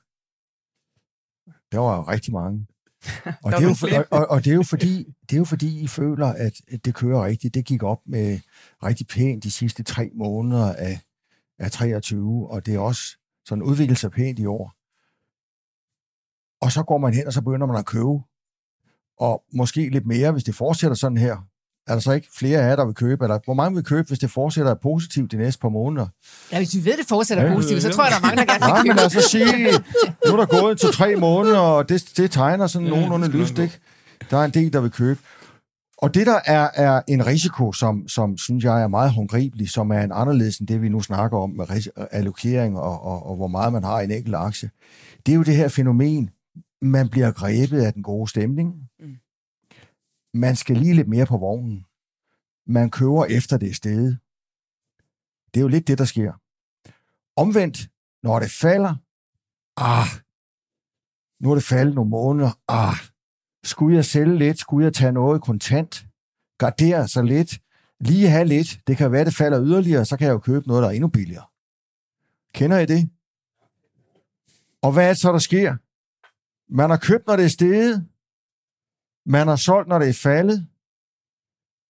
Der 1.71 1.79
var 1.79 2.07
rigtig 2.07 2.33
mange. 2.33 2.67
Og 3.43 3.51
det, 3.51 3.59
er 3.59 3.67
jo 3.67 3.73
for, 3.73 3.87
og, 4.11 4.27
og 4.29 4.45
det, 4.45 4.51
er 4.51 4.55
jo 4.55 4.63
fordi, 4.63 5.03
det 5.29 5.35
er 5.35 5.37
jo 5.37 5.45
fordi, 5.45 5.79
I 5.79 5.87
føler, 5.87 6.27
at 6.27 6.85
det 6.85 6.95
kører 6.95 7.25
rigtigt. 7.25 7.53
Det 7.53 7.65
gik 7.65 7.83
op 7.83 7.99
med 8.05 8.39
rigtig 8.83 9.07
pænt 9.07 9.43
de 9.43 9.51
sidste 9.51 9.83
tre 9.83 10.11
måneder 10.15 10.73
af, 10.73 10.99
af 11.59 11.71
23, 11.71 12.49
og 12.49 12.65
det 12.65 12.75
er 12.75 12.79
også 12.79 13.01
sådan 13.45 13.63
udviklet 13.63 13.97
sig 13.97 14.11
pænt 14.11 14.39
i 14.39 14.45
år. 14.45 14.73
Og 16.61 16.71
så 16.71 16.83
går 16.83 16.97
man 16.97 17.13
hen, 17.13 17.27
og 17.27 17.33
så 17.33 17.41
begynder 17.41 17.67
man 17.67 17.77
at 17.77 17.85
købe. 17.85 18.19
Og 19.19 19.43
måske 19.53 19.89
lidt 19.89 20.05
mere, 20.05 20.31
hvis 20.31 20.43
det 20.43 20.55
fortsætter 20.55 20.95
sådan 20.95 21.17
her. 21.17 21.47
Er 21.87 21.93
der 21.93 21.99
så 21.99 22.11
ikke 22.11 22.27
flere 22.37 22.59
af 22.59 22.69
jer, 22.69 22.75
der 22.75 22.85
vil 22.85 22.95
købe? 22.95 23.25
Eller 23.25 23.39
hvor 23.45 23.53
mange 23.53 23.75
vil 23.75 23.83
købe, 23.83 24.07
hvis 24.07 24.19
det 24.19 24.31
fortsætter 24.31 24.73
positivt 24.73 25.31
de 25.31 25.37
næste 25.37 25.59
par 25.61 25.69
måneder? 25.69 26.07
Ja, 26.51 26.57
hvis 26.57 26.75
vi 26.75 26.85
ved, 26.85 26.97
det 26.97 27.05
fortsætter 27.09 27.43
Ja, 27.45 27.53
positivt, 27.53 27.81
så 27.81 27.89
tror 27.89 28.03
jeg, 28.03 28.11
der 28.11 28.17
er 28.17 28.21
mange, 28.21 28.37
der 28.37 28.45
gerne 28.45 28.59
Nej, 28.59 28.77
vil 28.81 28.87
men 28.87 28.91
købe. 28.91 28.97
lad 28.97 29.05
os 29.05 29.11
så 29.13 29.29
sige, 29.29 29.71
nu 30.27 30.31
er 30.33 30.37
der 30.37 30.61
gået 30.61 30.79
til 30.79 30.89
tre 30.93 31.15
måneder, 31.15 31.59
og 31.59 31.89
det, 31.89 32.03
det 32.17 32.31
tegner 32.31 32.67
sådan 32.67 32.87
Ja, 32.87 32.93
nogenlunde 32.93 33.27
lyst, 33.27 33.59
ikke? 33.59 33.79
Der 34.31 34.37
er 34.37 34.45
en 34.45 34.51
del, 34.51 34.73
der 34.73 34.79
vil 34.81 34.91
købe. 34.91 35.19
Og 35.97 36.13
det, 36.13 36.27
der 36.27 36.39
er, 36.45 36.69
er 36.73 37.01
en 37.07 37.27
risiko, 37.27 37.71
som, 37.73 38.07
som 38.07 38.37
synes 38.37 38.63
jeg 38.63 38.81
er 38.83 38.87
meget 38.87 39.11
håndgribelig, 39.11 39.69
som 39.69 39.91
er 39.91 39.99
en 40.01 40.11
anderledes 40.13 40.57
end 40.57 40.67
det, 40.67 40.81
vi 40.81 40.89
nu 40.89 40.99
snakker 41.01 41.37
om 41.37 41.49
med 41.49 41.65
allokering 42.11 42.77
og, 42.79 43.01
og, 43.05 43.29
og 43.29 43.35
hvor 43.35 43.47
meget 43.47 43.73
man 43.73 43.83
har 43.83 43.99
i 44.01 44.03
en 44.03 44.11
enkelt 44.11 44.35
aktie, 44.35 44.69
det 45.25 45.31
er 45.31 45.35
jo 45.35 45.43
det 45.43 45.55
her 45.55 45.67
fænomen, 45.67 46.29
man 46.81 47.09
bliver 47.09 47.31
grebet 47.31 47.81
af 47.81 47.93
den 47.93 48.03
gode 48.03 48.29
stemning. 48.29 48.73
Man 50.33 50.55
skal 50.55 50.77
lige 50.77 50.93
lidt 50.93 51.07
mere 51.07 51.25
på 51.25 51.37
vognen. 51.37 51.85
Man 52.65 52.91
kører 52.91 53.25
efter 53.25 53.57
det 53.57 53.75
sted. 53.75 54.15
Det 55.53 55.59
er 55.59 55.61
jo 55.61 55.67
lidt 55.67 55.87
det, 55.87 55.97
der 55.97 56.05
sker. 56.05 56.33
Omvendt, 57.35 57.89
når 58.23 58.39
det 58.39 58.51
falder, 58.51 58.95
ah, 59.77 60.07
nu 61.39 61.51
er 61.51 61.55
det 61.55 61.63
faldet 61.63 61.95
nogle 61.95 62.09
måneder, 62.09 62.51
ah, 62.67 62.95
skulle 63.63 63.95
jeg 63.95 64.05
sælge 64.05 64.37
lidt, 64.37 64.59
skulle 64.59 64.85
jeg 64.85 64.93
tage 64.93 65.11
noget 65.11 65.41
kontant, 65.41 66.05
gardere 66.57 67.07
sig 67.07 67.23
lidt, 67.23 67.61
lige 67.99 68.29
have 68.29 68.45
lidt, 68.45 68.79
det 68.87 68.97
kan 68.97 69.11
være, 69.11 69.25
det 69.25 69.35
falder 69.35 69.63
yderligere, 69.63 70.05
så 70.05 70.17
kan 70.17 70.27
jeg 70.27 70.33
jo 70.33 70.39
købe 70.39 70.67
noget, 70.67 70.83
der 70.83 70.89
er 70.89 70.93
endnu 70.93 71.07
billigere. 71.07 71.45
Kender 72.53 72.79
I 72.79 72.85
det? 72.85 73.09
Og 74.81 74.91
hvad 74.91 75.03
er 75.03 75.07
det 75.07 75.19
så, 75.21 75.31
der 75.31 75.39
sker? 75.39 75.75
Man 76.73 76.89
har 76.89 76.97
købt, 76.97 77.27
når 77.27 77.35
det 77.35 77.45
er 77.45 77.49
steget, 77.49 78.07
man 79.27 79.47
har 79.47 79.55
solgt, 79.55 79.89
når 79.89 79.99
det 79.99 80.09
er 80.09 80.21
faldet, 80.23 80.67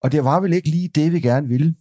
og 0.03 0.11
det 0.11 0.23
var 0.23 0.39
vel 0.39 0.53
ikke 0.53 0.69
lige 0.69 0.87
det, 0.87 1.13
vi 1.13 1.19
gerne 1.19 1.47
ville. 1.47 1.75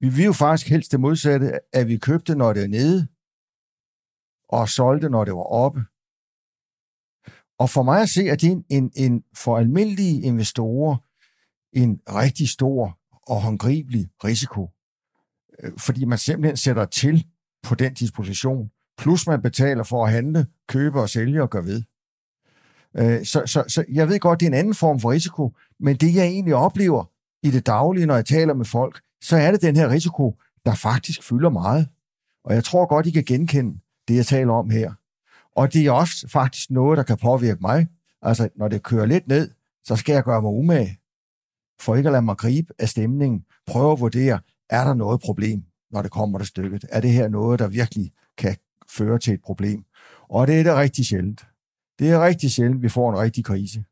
Vi 0.00 0.08
vil 0.16 0.24
jo 0.24 0.32
faktisk 0.32 0.70
helst 0.70 0.92
det 0.92 1.00
modsatte, 1.00 1.60
at 1.72 1.88
vi 1.88 1.98
købte, 1.98 2.34
når 2.34 2.52
det 2.52 2.62
er 2.62 2.68
nede, 2.68 3.08
og 4.48 4.68
solgte, 4.68 5.08
når 5.08 5.24
det 5.24 5.34
var 5.34 5.48
oppe. 5.64 5.80
Og 7.58 7.70
for 7.70 7.82
mig 7.82 8.02
at 8.02 8.08
se, 8.08 8.22
at 8.30 8.40
det 8.40 8.48
er 8.48 8.52
en, 8.52 8.64
en, 8.70 8.92
en 8.96 9.24
for 9.36 9.58
almindelige 9.58 10.22
investorer 10.22 10.96
en 11.72 12.00
rigtig 12.08 12.48
stor 12.48 12.98
og 13.22 13.42
håndgribelig 13.42 14.10
risiko. 14.24 14.70
Øh, 15.62 15.78
fordi 15.78 16.04
man 16.04 16.18
simpelthen 16.18 16.56
sætter 16.56 16.84
til 16.84 17.26
på 17.62 17.74
den 17.74 17.94
disposition, 17.94 18.70
plus 18.98 19.26
man 19.26 19.42
betaler 19.42 19.82
for 19.82 20.04
at 20.04 20.12
handle, 20.12 20.46
købe 20.68 21.00
og 21.00 21.08
sælge 21.08 21.42
og 21.42 21.50
gøre 21.50 21.64
ved. 21.64 21.82
Øh, 22.96 23.24
Så, 23.24 23.42
så, 23.46 23.64
så 23.68 23.84
jeg 23.92 24.08
ved 24.08 24.18
godt, 24.20 24.40
det 24.40 24.46
er 24.46 24.50
en 24.50 24.58
anden 24.58 24.74
form 24.74 25.00
for 25.00 25.10
risiko, 25.10 25.52
men 25.80 25.96
det 25.96 26.14
jeg 26.14 26.26
egentlig 26.26 26.54
oplever 26.54 27.04
i 27.42 27.50
det 27.50 27.66
daglige, 27.66 28.06
når 28.06 28.14
jeg 28.14 28.26
taler 28.26 28.54
med 28.54 28.64
folk, 28.64 29.00
så 29.22 29.36
er 29.36 29.50
det 29.50 29.62
den 29.62 29.76
her 29.76 29.90
risiko, 29.90 30.34
der 30.64 30.74
faktisk 30.74 31.22
fylder 31.22 31.50
meget. 31.50 31.88
Og 32.44 32.54
jeg 32.54 32.64
tror 32.64 32.86
godt, 32.86 33.06
I 33.06 33.10
kan 33.10 33.24
genkende 33.24 33.78
det, 34.08 34.16
jeg 34.16 34.26
taler 34.26 34.52
om 34.52 34.70
her. 34.70 34.92
Og 35.56 35.72
det 35.72 35.86
er 35.86 35.90
også 35.90 36.28
faktisk 36.28 36.70
noget, 36.70 36.96
der 36.96 37.02
kan 37.02 37.16
påvirke 37.16 37.60
mig. 37.60 37.86
Altså, 38.22 38.48
når 38.56 38.68
det 38.68 38.82
kører 38.82 39.06
lidt 39.06 39.28
ned, 39.28 39.50
så 39.84 39.96
skal 39.96 40.12
jeg 40.12 40.24
gøre 40.24 40.42
mig 40.42 40.50
umage, 40.50 40.98
for 41.80 41.96
ikke 41.96 42.08
at 42.08 42.12
lade 42.12 42.22
mig 42.22 42.36
gribe 42.36 42.72
af 42.78 42.88
stemningen. 42.88 43.44
Prøve 43.66 43.92
at 43.92 44.00
vurdere, 44.00 44.40
er 44.70 44.84
der 44.84 44.94
noget 44.94 45.20
problem, 45.20 45.64
når 45.90 46.02
det 46.02 46.10
kommer 46.10 46.38
til 46.38 46.48
stykket? 46.48 46.84
Er 46.88 47.00
det 47.00 47.10
her 47.10 47.28
noget, 47.28 47.58
der 47.58 47.68
virkelig 47.68 48.12
kan 48.38 48.56
føre 48.90 49.18
til 49.18 49.34
et 49.34 49.40
problem? 49.42 49.84
Og 50.28 50.46
det 50.46 50.60
er 50.60 50.62
det 50.62 50.74
rigtig 50.74 51.06
sjældent. 51.06 51.46
Det 51.98 52.10
er 52.10 52.24
rigtig 52.24 52.50
sjældent, 52.50 52.82
vi 52.82 52.88
får 52.88 53.10
en 53.10 53.18
rigtig 53.18 53.44
krise. 53.44 53.84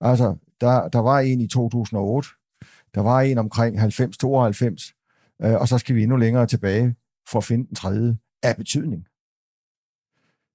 Altså, 0.00 0.36
der, 0.60 0.88
der 0.88 0.98
var 0.98 1.18
en 1.18 1.40
i 1.40 1.48
2008, 1.48 2.28
der 2.94 3.00
var 3.00 3.20
en 3.20 3.38
omkring 3.38 3.78
90-92, 3.78 5.46
øh, 5.46 5.60
og 5.60 5.68
så 5.68 5.78
skal 5.78 5.96
vi 5.96 6.02
endnu 6.02 6.16
længere 6.16 6.46
tilbage 6.46 6.94
for 7.28 7.38
at 7.38 7.44
finde 7.44 7.66
den 7.66 7.76
tredje 7.76 8.18
af 8.42 8.56
betydning. 8.56 9.06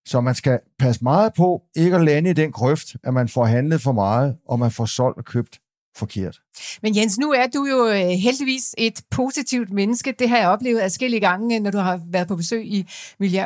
Så 0.06 0.22
man 0.22 0.36
skal 0.36 0.60
passe 0.80 1.04
meget 1.04 1.34
på 1.34 1.64
ikke 1.76 1.96
at 1.96 2.06
lande 2.06 2.30
i 2.30 2.34
den 2.34 2.52
grøft, 2.52 2.96
at 3.04 3.14
man 3.14 3.30
får 3.30 3.46
handlet 3.46 3.82
for 3.82 3.92
meget, 3.92 4.38
og 4.46 4.60
man 4.60 4.72
får 4.72 4.86
solgt 4.86 5.18
og 5.18 5.26
købt 5.26 5.60
forkert. 5.96 6.42
Men 6.82 6.96
Jens, 6.96 7.18
nu 7.18 7.32
er 7.32 7.48
du 7.48 7.66
jo 7.66 7.88
øh, 7.88 8.10
heldigvis 8.10 8.76
et 8.78 9.02
positivt 9.12 9.72
menneske. 9.72 10.16
Det 10.20 10.30
har 10.30 10.38
jeg 10.38 10.48
oplevet 10.48 10.82
adskillige 10.82 11.20
gange, 11.20 11.60
når 11.60 11.72
du 11.72 11.78
har 11.78 12.02
været 12.08 12.28
på 12.28 12.36
besøg 12.36 12.66
i 12.66 12.88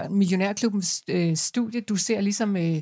Millionærklubbens 0.09 1.03
øh, 1.07 1.37
studie. 1.37 1.81
Du 1.81 1.95
ser 1.95 2.21
ligesom, 2.21 2.57
øh, 2.57 2.81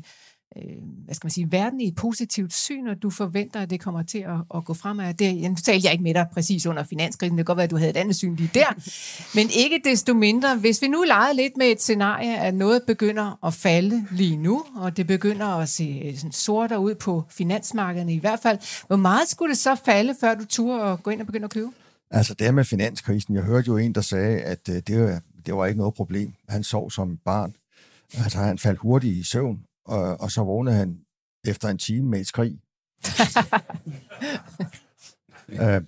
øh, 0.58 0.78
hvad 1.06 1.16
skal 1.16 1.26
man 1.26 1.32
sige, 1.32 1.52
verden 1.52 1.82
i 1.82 1.88
et 1.88 1.96
positivt 1.96 2.54
syn, 2.54 2.88
og 2.88 3.02
du 3.02 3.10
forventer, 3.10 3.60
at 3.60 3.70
det 3.70 3.80
kommer 3.80 4.04
til 4.04 4.18
at, 4.18 4.36
at 4.56 4.66
gå 4.66 4.74
fremad. 4.74 5.14
Det, 5.14 5.52
nu 5.52 5.56
talte 5.56 5.86
jeg 5.86 5.92
ikke 5.92 6.04
med 6.04 6.14
dig 6.14 6.28
præcis 6.34 6.66
under 6.66 6.84
finanskrisen. 6.84 7.38
Det 7.38 7.46
kan 7.46 7.46
godt 7.46 7.58
være, 7.58 7.64
at 7.64 7.72
du 7.72 7.78
havde 7.78 7.90
et 7.90 7.98
andet 7.98 8.16
syn 8.16 8.36
lige 8.36 8.52
der. 8.54 8.68
Men 9.38 9.50
ikke 9.56 9.82
desto 9.84 10.14
mindre, 10.14 10.56
hvis 10.56 10.82
vi 10.82 10.88
nu 10.88 11.04
legede 11.04 11.36
lidt 11.36 11.58
med 11.58 11.68
et 11.68 11.82
scenarie, 11.82 12.38
at 12.38 12.54
noget 12.54 12.82
begynder 12.88 13.46
at 13.46 13.54
falde 13.54 14.08
lige 14.12 14.38
nu, 14.38 14.64
og 14.76 14.98
det 14.98 15.08
begynder 15.08 15.46
at 15.46 15.70
se 15.70 16.02
øh, 16.06 16.16
sådan 16.16 16.32
sortere 16.32 16.80
ud 16.80 16.96
på 16.96 17.24
finansmarkederne 17.30 18.14
i 18.14 18.20
hvert 18.20 18.40
fald, 18.40 18.58
hvor 18.88 18.96
meget 18.96 19.28
skulle 19.28 19.50
det 19.50 19.58
så 19.58 19.76
falde, 19.86 20.16
før 20.22 20.36
du 20.36 20.46
turde 20.46 20.84
at 20.84 21.04
gå 21.04 21.12
ind 21.12 21.22
og 21.22 21.26
begynde 21.26 21.46
at 21.46 21.52
købe? 21.52 21.70
Altså 22.12 22.34
det 22.34 22.54
med 22.54 22.64
finanskrisen, 22.64 23.36
jeg 23.36 23.44
hørte 23.44 23.68
jo 23.68 23.78
en, 23.78 23.96
der 23.96 24.02
sagde, 24.02 24.40
at 24.40 24.70
øh, 24.70 24.76
det, 24.88 25.04
var, 25.04 25.22
det 25.46 25.56
var 25.56 25.66
ikke 25.66 25.78
noget 25.78 25.94
problem. 25.94 26.34
Han 26.50 26.64
sov 26.64 26.92
som 26.92 27.18
barn. 27.26 27.54
Altså 28.14 28.38
han 28.38 28.58
faldt 28.58 28.80
hurtigt 28.80 29.18
i 29.18 29.24
søvn, 29.24 29.60
og, 29.86 30.22
og 30.22 30.32
så 30.32 30.44
vågnede 30.44 30.76
han 30.76 30.98
efter 31.48 31.70
en 31.70 31.78
time 31.78 32.10
med 32.10 32.20
et 32.20 32.28
skrig. 32.28 32.60
øh, 35.62 35.82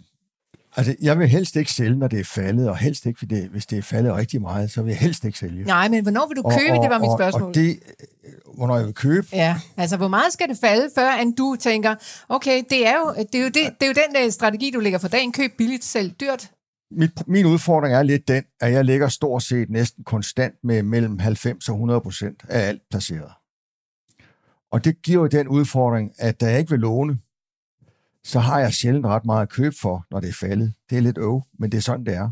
altså 0.75 0.95
jeg 1.01 1.19
vil 1.19 1.27
helst 1.27 1.55
ikke 1.55 1.71
sælge, 1.71 1.95
når 1.95 2.07
det 2.07 2.19
er 2.19 2.23
faldet, 2.23 2.69
og 2.69 2.77
helst 2.77 3.05
ikke, 3.05 3.19
hvis 3.19 3.29
det, 3.29 3.49
hvis 3.49 3.65
det 3.65 3.77
er 3.77 3.81
faldet 3.81 4.15
rigtig 4.15 4.41
meget, 4.41 4.71
så 4.71 4.81
vil 4.81 4.89
jeg 4.89 4.99
helst 4.99 5.25
ikke 5.25 5.37
sælge. 5.37 5.63
Nej, 5.63 5.89
men 5.89 6.03
hvornår 6.03 6.27
vil 6.27 6.37
du 6.37 6.43
købe? 6.43 6.81
det 6.81 6.89
var 6.89 6.99
mit 6.99 7.09
og, 7.09 7.17
spørgsmål. 7.17 7.47
Og 7.49 7.55
det, 7.55 7.79
øh, 8.23 8.31
hvornår 8.57 8.77
jeg 8.77 8.85
vil 8.85 8.93
købe, 8.93 9.27
Ja, 9.33 9.59
altså 9.77 9.97
hvor 9.97 10.07
meget 10.07 10.33
skal 10.33 10.49
det 10.49 10.57
falde, 10.57 10.89
før 10.95 11.11
end 11.11 11.35
du 11.35 11.55
tænker, 11.59 11.95
okay, 12.29 12.63
det 12.69 12.87
er 12.87 12.95
jo, 12.95 13.13
det 13.31 13.35
er 13.35 13.43
jo, 13.43 13.45
det, 13.45 13.55
det 13.55 13.81
er 13.81 13.87
jo 13.87 13.93
den 14.07 14.15
der 14.15 14.29
strategi, 14.29 14.71
du 14.71 14.79
lægger 14.79 14.99
for 14.99 15.07
dagen, 15.07 15.31
køb 15.31 15.51
billigt, 15.57 15.83
sælg 15.83 16.19
dyrt. 16.19 16.51
mit, 16.91 17.27
min 17.27 17.45
udfordring 17.45 17.95
er 17.95 18.03
lidt 18.03 18.27
den, 18.27 18.43
at 18.61 18.71
jeg 18.71 18.85
ligger 18.85 19.07
stort 19.07 19.43
set 19.43 19.69
næsten 19.69 20.03
konstant 20.03 20.53
med 20.63 20.83
mellem 20.83 21.19
90 21.19 21.69
og 21.69 21.75
100 21.75 22.01
procent 22.01 22.43
af 22.49 22.67
alt 22.67 22.81
placeret. 22.91 23.31
Og 24.73 24.85
det 24.85 25.01
giver 25.01 25.21
jo 25.21 25.27
den 25.27 25.47
udfordring, 25.47 26.11
at 26.17 26.41
da 26.41 26.49
jeg 26.49 26.59
ikke 26.59 26.69
vil 26.69 26.79
låne, 26.79 27.17
så 28.23 28.39
har 28.39 28.59
jeg 28.59 28.73
sjældent 28.73 29.05
ret 29.05 29.25
meget 29.25 29.41
at 29.41 29.49
købe 29.49 29.75
for, 29.81 30.05
når 30.11 30.19
det 30.19 30.29
er 30.29 30.33
faldet. 30.33 30.73
Det 30.89 30.97
er 30.97 31.01
lidt 31.01 31.17
øv, 31.17 31.41
men 31.59 31.71
det 31.71 31.77
er 31.77 31.81
sådan, 31.81 32.05
det 32.05 32.13
er. 32.15 32.29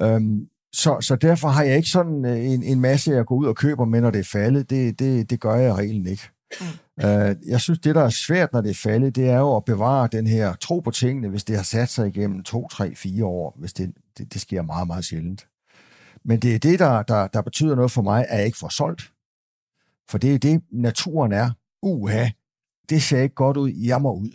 Øhm, 0.00 0.48
så, 0.72 1.00
så 1.00 1.16
derfor 1.16 1.48
har 1.48 1.62
jeg 1.62 1.76
ikke 1.76 1.88
sådan 1.88 2.24
øh, 2.24 2.44
en, 2.44 2.62
en 2.62 2.80
masse, 2.80 3.10
jeg 3.10 3.26
går 3.26 3.36
ud 3.36 3.46
og 3.46 3.56
køber 3.56 3.84
med, 3.84 4.00
når 4.00 4.10
det 4.10 4.18
er 4.18 4.24
faldet. 4.32 4.70
Det, 4.70 4.98
det, 4.98 5.30
det 5.30 5.40
gør 5.40 5.54
jeg 5.54 5.74
reglen 5.74 6.06
ikke. 6.06 6.22
Mm. 6.60 6.66
Uh, 7.04 7.48
jeg 7.48 7.60
synes, 7.60 7.78
det, 7.78 7.94
der 7.94 8.02
er 8.02 8.08
svært, 8.08 8.52
når 8.52 8.60
det 8.60 8.70
er 8.70 8.80
faldet, 8.82 9.16
det 9.16 9.28
er 9.28 9.38
jo 9.38 9.56
at 9.56 9.64
bevare 9.64 10.08
den 10.12 10.26
her 10.26 10.54
tro 10.54 10.80
på 10.80 10.90
tingene, 10.90 11.28
hvis 11.28 11.44
det 11.44 11.56
har 11.56 11.62
sat 11.62 11.88
sig 11.88 12.08
igennem 12.08 12.42
to, 12.42 12.68
tre, 12.68 12.94
fire 12.94 13.24
år, 13.24 13.56
hvis 13.58 13.72
det, 13.72 13.94
det, 14.18 14.32
det 14.32 14.40
sker 14.40 14.62
meget, 14.62 14.86
meget 14.86 15.04
sjældent. 15.04 15.46
Men 16.24 16.40
det 16.40 16.54
er 16.54 16.58
det, 16.58 16.78
der, 16.78 17.02
der, 17.02 17.26
der 17.26 17.42
betyder 17.42 17.74
noget 17.74 17.90
for 17.90 18.02
mig, 18.02 18.26
at 18.28 18.38
jeg 18.38 18.46
ikke 18.46 18.58
får 18.58 18.68
solgt. 18.68 19.12
For 20.08 20.18
det 20.18 20.34
er 20.34 20.38
det, 20.38 20.62
naturen 20.70 21.32
er. 21.32 21.50
Uha, 21.82 22.28
det 22.88 23.02
ser 23.02 23.22
ikke 23.22 23.34
godt 23.34 23.56
ud, 23.56 23.70
jeg 23.70 24.02
må 24.02 24.14
ud. 24.14 24.30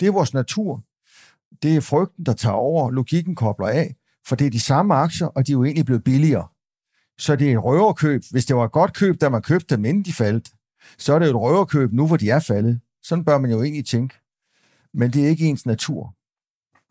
Det 0.00 0.08
er 0.08 0.12
vores 0.12 0.34
natur. 0.34 0.82
Det 1.62 1.76
er 1.76 1.80
frygten, 1.80 2.26
der 2.26 2.32
tager 2.32 2.54
over, 2.54 2.90
logikken 2.90 3.34
kobler 3.34 3.66
af, 3.66 3.96
for 4.26 4.36
det 4.36 4.46
er 4.46 4.50
de 4.50 4.60
samme 4.60 4.94
aktier, 4.94 5.26
og 5.26 5.46
de 5.46 5.52
er 5.52 5.54
jo 5.54 5.64
egentlig 5.64 5.86
blevet 5.86 6.04
billigere. 6.04 6.48
Så 7.18 7.36
det 7.36 7.48
er 7.48 7.52
et 7.52 7.64
røverkøb. 7.64 8.22
Hvis 8.30 8.46
det 8.46 8.56
var 8.56 8.64
et 8.64 8.72
godt 8.72 8.94
køb, 8.94 9.20
da 9.20 9.28
man 9.28 9.42
købte 9.42 9.76
dem, 9.76 9.84
inden 9.84 10.02
de 10.02 10.12
faldt, 10.12 10.52
så 10.98 11.14
er 11.14 11.18
det 11.18 11.26
jo 11.26 11.30
et 11.30 11.40
røverkøb 11.42 11.92
nu, 11.92 12.06
hvor 12.06 12.16
de 12.16 12.30
er 12.30 12.40
faldet. 12.40 12.80
Sådan 13.02 13.24
bør 13.24 13.38
man 13.38 13.50
jo 13.50 13.62
egentlig 13.62 13.86
tænke. 13.86 14.14
Men 14.94 15.10
det 15.10 15.24
er 15.24 15.28
ikke 15.28 15.46
ens 15.46 15.66
natur. 15.66 16.14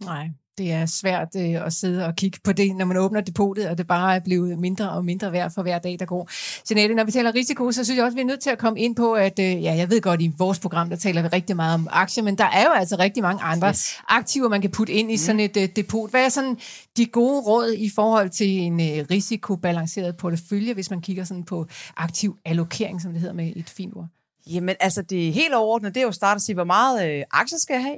Nej 0.05 0.29
det 0.57 0.71
er 0.71 0.85
svært 0.85 1.27
øh, 1.37 1.65
at 1.65 1.73
sidde 1.73 2.05
og 2.05 2.15
kigge 2.15 2.39
på 2.43 2.53
det, 2.53 2.75
når 2.75 2.85
man 2.85 2.97
åbner 2.97 3.21
depotet, 3.21 3.69
og 3.69 3.77
det 3.77 3.87
bare 3.87 4.15
er 4.15 4.19
blevet 4.19 4.59
mindre 4.59 4.89
og 4.89 5.05
mindre 5.05 5.31
værd 5.31 5.51
for 5.51 5.61
hver 5.61 5.79
dag, 5.79 5.99
der 5.99 6.05
går. 6.05 6.29
Jeanette, 6.69 6.95
når 6.95 7.03
vi 7.03 7.11
taler 7.11 7.35
risiko, 7.35 7.71
så 7.71 7.83
synes 7.83 7.97
jeg 7.97 8.05
også, 8.05 8.15
vi 8.15 8.21
er 8.21 8.25
nødt 8.25 8.39
til 8.39 8.49
at 8.49 8.57
komme 8.57 8.79
ind 8.79 8.95
på, 8.95 9.13
at 9.13 9.39
øh, 9.39 9.63
ja, 9.63 9.75
jeg 9.75 9.89
ved 9.89 10.01
godt, 10.01 10.21
i 10.21 10.31
vores 10.37 10.59
program, 10.59 10.89
der 10.89 10.95
taler 10.95 11.21
vi 11.21 11.27
rigtig 11.27 11.55
meget 11.55 11.73
om 11.73 11.87
aktier, 11.91 12.23
men 12.23 12.37
der 12.37 12.45
er 12.45 12.63
jo 12.63 12.71
altså 12.71 12.95
rigtig 12.99 13.23
mange 13.23 13.43
andre 13.43 13.69
yes. 13.69 13.99
aktiver, 14.09 14.49
man 14.49 14.61
kan 14.61 14.71
putte 14.71 14.93
ind 14.93 15.11
i 15.11 15.17
sådan 15.17 15.39
et 15.39 15.57
øh, 15.57 15.69
depot. 15.75 16.09
Hvad 16.09 16.25
er 16.25 16.29
sådan 16.29 16.57
de 16.97 17.05
gode 17.05 17.41
råd 17.41 17.73
i 17.77 17.89
forhold 17.95 18.29
til 18.29 18.47
en 18.47 18.79
øh, 18.79 19.05
risikobalanceret 19.11 20.17
portefølje, 20.17 20.73
hvis 20.73 20.89
man 20.89 21.01
kigger 21.01 21.23
sådan 21.23 21.43
på 21.43 21.65
aktiv 21.97 22.37
allokering, 22.45 23.01
som 23.01 23.11
det 23.11 23.21
hedder 23.21 23.35
med 23.35 23.53
et 23.55 23.69
fint 23.69 23.93
ord? 23.95 24.07
Jamen, 24.47 24.75
altså 24.79 25.01
det 25.01 25.33
helt 25.33 25.53
overordnede, 25.53 25.93
det 25.93 25.99
er 25.99 26.03
jo 26.03 26.07
at 26.07 26.15
starte 26.15 26.37
at 26.37 26.41
sige, 26.41 26.53
hvor 26.53 26.63
meget 26.63 27.09
øh, 27.09 27.23
aktier 27.31 27.57
skal 27.59 27.73
jeg 27.73 27.83
have? 27.83 27.97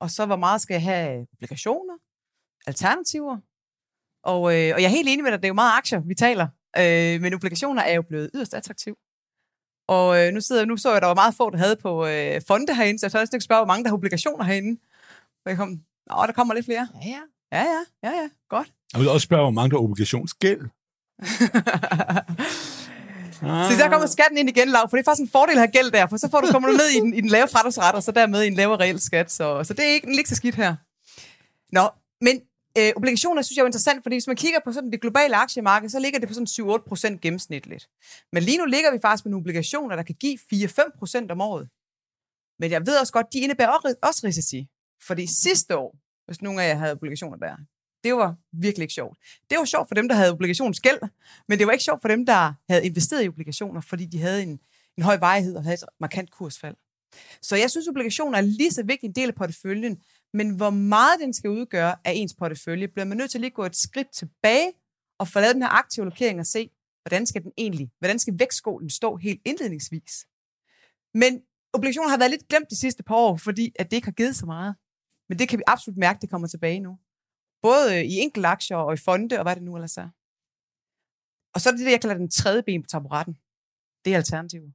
Og 0.00 0.10
så 0.10 0.26
hvor 0.26 0.36
meget 0.36 0.60
skal 0.60 0.74
jeg 0.74 0.82
have 0.82 1.26
obligationer, 1.32 1.96
alternativer. 2.66 3.38
Og, 4.24 4.40
øh, 4.40 4.74
og 4.74 4.82
jeg 4.82 4.84
er 4.84 4.96
helt 4.98 5.08
enig 5.08 5.22
med 5.22 5.32
dig, 5.32 5.38
det 5.38 5.44
er 5.44 5.48
jo 5.48 5.54
meget 5.54 5.78
aktier, 5.78 6.00
vi 6.00 6.14
taler, 6.14 6.48
øh, 6.78 7.20
men 7.20 7.34
obligationer 7.34 7.82
er 7.82 7.94
jo 7.94 8.02
blevet 8.02 8.30
yderst 8.34 8.54
attraktiv. 8.54 8.96
Og 9.88 10.18
øh, 10.18 10.32
nu, 10.32 10.40
sidder, 10.40 10.64
nu 10.64 10.76
så 10.76 10.88
jeg, 10.88 10.96
at 10.96 11.02
der 11.02 11.06
var 11.06 11.14
meget 11.14 11.34
få, 11.34 11.50
der 11.50 11.58
havde 11.58 11.76
på 11.76 12.06
øh, 12.06 12.40
fonde 12.48 12.74
herinde, 12.74 12.98
så 12.98 13.06
jeg 13.06 13.12
tør 13.12 13.20
ikke 13.20 13.40
spørge, 13.40 13.60
hvor 13.60 13.72
mange 13.72 13.84
der 13.84 13.90
har 13.90 13.96
obligationer 13.96 14.44
herinde. 14.44 14.80
Og 15.44 15.50
jeg 15.50 15.56
kom, 15.56 15.84
Nå, 16.10 16.26
der 16.26 16.32
kommer 16.32 16.54
lidt 16.54 16.66
flere. 16.66 16.88
Ja, 17.02 17.08
ja. 17.08 17.20
Ja, 17.52 17.62
ja, 17.62 17.84
ja, 18.02 18.10
ja. 18.20 18.28
Godt. 18.48 18.72
Jeg 18.92 19.00
vil 19.00 19.08
også 19.08 19.24
spørge, 19.24 19.42
hvor 19.42 19.50
mange 19.50 19.70
der 19.70 19.76
har 19.76 19.84
obligationsgæld. 19.84 20.60
Ah. 23.42 23.72
Så 23.72 23.78
der 23.78 23.88
kommer 23.88 24.06
skatten 24.06 24.38
ind 24.38 24.48
igen, 24.48 24.68
Lav, 24.68 24.88
for 24.90 24.96
det 24.96 25.02
er 25.02 25.10
faktisk 25.10 25.22
en 25.26 25.30
fordel 25.30 25.52
at 25.52 25.58
have 25.58 25.70
gæld 25.70 25.90
der, 25.90 26.06
for 26.06 26.16
så 26.16 26.28
får 26.30 26.40
du, 26.40 26.46
kommer 26.52 26.68
du 26.68 26.76
ned 26.76 26.88
i 26.96 27.00
den, 27.00 27.14
i 27.14 27.20
den 27.20 27.30
lave 27.30 27.48
fradragsret, 27.48 27.94
og 27.94 28.02
så 28.02 28.12
dermed 28.12 28.42
i 28.42 28.46
en 28.46 28.54
lavere 28.54 28.80
reel 28.80 29.00
skat. 29.00 29.32
Så, 29.32 29.64
så 29.64 29.74
det 29.74 29.84
er 29.84 29.92
ikke, 29.92 30.16
ikke 30.18 30.28
så 30.28 30.34
skidt 30.34 30.54
her. 30.54 30.76
Nå, 31.72 31.88
men 32.20 32.40
øh, 32.78 32.92
obligationer 32.96 33.42
synes 33.42 33.56
jeg 33.56 33.62
er 33.62 33.66
interessant, 33.66 34.02
fordi 34.02 34.14
hvis 34.14 34.26
man 34.26 34.36
kigger 34.36 34.60
på 34.64 34.72
sådan 34.72 34.90
det 34.92 35.00
globale 35.00 35.36
aktiemarked, 35.36 35.88
så 35.88 35.98
ligger 35.98 36.18
det 36.18 36.28
på 36.28 36.34
sådan 36.34 36.76
7-8 36.80 36.88
procent 36.88 37.20
gennemsnitligt. 37.20 37.88
Men 38.32 38.42
lige 38.42 38.58
nu 38.58 38.64
ligger 38.64 38.92
vi 38.92 38.98
faktisk 39.02 39.24
med 39.24 39.30
nogle 39.30 39.42
obligationer, 39.42 39.96
der 39.96 40.02
kan 40.02 40.14
give 40.20 40.38
4-5 40.54 40.98
procent 40.98 41.30
om 41.30 41.40
året. 41.40 41.68
Men 42.60 42.70
jeg 42.70 42.86
ved 42.86 42.98
også 43.00 43.12
godt, 43.12 43.26
de 43.32 43.38
indebærer 43.38 43.96
også 44.02 44.20
risici. 44.24 44.66
Fordi 45.06 45.26
sidste 45.26 45.76
år, 45.76 45.96
hvis 46.26 46.42
nogen 46.42 46.58
af 46.60 46.68
jer 46.68 46.74
havde 46.74 46.92
obligationer 46.92 47.36
der, 47.36 47.56
det 48.04 48.14
var 48.14 48.36
virkelig 48.52 48.84
ikke 48.84 48.94
sjovt. 48.94 49.18
Det 49.50 49.58
var 49.58 49.64
sjovt 49.64 49.88
for 49.88 49.94
dem, 49.94 50.08
der 50.08 50.14
havde 50.14 50.32
obligationsgæld, 50.32 50.98
men 51.48 51.58
det 51.58 51.66
var 51.66 51.72
ikke 51.72 51.84
sjovt 51.84 52.02
for 52.02 52.08
dem, 52.08 52.26
der 52.26 52.54
havde 52.68 52.86
investeret 52.86 53.24
i 53.24 53.28
obligationer, 53.28 53.80
fordi 53.80 54.06
de 54.06 54.18
havde 54.18 54.42
en, 54.42 54.60
en 54.96 55.02
høj 55.02 55.16
vejhed 55.16 55.56
og 55.56 55.62
havde 55.62 55.74
et 55.74 55.84
markant 56.00 56.30
kursfald. 56.30 56.76
Så 57.42 57.56
jeg 57.56 57.70
synes, 57.70 57.88
obligationer 57.88 58.38
er 58.38 58.42
lige 58.42 58.70
så 58.70 58.82
vigtig 58.82 59.06
en 59.06 59.14
del 59.14 59.28
af 59.28 59.34
porteføljen, 59.34 60.02
men 60.34 60.56
hvor 60.56 60.70
meget 60.70 61.20
den 61.20 61.34
skal 61.34 61.50
udgøre 61.50 61.96
af 62.04 62.12
ens 62.14 62.34
portefølje, 62.34 62.88
bliver 62.88 63.04
man 63.04 63.16
nødt 63.16 63.30
til 63.30 63.38
at 63.38 63.40
lige 63.40 63.50
gå 63.50 63.64
et 63.64 63.76
skridt 63.76 64.10
tilbage 64.12 64.72
og 65.18 65.28
få 65.28 65.40
lavet 65.40 65.54
den 65.54 65.62
her 65.62 65.68
aktive 65.68 66.02
allokering 66.02 66.40
og 66.40 66.46
se, 66.46 66.70
hvordan 67.02 67.26
skal 67.26 67.42
den 67.42 67.52
egentlig, 67.58 67.90
hvordan 67.98 68.18
skal 68.18 68.38
vækstskålen 68.38 68.90
stå 68.90 69.16
helt 69.16 69.40
indledningsvis. 69.44 70.26
Men 71.14 71.42
obligationer 71.72 72.08
har 72.08 72.18
været 72.18 72.30
lidt 72.30 72.48
glemt 72.48 72.70
de 72.70 72.76
sidste 72.76 73.02
par 73.02 73.14
år, 73.14 73.36
fordi 73.36 73.72
at 73.78 73.90
det 73.90 73.96
ikke 73.96 74.06
har 74.06 74.12
givet 74.12 74.36
så 74.36 74.46
meget. 74.46 74.74
Men 75.28 75.38
det 75.38 75.48
kan 75.48 75.58
vi 75.58 75.62
absolut 75.66 75.98
mærke, 75.98 76.20
det 76.20 76.30
kommer 76.30 76.48
tilbage 76.48 76.80
nu. 76.80 76.98
Både 77.62 77.84
øh, 77.94 78.04
i 78.12 78.14
enkelte 78.24 78.48
aktier 78.48 78.76
og 78.76 78.94
i 78.94 78.96
fonde, 78.96 79.38
og 79.38 79.42
hvad 79.44 79.56
det 79.56 79.62
nu 79.62 79.74
ellers 79.74 79.96
er. 79.96 80.08
Og 81.54 81.60
så 81.60 81.68
er 81.68 81.72
det 81.74 81.86
det, 81.86 81.92
jeg 81.92 82.00
kalder 82.00 82.16
den 82.16 82.30
tredje 82.30 82.62
ben 82.62 82.82
på 82.82 82.86
taburetten. 82.86 83.34
Det 84.04 84.12
er 84.12 84.16
alternativer. 84.16 84.70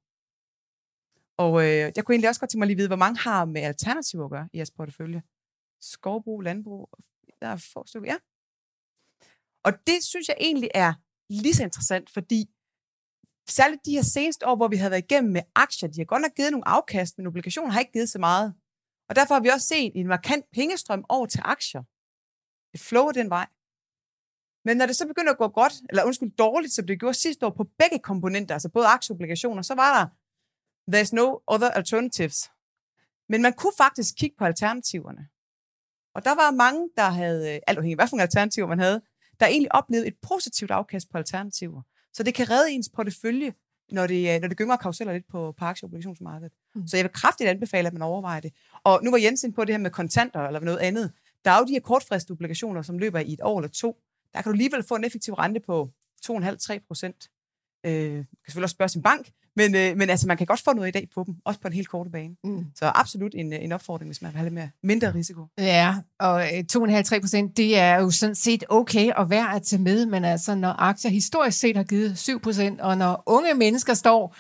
Og 1.38 1.54
øh, 1.64 1.92
jeg 1.96 2.02
kunne 2.04 2.14
egentlig 2.14 2.30
også 2.30 2.42
godt 2.42 2.50
tænke 2.52 2.62
mig 2.62 2.68
lige 2.68 2.78
vide, 2.78 2.94
hvor 2.94 3.04
mange 3.06 3.20
har 3.20 3.46
med 3.46 3.62
alternativer 3.62 4.26
at 4.26 4.32
gøre 4.32 4.50
i 4.54 4.58
jeres 4.58 4.72
portefølje? 4.72 5.22
Skovbrug, 5.82 6.42
landbrug, 6.42 6.90
der 7.42 7.48
er 7.48 7.70
få 7.74 7.86
stykker, 7.88 8.12
ja. 8.14 8.18
Og 9.66 9.72
det 9.88 10.04
synes 10.04 10.28
jeg 10.28 10.38
egentlig 10.40 10.70
er 10.74 10.94
lige 11.30 11.54
så 11.54 11.64
interessant, 11.64 12.10
fordi 12.10 12.40
særligt 13.50 13.86
de 13.86 13.92
her 13.92 14.02
seneste 14.02 14.48
år, 14.48 14.56
hvor 14.56 14.68
vi 14.68 14.76
har 14.76 14.90
været 14.90 15.04
igennem 15.04 15.32
med 15.34 15.42
aktier, 15.56 15.90
de 15.90 16.00
har 16.00 16.06
godt 16.06 16.22
nok 16.22 16.36
givet 16.36 16.52
nogle 16.52 16.68
afkast, 16.68 17.18
men 17.18 17.28
obligationer 17.28 17.72
har 17.72 17.80
ikke 17.80 17.92
givet 17.92 18.10
så 18.10 18.20
meget. 18.20 18.54
Og 19.10 19.16
derfor 19.16 19.34
har 19.34 19.42
vi 19.42 19.50
også 19.50 19.68
set 19.68 19.92
en 19.96 20.08
markant 20.08 20.46
pengestrøm 20.54 21.06
over 21.10 21.26
til 21.26 21.42
aktier. 21.44 21.84
Det 22.76 22.84
flower 22.84 23.12
den 23.12 23.30
vej. 23.30 23.48
Men 24.66 24.78
når 24.78 24.86
det 24.86 24.96
så 24.96 25.08
begynder 25.08 25.32
at 25.32 25.38
gå 25.38 25.48
godt, 25.48 25.74
eller 25.90 26.04
undskyld, 26.04 26.32
dårligt, 26.32 26.74
som 26.74 26.88
det 26.88 27.00
gjorde 27.00 27.14
sidste 27.14 27.46
år 27.46 27.50
på 27.50 27.64
begge 27.64 28.00
komponenter, 28.00 28.56
altså 28.56 28.70
både 28.70 28.88
aktieobligationer, 28.88 29.62
så 29.62 29.76
var 29.76 29.92
der, 29.98 30.06
there's 30.92 31.10
no 31.14 31.40
other 31.48 31.70
alternatives. 31.70 32.52
Men 33.30 33.42
man 33.42 33.54
kunne 33.54 33.74
faktisk 33.78 34.16
kigge 34.16 34.36
på 34.38 34.46
alternativerne. 34.46 35.28
Og 36.16 36.26
der 36.26 36.36
var 36.36 36.52
mange, 36.52 36.90
der 36.96 37.10
havde, 37.10 37.54
øh, 37.54 37.60
alt 37.68 37.78
afhængig 37.78 38.02
af 38.02 38.10
for 38.10 38.18
alternativer 38.18 38.68
man 38.68 38.80
havde, 38.80 39.02
der 39.40 39.46
egentlig 39.46 39.76
oplevede 39.76 40.08
et 40.08 40.16
positivt 40.22 40.72
afkast 40.72 41.10
på 41.10 41.18
alternativer. 41.18 41.82
Så 42.14 42.24
det 42.24 42.34
kan 42.34 42.50
redde 42.50 42.72
ens 42.72 42.90
portefølje, 42.90 43.54
når 43.92 44.08
det, 44.08 44.36
øh, 44.36 44.42
når 44.42 44.48
det 44.48 44.58
gynger 44.58 44.76
karuseller 44.76 45.14
lidt 45.14 45.28
på, 45.28 45.52
på 45.58 45.66
aktieobligationsmarkedet. 45.66 46.54
Mm. 46.76 46.88
Så 46.88 46.98
jeg 46.98 47.04
vil 47.04 47.14
kraftigt 47.14 47.50
anbefale, 47.50 47.88
at 47.88 47.94
man 47.94 48.02
overvejer 48.02 48.40
det. 48.40 48.54
Og 48.84 49.04
nu 49.04 49.12
var 49.12 49.18
Jensen 49.18 49.54
på 49.54 49.66
det 49.66 49.74
her 49.74 49.80
med 49.80 49.92
kontanter 49.92 50.48
eller 50.48 50.60
noget 50.60 50.80
andet. 50.80 51.14
Der 51.46 51.52
er 51.52 51.60
jo 51.60 51.66
de 51.66 51.72
her 51.72 51.80
kortfristede 51.80 52.36
obligationer, 52.36 52.82
som 52.82 53.00
løber 53.00 53.20
i 53.20 53.34
et 53.34 53.42
år 53.44 53.60
eller 53.60 53.70
to. 53.70 53.98
Der 54.34 54.42
kan 54.42 54.52
du 54.52 54.54
alligevel 54.54 54.84
få 54.84 54.96
en 54.96 55.04
effektiv 55.04 55.34
rente 55.34 55.60
på 55.60 55.90
2,5-3 56.26 56.80
procent. 56.88 57.30
Øh, 57.86 58.12
kan 58.12 58.26
selvfølgelig 58.48 58.64
også 58.64 58.74
spørge 58.74 58.90
sin 58.90 59.02
bank, 59.02 59.32
men, 59.56 59.76
øh, 59.76 59.98
men 59.98 60.10
altså, 60.10 60.28
man 60.28 60.38
kan 60.38 60.46
godt 60.46 60.62
få 60.62 60.74
noget 60.74 60.88
i 60.88 60.92
dag 60.92 61.08
på 61.16 61.24
dem, 61.26 61.36
også 61.46 61.60
på 61.60 61.68
en 61.68 61.74
helt 61.74 61.90
kort 61.90 62.12
bane. 62.12 62.36
Mm. 62.44 62.66
Så 62.76 62.92
absolut 62.96 63.36
en, 63.36 63.54
en 63.54 63.72
opfordring, 63.72 64.10
hvis 64.10 64.22
man 64.22 64.32
vil 64.32 64.38
have 64.38 64.46
lidt 64.46 64.54
mere, 64.54 64.70
mindre 64.84 65.14
risiko. 65.14 65.46
Ja, 65.58 65.96
og 66.20 66.48
2,5-3 66.48 67.16
øh, 67.16 67.22
procent, 67.22 67.58
det 67.58 67.78
er 67.78 67.96
jo 67.96 68.12
sådan 68.12 68.36
set 68.36 68.64
okay 68.70 69.12
at 69.18 69.30
være 69.30 69.56
at 69.56 69.64
tage 69.64 69.82
med, 69.82 70.06
men 70.06 70.26
altså, 70.26 70.56
når 70.56 70.70
aktier 70.70 71.12
historisk 71.12 71.60
set 71.60 71.76
har 71.78 71.84
givet 71.84 72.18
7 72.18 72.42
procent, 72.42 72.82
og 72.82 72.98
når 72.98 73.24
unge 73.26 73.54
mennesker 73.54 73.94
står 73.94 74.36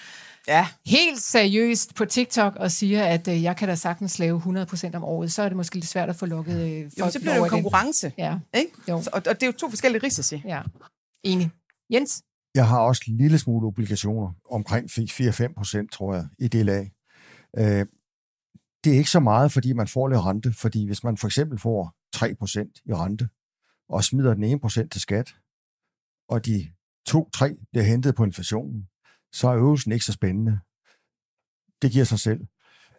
ja. 0.47 0.67
helt 0.86 1.21
seriøst 1.21 1.95
på 1.95 2.05
TikTok 2.05 2.55
og 2.55 2.71
siger, 2.71 3.05
at 3.05 3.27
øh, 3.27 3.43
jeg 3.43 3.58
kan 3.58 3.67
da 3.67 3.75
sagtens 3.75 4.19
lave 4.19 4.39
100% 4.39 4.95
om 4.95 5.03
året, 5.03 5.31
så 5.31 5.41
er 5.41 5.49
det 5.49 5.58
måske 5.58 5.75
lidt 5.75 5.88
svært 5.88 6.10
at 6.10 6.15
få 6.15 6.25
lukket 6.25 6.62
øh, 6.62 6.84
folk 6.84 6.99
Jo, 6.99 7.12
så 7.12 7.19
bliver 7.19 7.34
det 7.34 7.39
jo 7.39 7.47
konkurrence. 7.47 8.13
Ja. 8.17 8.39
Ikke? 8.53 8.71
Jo. 8.89 9.01
Så, 9.01 9.10
og, 9.13 9.21
og 9.27 9.36
det 9.36 9.43
er 9.43 9.47
jo 9.47 9.51
to 9.51 9.69
forskellige 9.69 10.03
risici. 10.03 10.41
Ja. 10.45 10.62
Enig. 11.23 11.51
Jens? 11.93 12.23
Jeg 12.55 12.67
har 12.67 12.79
også 12.79 13.03
en 13.08 13.17
lille 13.17 13.39
smule 13.39 13.67
obligationer, 13.67 14.34
omkring 14.51 14.89
4-5% 14.89 15.88
tror 15.91 16.13
jeg, 16.15 16.27
i 16.39 16.47
del 16.47 16.69
af. 16.69 16.91
Øh, 17.58 17.86
det 18.84 18.93
er 18.93 18.97
ikke 18.97 19.10
så 19.10 19.19
meget, 19.19 19.51
fordi 19.51 19.73
man 19.73 19.88
får 19.88 20.08
lidt 20.08 20.21
rente, 20.21 20.53
fordi 20.53 20.86
hvis 20.86 21.03
man 21.03 21.17
for 21.17 21.27
eksempel 21.27 21.60
får 21.60 21.95
3% 22.15 22.81
i 22.86 22.93
rente, 22.93 23.29
og 23.89 24.03
smider 24.03 24.34
den 24.34 24.62
1% 24.65 24.88
til 24.88 25.01
skat, 25.01 25.36
og 26.29 26.45
de 26.45 26.67
2-3 27.10 27.69
bliver 27.71 27.84
hentet 27.84 28.15
på 28.15 28.23
inflationen, 28.23 28.88
så 29.36 29.48
er 29.48 29.56
øvelsen 29.56 29.92
ikke 29.92 30.06
så 30.06 30.12
spændende. 30.12 30.60
Det 31.81 31.92
giver 31.92 32.06
sig 32.06 32.19
selv. 32.19 32.42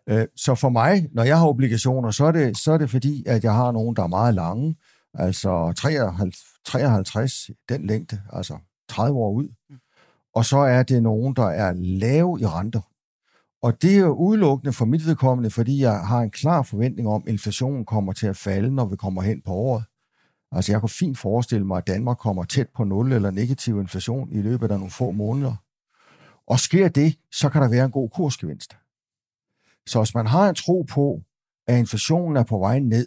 Øh, 0.09 0.27
så 0.37 0.55
for 0.55 0.69
mig, 0.69 1.09
når 1.13 1.25
jeg 1.25 1.39
har 1.39 1.47
obligationer, 1.47 2.11
så 2.11 2.25
er 2.25 2.33
det, 2.33 2.59
så 2.59 2.73
er 2.73 2.79
det 2.79 2.91
fordi, 2.91 3.25
at 3.27 3.45
jeg 3.45 3.55
har 3.55 3.73
nogen, 3.73 3.97
der 3.97 4.03
er 4.03 4.07
meget 4.07 4.35
lange, 4.35 4.77
altså 5.15 5.73
53, 5.77 6.37
53 6.65 7.51
den 7.69 7.87
længde, 7.87 8.23
altså 8.33 8.59
30 8.89 9.19
år 9.19 9.33
ud. 9.33 9.49
Og 10.35 10.45
så 10.45 10.59
er 10.59 10.83
det 10.83 11.03
nogen, 11.03 11.37
der 11.37 11.47
er 11.47 11.73
lave 11.73 12.41
i 12.41 12.47
renter. 12.47 12.81
Og 13.63 13.83
det 13.83 13.95
er 13.95 14.01
jo 14.01 14.13
udelukkende 14.15 14.73
for 14.73 14.85
mit 14.85 15.07
vedkommende, 15.07 15.51
fordi 15.51 15.81
jeg 15.81 16.01
har 16.01 16.21
en 16.21 16.31
klar 16.31 16.63
forventning 16.63 17.09
om, 17.09 17.23
at 17.27 17.33
inflationen 17.33 17.85
kommer 17.85 18.13
til 18.13 18.27
at 18.27 18.37
falde, 18.37 18.75
når 18.75 18.85
vi 18.87 18.97
kommer 18.97 19.23
hen 19.23 19.43
på 19.43 19.53
året. 19.53 19.85
Altså 20.53 20.73
jeg 20.73 20.81
kan 20.81 20.89
fint 20.89 21.19
forestille 21.19 21.67
mig, 21.67 21.79
at 21.79 21.87
Danmark 21.87 22.19
kommer 22.19 22.45
tæt 22.45 22.69
på 22.75 22.85
0 22.85 23.13
eller 23.13 23.31
negativ 23.31 23.81
inflation 23.81 24.33
i 24.33 24.43
løbet 24.43 24.71
af 24.71 24.79
nogle 24.79 24.91
få 24.91 25.11
måneder. 25.11 25.66
Og 26.47 26.61
sker 26.61 26.89
det, 26.89 27.19
så 27.33 27.49
kan 27.49 27.63
der 27.63 27.69
være 27.69 27.85
en 27.85 27.91
god 27.91 28.11
kursgevinst. 28.11 28.77
Så 29.87 29.99
hvis 29.99 30.15
man 30.15 30.27
har 30.27 30.49
en 30.49 30.55
tro 30.55 30.83
på, 30.83 31.23
at 31.67 31.79
inflationen 31.79 32.37
er 32.37 32.43
på 32.43 32.59
vej 32.59 32.79
ned, 32.79 33.07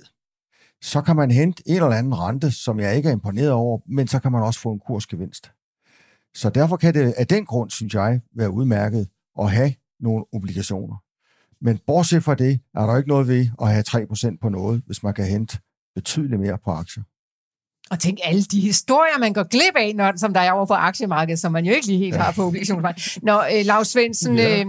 så 0.82 1.02
kan 1.02 1.16
man 1.16 1.32
hente 1.32 1.64
en 1.66 1.76
eller 1.76 1.90
anden 1.90 2.20
rente, 2.20 2.52
som 2.52 2.80
jeg 2.80 2.96
ikke 2.96 3.10
er 3.10 3.14
imponeret 3.14 3.52
over, 3.52 3.80
men 3.86 4.08
så 4.08 4.20
kan 4.20 4.32
man 4.32 4.44
også 4.44 4.60
få 4.60 4.72
en 4.72 4.80
kursgevinst. 4.80 5.52
Så 6.34 6.50
derfor 6.50 6.78
kan 6.78 6.94
det 6.94 7.14
af 7.14 7.28
den 7.28 7.46
grund, 7.46 7.70
synes 7.70 7.94
jeg, 7.94 8.22
være 8.36 8.52
udmærket 8.52 9.10
at 9.40 9.52
have 9.52 9.74
nogle 10.00 10.26
obligationer. 10.34 10.98
Men 11.62 11.80
bortset 11.88 12.24
fra 12.24 12.36
det, 12.36 12.60
er 12.76 12.86
der 12.86 12.98
ikke 12.98 13.10
noget 13.10 13.28
ved 13.28 13.50
at 13.62 13.72
have 13.72 13.84
3% 13.88 14.38
på 14.42 14.50
noget, 14.50 14.84
hvis 14.86 15.04
man 15.04 15.14
kan 15.14 15.26
hente 15.26 15.60
betydeligt 15.96 16.42
mere 16.42 16.58
på 16.58 16.72
aktier. 16.72 17.04
Og 17.92 18.00
tænk 18.00 18.18
alle 18.24 18.44
de 18.44 18.60
historier, 18.60 19.20
man 19.20 19.34
går 19.34 19.44
glip 19.44 19.76
af, 19.76 19.94
når, 19.96 20.14
som 20.18 20.34
der 20.34 20.40
er 20.42 20.52
over 20.52 20.66
på 20.66 20.74
aktiemarkedet, 20.74 21.40
som 21.40 21.52
man 21.52 21.66
jo 21.66 21.74
ikke 21.74 21.88
lige 21.88 22.00
helt 22.00 22.16
har 22.16 22.32
på 22.32 22.44
obligationsmarkedet. 22.48 23.18
Når 23.24 23.40
øh, 23.60 23.66
Lars 23.66 23.88
Svendsen, 23.88 24.36
Ja. 24.38 24.60
øh, 24.60 24.66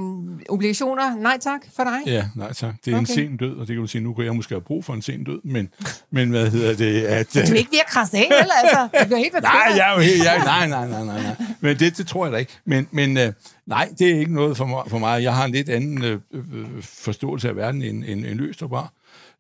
obligationer, 0.48 1.16
nej 1.16 1.38
tak 1.40 1.60
for 1.76 1.84
dig. 1.84 1.98
Ja, 2.12 2.24
nej 2.36 2.52
tak. 2.52 2.74
Det 2.84 2.90
er 2.92 2.96
okay. 2.96 3.00
En 3.00 3.06
sen 3.06 3.36
død, 3.36 3.52
og 3.56 3.60
det 3.60 3.74
kan 3.74 3.76
du 3.76 3.86
sige, 3.86 4.02
nu 4.02 4.14
kan 4.14 4.24
jeg 4.24 4.36
måske 4.36 4.54
have 4.54 4.60
brug 4.62 4.84
for 4.84 4.94
en 4.94 5.02
sen 5.02 5.24
død, 5.24 5.40
men, 5.44 5.68
men 6.10 6.30
hvad 6.30 6.50
hedder 6.50 6.76
det? 6.76 7.02
At, 7.02 7.34
Du 7.34 7.38
er 7.38 7.42
ikke 7.54 7.70
ved 7.72 7.78
at 7.78 7.86
krasse 7.86 8.16
af, 8.16 8.26
vel? 8.30 8.50
Altså, 8.62 9.06
bliver 9.06 9.18
helt 9.18 9.32
Nej, 9.42 9.52
jeg 9.76 9.90
er 9.90 9.94
jo 9.94 10.00
helt, 10.00 10.24
jeg, 10.24 10.38
nej, 10.44 10.66
nej, 10.68 10.88
nej, 10.88 11.04
nej, 11.04 11.22
nej. 11.22 11.36
Men 11.60 11.78
det, 11.78 11.96
det 11.98 12.06
tror 12.06 12.24
jeg 12.26 12.32
da 12.32 12.38
ikke. 12.38 12.52
Men, 12.64 12.88
men 12.90 13.16
øh, 13.16 13.32
nej, 13.66 13.88
det 13.98 14.10
er 14.10 14.18
ikke 14.18 14.34
noget 14.34 14.56
for 14.56 14.66
mig. 14.66 14.82
For 14.88 14.98
mig. 14.98 15.22
Jeg 15.22 15.34
har 15.34 15.44
en 15.44 15.52
lidt 15.52 15.68
anden 15.68 16.04
øh, 16.04 16.18
øh, 16.32 16.42
forståelse 16.82 17.48
af 17.48 17.56
verden 17.56 17.82
end, 17.82 18.04
end, 18.06 18.24
end 18.26 18.38
Løstrup 18.38 18.70
har. 18.70 18.92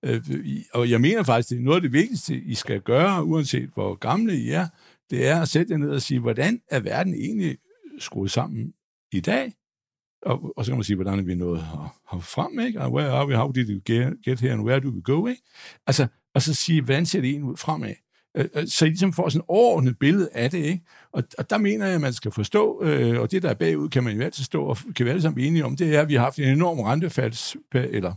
Øh, 0.02 0.22
og 0.72 0.90
jeg 0.90 1.00
mener 1.00 1.22
faktisk, 1.22 1.48
det 1.48 1.58
er 1.58 1.62
noget 1.62 1.76
af 1.76 1.82
det 1.82 1.92
vigtigste, 1.92 2.40
I 2.40 2.54
skal 2.54 2.80
gøre, 2.80 3.24
uanset 3.24 3.70
hvor 3.74 3.94
gamle 3.94 4.36
I 4.36 4.50
er, 4.50 4.66
det 5.10 5.28
er 5.28 5.40
at 5.40 5.48
sætte 5.48 5.72
jer 5.72 5.78
ned 5.78 5.90
og 5.90 6.02
sige, 6.02 6.20
hvordan 6.20 6.60
er 6.70 6.80
verden 6.80 7.14
egentlig 7.14 7.58
skruet 7.98 8.30
sammen 8.30 8.74
i 9.12 9.20
dag? 9.20 9.52
Og, 10.22 10.52
og 10.56 10.64
så 10.64 10.70
kan 10.70 10.76
man 10.76 10.84
sige, 10.84 10.96
hvordan 10.96 11.18
er 11.18 11.22
vi 11.22 11.34
nået 11.34 11.60
her, 11.60 11.96
her 12.12 12.20
frem, 12.20 12.60
ikke? 12.60 12.80
Og 12.80 12.92
where 12.92 13.10
are 13.10 13.26
we, 13.26 13.36
how 13.36 13.50
did 13.50 13.70
you 13.70 13.80
get, 13.86 14.24
get 14.24 14.40
here, 14.40 14.52
and 14.52 14.62
where 14.62 14.80
do 14.80 14.88
we 14.88 15.02
go, 15.02 15.26
ikke? 15.26 15.42
Altså, 15.86 16.06
og 16.34 16.42
så 16.42 16.54
sige, 16.54 16.82
hvordan 16.82 17.06
ser 17.06 17.20
det 17.20 17.30
egentlig 17.30 17.50
ud 17.50 17.56
fremad? 17.56 17.94
Øh, 18.36 18.48
øh, 18.54 18.66
så 18.66 18.84
I 18.84 18.88
ligesom 18.88 19.12
får 19.12 19.28
sådan 19.28 19.40
et 19.40 19.44
overordnet 19.48 19.98
billede 19.98 20.28
af 20.32 20.50
det, 20.50 20.58
ikke? 20.58 20.84
Og, 21.12 21.22
og 21.38 21.50
der 21.50 21.58
mener 21.58 21.86
jeg, 21.86 21.94
at 21.94 22.00
man 22.00 22.12
skal 22.12 22.30
forstå, 22.30 22.82
øh, 22.84 23.20
og 23.20 23.30
det 23.30 23.42
der 23.42 23.50
er 23.50 23.54
bagud, 23.54 23.88
kan 23.88 24.04
man 24.04 24.16
jo 24.16 24.22
altid 24.22 24.44
stå 24.44 24.64
og 24.64 24.76
kan 24.96 25.06
vi 25.06 25.10
alle 25.10 25.22
sammen 25.22 25.44
enige 25.44 25.64
om, 25.64 25.76
det 25.76 25.96
er, 25.96 26.00
at 26.00 26.08
vi 26.08 26.14
har 26.14 26.22
haft 26.22 26.38
en 26.38 26.48
enorm 26.48 26.80
rentefalds, 26.80 27.56
eller 27.74 28.14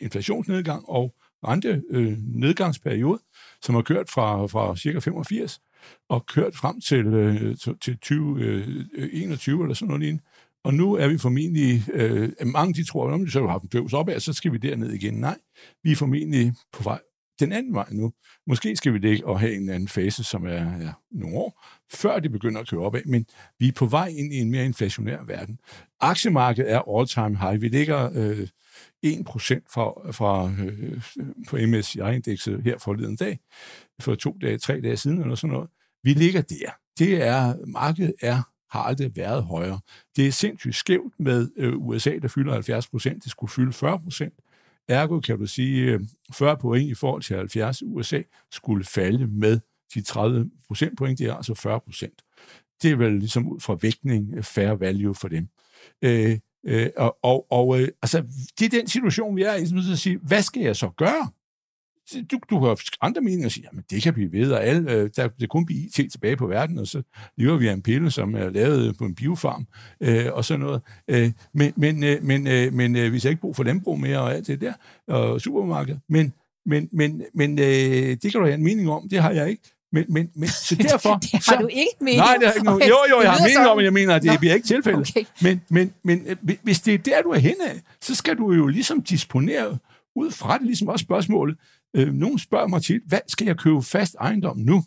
inflationsnedgang 0.00 0.88
og 0.88 1.14
rentenedgangsperiode, 1.44 2.10
øh, 2.12 2.18
nedgangsperiode, 2.40 3.18
som 3.62 3.74
har 3.74 3.82
kørt 3.82 4.10
fra, 4.10 4.46
fra 4.46 4.76
cirka 4.76 4.98
85 4.98 5.60
og 6.08 6.26
kørt 6.26 6.56
frem 6.56 6.80
til, 6.80 7.06
øh, 7.06 7.56
til- 7.56 7.78
til 7.80 7.98
2021 7.98 9.56
øh, 9.56 9.62
eller 9.62 9.74
sådan 9.74 9.88
noget 9.88 10.00
lignende. 10.02 10.22
Og 10.64 10.74
nu 10.74 10.92
er 10.94 11.08
vi 11.08 11.18
formentlig, 11.18 11.82
øh, 11.92 12.30
mange 12.46 12.74
de 12.74 12.84
tror, 12.84 13.12
om 13.12 13.28
så 13.28 13.40
har 13.40 13.48
haft 13.48 13.62
en 13.62 13.68
døvs 13.68 13.92
opad, 13.92 14.20
så 14.20 14.32
skal 14.32 14.52
vi 14.52 14.58
derned 14.58 14.92
igen. 14.92 15.14
Nej, 15.14 15.38
vi 15.82 15.92
er 15.92 15.96
formentlig 15.96 16.54
på 16.72 16.82
vej 16.82 17.00
den 17.40 17.52
anden 17.52 17.74
vej 17.74 17.86
nu. 17.90 18.12
Måske 18.46 18.76
skal 18.76 18.92
vi 18.92 18.98
ligge 18.98 19.26
og 19.26 19.40
have 19.40 19.54
en 19.54 19.68
anden 19.70 19.88
fase, 19.88 20.24
som 20.24 20.46
er 20.46 20.52
ja, 20.84 20.92
nogle 21.10 21.36
år, 21.36 21.64
før 21.92 22.18
det 22.18 22.32
begynder 22.32 22.60
at 22.60 22.68
køre 22.68 22.80
opad, 22.80 23.00
men 23.06 23.26
vi 23.58 23.68
er 23.68 23.72
på 23.72 23.86
vej 23.86 24.06
ind 24.06 24.32
i 24.32 24.36
en 24.36 24.50
mere 24.50 24.64
inflationær 24.64 25.22
verden. 25.26 25.58
Aktiemarkedet 26.00 26.72
er 26.72 26.98
all-time 26.98 27.38
high. 27.38 27.62
Vi 27.62 27.68
ligger 27.68 28.10
øh, 28.14 28.48
1% 29.06 29.60
fra, 29.74 30.12
fra 30.12 30.50
øh, 30.64 31.02
på 31.48 31.56
MSCI-indekset 31.56 32.62
her 32.62 32.78
forleden 32.78 33.16
dag, 33.16 33.38
for 34.00 34.14
to 34.14 34.36
dage, 34.40 34.58
tre 34.58 34.80
dage 34.80 34.96
siden 34.96 35.20
eller 35.20 35.34
sådan 35.34 35.52
noget. 35.52 35.70
Vi 36.02 36.12
ligger 36.12 36.40
der. 36.40 36.70
Det 36.98 37.22
er, 37.22 37.54
markedet 37.66 38.14
er 38.22 38.42
har 38.70 38.82
aldrig 38.82 39.16
været 39.16 39.44
højere. 39.44 39.80
Det 40.16 40.26
er 40.26 40.32
sindssygt 40.32 40.74
skævt 40.74 41.14
med 41.18 41.48
øh, 41.56 41.76
USA, 41.76 42.18
der 42.22 42.28
fylder 42.28 42.52
70 42.52 42.88
procent. 42.88 43.24
Det 43.24 43.30
skulle 43.30 43.50
fylde 43.50 43.72
40 43.72 43.98
procent. 43.98 44.34
Ergo 44.88 45.20
kan 45.20 45.38
du 45.38 45.46
sige, 45.46 45.92
øh, 45.92 46.00
40 46.32 46.56
point 46.56 46.90
i 46.90 46.94
forhold 46.94 47.22
til 47.22 47.36
70 47.36 47.82
USA 47.82 48.22
skulle 48.50 48.84
falde 48.84 49.26
med 49.26 49.60
de 49.94 50.02
30 50.02 50.50
procentpoint, 50.66 51.18
det 51.18 51.26
er 51.26 51.34
altså 51.34 51.54
40 51.54 51.80
procent. 51.80 52.22
Det 52.82 52.90
er 52.90 52.96
vel 52.96 53.12
ligesom 53.12 53.48
ud 53.48 53.60
fra 53.60 53.78
vægtning 53.82 54.34
øh, 54.36 54.42
fair 54.42 54.70
value 54.70 55.14
for 55.14 55.28
dem. 55.28 55.48
Øh, 56.02 56.38
øh, 56.66 56.90
og 56.96 57.16
og, 57.22 57.46
og 57.50 57.80
øh, 57.80 57.88
altså, 58.02 58.22
det 58.58 58.64
er 58.64 58.78
den 58.78 58.86
situation, 58.86 59.36
vi 59.36 59.42
er 59.42 59.54
i, 59.54 59.66
som 59.66 59.78
at 59.78 59.98
sige, 59.98 60.18
hvad 60.22 60.42
skal 60.42 60.62
jeg 60.62 60.76
så 60.76 60.90
gøre? 60.96 61.30
Du, 62.30 62.38
du 62.50 62.58
har 62.58 62.80
andre 63.00 63.20
meninger 63.20 63.46
og 63.46 63.52
siger, 63.52 63.68
jamen 63.72 63.84
det 63.90 64.02
kan 64.02 64.14
blive 64.14 64.32
ved, 64.32 64.52
og 64.52 64.64
alle, 64.64 64.92
øh, 64.92 65.10
der, 65.16 65.28
det 65.28 65.48
kun 65.48 65.66
blive 65.66 65.80
IT 65.80 66.12
tilbage 66.12 66.36
på 66.36 66.46
verden, 66.46 66.78
og 66.78 66.86
så 66.86 67.02
lever 67.36 67.56
vi 67.56 67.66
af 67.68 67.72
en 67.72 67.82
pille, 67.82 68.10
som 68.10 68.34
er 68.34 68.50
lavet 68.50 68.98
på 68.98 69.04
en 69.04 69.14
biofarm, 69.14 69.66
øh, 70.00 70.26
og 70.32 70.44
sådan 70.44 70.60
noget. 70.60 70.82
Øh, 71.08 71.32
men 71.54 71.72
men, 71.76 72.04
øh, 72.04 72.22
men, 72.22 72.46
øh, 72.46 72.72
men 72.72 72.96
øh, 72.96 73.12
vi 73.12 73.18
har 73.18 73.28
ikke 73.28 73.40
brug 73.40 73.56
for 73.56 73.64
landbrug 73.64 74.00
mere, 74.00 74.20
og 74.20 74.34
alt 74.34 74.46
det 74.46 74.60
der, 74.60 74.72
og 75.08 75.40
supermarked. 75.40 75.96
Men, 76.08 76.32
men, 76.66 76.88
men, 76.92 77.22
men 77.34 77.58
øh, 77.58 77.64
det 77.64 78.22
kan 78.22 78.32
du 78.32 78.44
have 78.44 78.54
en 78.54 78.64
mening 78.64 78.90
om, 78.90 79.08
det 79.08 79.22
har 79.22 79.30
jeg 79.30 79.50
ikke. 79.50 79.75
Men, 79.92 80.04
men, 80.08 80.30
men 80.36 80.48
så 80.48 80.74
derfor... 80.90 81.14
Det 81.18 81.30
har 81.32 81.38
så, 81.40 81.56
du 81.60 81.66
ikke 81.66 81.88
mening 82.00 82.18
Nej, 82.18 82.36
det 82.36 82.46
har 82.46 82.52
ikke 82.52 82.64
nogen. 82.64 82.82
Jo, 82.82 82.96
jo, 83.10 83.20
jeg 83.22 83.30
har 83.32 83.38
mening 83.38 83.54
sådan. 83.56 83.68
om, 83.70 83.78
at 83.78 83.84
jeg 83.84 83.92
mener, 83.92 84.14
at 84.14 84.22
det 84.22 84.30
Nå. 84.30 84.38
bliver 84.38 84.54
ikke 84.54 84.66
tilfældet. 84.66 85.10
Okay. 85.10 85.24
Men, 85.42 85.60
men, 85.70 85.92
men 86.04 86.22
øh, 86.26 86.36
hvi- 86.42 86.58
hvis 86.62 86.80
det 86.80 86.94
er 86.94 86.98
der, 86.98 87.22
du 87.22 87.28
er 87.30 87.38
henne 87.38 87.68
af, 87.70 87.80
så 88.02 88.14
skal 88.14 88.36
du 88.36 88.52
jo 88.52 88.66
ligesom 88.66 89.02
disponere 89.02 89.78
ud 90.16 90.30
fra 90.30 90.58
det, 90.58 90.66
ligesom 90.66 90.88
også 90.88 91.02
spørgsmålet. 91.02 91.56
Øh, 91.96 92.14
nogen 92.14 92.38
spørger 92.38 92.66
mig 92.66 92.82
tit, 92.82 93.02
hvad 93.06 93.18
skal 93.28 93.46
jeg 93.46 93.56
købe 93.56 93.82
fast 93.82 94.16
ejendom 94.20 94.58
nu? 94.58 94.84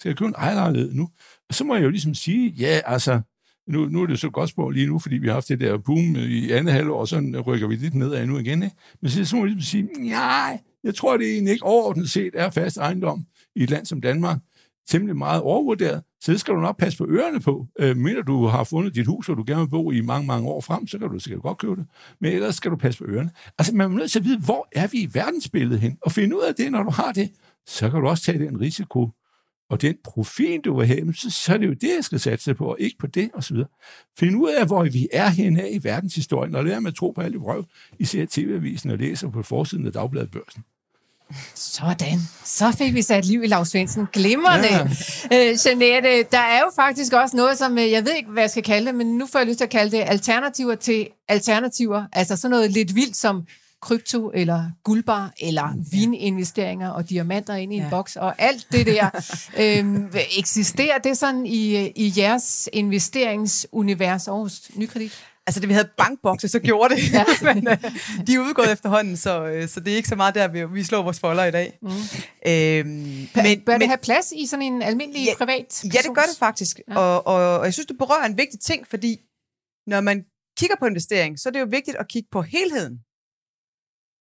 Skal 0.00 0.08
jeg 0.08 0.16
købe 0.16 0.28
en 0.28 0.34
ejerlejlighed 0.38 0.92
nu? 0.94 1.08
Og 1.48 1.54
så 1.54 1.64
må 1.64 1.74
jeg 1.74 1.84
jo 1.84 1.90
ligesom 1.90 2.14
sige, 2.14 2.48
ja, 2.50 2.80
altså, 2.86 3.20
nu, 3.68 3.84
nu 3.88 4.02
er 4.02 4.06
det 4.06 4.18
så 4.18 4.30
godt 4.30 4.50
spørg 4.50 4.70
lige 4.70 4.86
nu, 4.86 4.98
fordi 4.98 5.16
vi 5.16 5.26
har 5.26 5.34
haft 5.34 5.48
det 5.48 5.60
der 5.60 5.78
boom 5.78 6.16
i 6.16 6.50
andet 6.50 6.74
halvår, 6.74 7.00
og 7.00 7.08
så 7.08 7.42
rykker 7.46 7.66
vi 7.66 7.74
lidt 7.76 7.94
nedad 7.94 8.26
nu 8.26 8.38
igen. 8.38 8.62
Ikke? 8.62 8.76
Men 9.02 9.10
så, 9.10 9.24
så 9.24 9.36
må 9.36 9.44
jeg 9.44 9.50
ligesom 9.54 9.64
sige, 9.92 10.08
nej, 10.10 10.58
jeg 10.84 10.94
tror, 10.94 11.16
det 11.16 11.32
egentlig 11.32 11.52
ikke 11.52 11.64
overordnet 11.64 12.10
set 12.10 12.30
er 12.34 12.50
fast 12.50 12.76
ejendom 12.76 13.24
i 13.56 13.62
et 13.62 13.70
land 13.70 13.86
som 13.86 14.00
Danmark 14.00 14.38
temmelig 14.88 15.16
meget 15.16 15.42
overvurderet, 15.42 16.02
så 16.20 16.32
det 16.32 16.40
skal 16.40 16.54
du 16.54 16.60
nok 16.60 16.78
passe 16.78 16.98
på 16.98 17.06
ørerne 17.08 17.40
på. 17.40 17.66
Øh, 17.78 17.96
mindre 17.96 18.22
du 18.22 18.46
har 18.46 18.64
fundet 18.64 18.94
dit 18.94 19.06
hus, 19.06 19.26
hvor 19.26 19.34
du 19.34 19.44
gerne 19.46 19.60
vil 19.60 19.68
bo 19.68 19.90
i 19.90 20.00
mange, 20.00 20.26
mange 20.26 20.48
år 20.48 20.60
frem, 20.60 20.86
så 20.86 20.98
kan 20.98 21.08
du 21.08 21.18
sikkert 21.18 21.42
godt 21.42 21.58
købe 21.58 21.76
det. 21.76 21.86
Men 22.20 22.32
ellers 22.32 22.54
skal 22.54 22.70
du 22.70 22.76
passe 22.76 22.98
på 22.98 23.10
ørerne. 23.10 23.30
Altså, 23.58 23.76
man 23.76 23.92
er 23.92 23.96
nødt 23.96 24.10
til 24.10 24.18
at 24.18 24.24
vide, 24.24 24.38
hvor 24.38 24.68
er 24.72 24.86
vi 24.86 24.98
i 24.98 25.08
verdensbilledet 25.12 25.80
hen? 25.80 25.98
Og 26.02 26.12
finde 26.12 26.36
ud 26.36 26.42
af 26.42 26.54
det, 26.54 26.72
når 26.72 26.82
du 26.82 26.90
har 26.90 27.12
det, 27.12 27.30
så 27.66 27.90
kan 27.90 28.00
du 28.00 28.08
også 28.08 28.22
tage 28.22 28.38
den 28.38 28.60
risiko 28.60 29.10
og 29.72 29.82
den 29.82 29.94
profil, 30.04 30.60
du 30.60 30.78
vil 30.78 30.86
have, 30.86 31.14
så, 31.14 31.30
så 31.30 31.52
er 31.52 31.58
det 31.58 31.66
jo 31.66 31.72
det, 31.72 31.88
jeg 31.96 32.04
skal 32.04 32.20
satse 32.20 32.54
på, 32.54 32.64
og 32.64 32.76
ikke 32.80 32.98
på 32.98 33.06
det, 33.06 33.30
osv. 33.34 33.56
Find 34.18 34.36
ud 34.36 34.50
af, 34.50 34.66
hvor 34.66 34.84
vi 34.84 35.08
er 35.12 35.28
henne 35.28 35.70
i 35.70 35.84
verdenshistorien, 35.84 36.54
og 36.54 36.64
lad 36.64 36.80
med 36.80 36.90
at 36.90 36.96
tro 36.96 37.10
på 37.10 37.20
alt 37.20 37.32
det 37.32 37.40
vrøv, 37.40 37.64
I 37.98 38.04
ser 38.04 38.26
TV-avisen 38.30 38.90
og 38.90 38.98
læser 38.98 39.30
på 39.30 39.42
forsiden 39.42 39.86
af 39.86 39.92
Dagbladet 39.92 40.30
Børsen. 40.30 40.64
Sådan. 41.54 42.18
Så 42.44 42.72
fik 42.78 42.94
vi 42.94 43.02
sat 43.02 43.24
liv 43.24 43.42
i 43.42 43.46
Lars 43.46 43.68
Svendsen. 43.68 44.06
Glimrende. 44.12 44.68
Ja. 44.68 44.84
Øh, 45.50 45.56
Jeanette, 45.66 46.22
der 46.32 46.38
er 46.38 46.58
jo 46.58 46.70
faktisk 46.76 47.12
også 47.12 47.36
noget, 47.36 47.58
som 47.58 47.78
øh, 47.78 47.90
jeg 47.90 48.04
ved 48.04 48.14
ikke, 48.14 48.30
hvad 48.30 48.42
jeg 48.42 48.50
skal 48.50 48.62
kalde 48.62 48.86
det, 48.86 48.94
men 48.94 49.18
nu 49.18 49.26
får 49.26 49.38
jeg 49.38 49.48
lyst 49.48 49.58
til 49.58 49.64
at 49.64 49.70
kalde 49.70 49.96
det 49.96 50.04
alternativer 50.06 50.74
til 50.74 51.08
alternativer. 51.28 52.04
Altså 52.12 52.36
sådan 52.36 52.50
noget 52.50 52.70
lidt 52.70 52.94
vildt 52.94 53.16
som 53.16 53.46
krypto 53.82 54.30
eller 54.34 54.70
guldbar 54.84 55.32
eller 55.40 55.68
vininvesteringer 55.92 56.88
og 56.90 57.08
diamanter 57.10 57.54
ind 57.54 57.72
i 57.72 57.76
en 57.76 57.82
Ja. 57.82 57.88
boks 57.90 58.16
og 58.16 58.34
alt 58.38 58.66
det 58.72 58.86
der. 58.86 59.10
øhm, 59.78 60.12
eksisterer 60.38 60.98
det 60.98 61.18
sådan 61.18 61.46
i, 61.46 61.86
i 61.88 62.12
jeres 62.16 62.68
investeringsunivers 62.72 64.28
Aarhus 64.28 64.70
Nykredit? 64.74 65.24
Altså, 65.46 65.60
det 65.60 65.68
vi 65.68 65.74
havde 65.74 65.88
bankbokse, 65.96 66.48
så 66.48 66.58
gjorde 66.58 66.94
det. 66.94 67.12
Ja. 67.12 67.24
Men 67.54 67.68
øh, 67.68 67.76
de 68.26 68.34
er 68.34 68.38
udgået 68.38 68.72
efterhånden, 68.72 69.16
så, 69.16 69.46
øh, 69.46 69.68
så 69.68 69.80
det 69.80 69.92
er 69.92 69.96
ikke 69.96 70.08
så 70.08 70.16
meget 70.16 70.34
der, 70.34 70.48
vi, 70.48 70.64
vi 70.64 70.82
slår 70.84 71.02
vores 71.02 71.20
folder 71.20 71.44
i 71.44 71.50
dag. 71.50 71.78
Mm. 71.82 71.88
Øhm, 72.46 72.88
Men, 73.34 73.60
Bør 73.66 73.78
det 73.78 73.86
have 73.86 73.98
plads 74.02 74.32
i 74.36 74.46
sådan 74.46 74.62
en 74.62 74.82
almindelig 74.82 75.24
Ja, 75.24 75.34
privat 75.38 75.84
Ja, 75.84 75.88
det 75.88 76.14
gør 76.14 76.22
det 76.22 76.36
faktisk. 76.38 76.80
Ja. 76.88 76.98
Og, 76.98 77.26
og, 77.26 77.58
og 77.58 77.64
jeg 77.64 77.72
synes, 77.72 77.86
du 77.86 77.94
berører 77.98 78.26
en 78.26 78.36
vigtig 78.36 78.60
ting, 78.60 78.86
fordi 78.90 79.16
når 79.86 80.00
man 80.00 80.24
kigger 80.58 80.76
på 80.78 80.86
investering, 80.86 81.38
så 81.40 81.48
er 81.48 81.52
det 81.52 81.60
jo 81.60 81.66
vigtigt 81.70 81.96
at 81.96 82.08
kigge 82.08 82.28
på 82.32 82.42
helheden. 82.42 82.98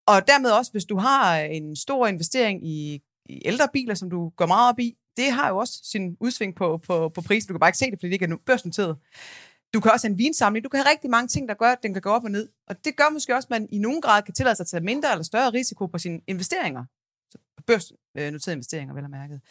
Og 0.07 0.27
dermed 0.27 0.51
også, 0.51 0.71
hvis 0.71 0.85
du 0.85 0.97
har 0.97 1.39
en 1.39 1.75
stor 1.75 2.07
investering 2.07 2.67
i, 2.67 3.01
i 3.29 3.41
ældre 3.45 3.67
biler, 3.73 3.93
som 3.93 4.09
du 4.09 4.29
går 4.29 4.45
meget 4.45 4.69
op 4.69 4.79
i, 4.79 4.97
det 5.17 5.31
har 5.31 5.49
jo 5.49 5.57
også 5.57 5.79
sin 5.83 6.17
udsving 6.19 6.55
på, 6.55 6.77
på, 6.77 7.09
på 7.09 7.21
prisen. 7.21 7.47
Du 7.47 7.53
kan 7.53 7.59
bare 7.59 7.69
ikke 7.69 7.77
se 7.77 7.91
det, 7.91 7.99
fordi 7.99 8.07
det 8.07 8.13
ikke 8.13 8.25
er 8.25 8.37
børsnoteret. 8.45 8.97
Du 9.73 9.79
kan 9.79 9.91
også 9.91 10.07
have 10.07 10.11
en 10.11 10.17
vinsamling. 10.17 10.63
Du 10.63 10.69
kan 10.69 10.79
have 10.79 10.91
rigtig 10.91 11.09
mange 11.09 11.27
ting, 11.27 11.49
der 11.49 11.55
gør, 11.55 11.71
at 11.71 11.83
den 11.83 11.93
kan 11.93 12.01
gå 12.01 12.09
op 12.09 12.23
og 12.23 12.31
ned. 12.31 12.49
Og 12.67 12.85
det 12.85 12.95
gør 12.95 13.09
måske 13.13 13.35
også, 13.35 13.45
at 13.45 13.49
man 13.49 13.67
i 13.71 13.79
nogen 13.79 14.01
grad 14.01 14.23
kan 14.23 14.33
tillade 14.33 14.55
sig 14.55 14.63
at 14.63 14.67
tage 14.67 14.83
mindre 14.83 15.11
eller 15.11 15.23
større 15.23 15.49
risiko 15.49 15.85
på 15.85 15.97
sine 15.97 16.21
investeringer. 16.27 16.85
Børsnoterede 17.67 18.53
investeringer, 18.53 18.93
vel 18.93 19.03
og 19.03 19.09
mærket. 19.09 19.41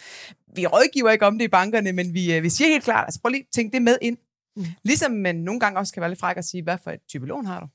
Vi 0.57 0.67
rådgiver 0.67 1.11
ikke 1.11 1.27
om 1.27 1.39
det 1.39 1.45
i 1.45 1.49
bankerne, 1.49 1.93
men 1.93 2.15
vi, 2.15 2.35
øh, 2.35 2.43
vi 2.43 2.49
siger 2.49 2.69
helt 2.69 2.85
klart, 2.85 3.05
altså 3.05 3.21
prøv 3.21 3.31
lige 3.31 3.43
at 3.43 3.47
tænke 3.53 3.75
det 3.75 3.83
med 3.83 3.99
ind. 4.03 4.19
Mm. 4.57 4.65
Ligesom 4.83 5.13
man 5.13 5.37
nogle 5.37 5.61
gange 5.61 5.79
også 5.79 5.93
kan 5.93 6.01
være 6.01 6.11
lidt 6.11 6.21
fræk 6.21 6.37
at 6.37 6.45
sige, 6.45 6.63
hvad 6.63 6.79
for 6.85 6.91
et 6.91 7.01
type 7.09 7.27
lån 7.27 7.47
har 7.47 7.61
du? 7.61 7.67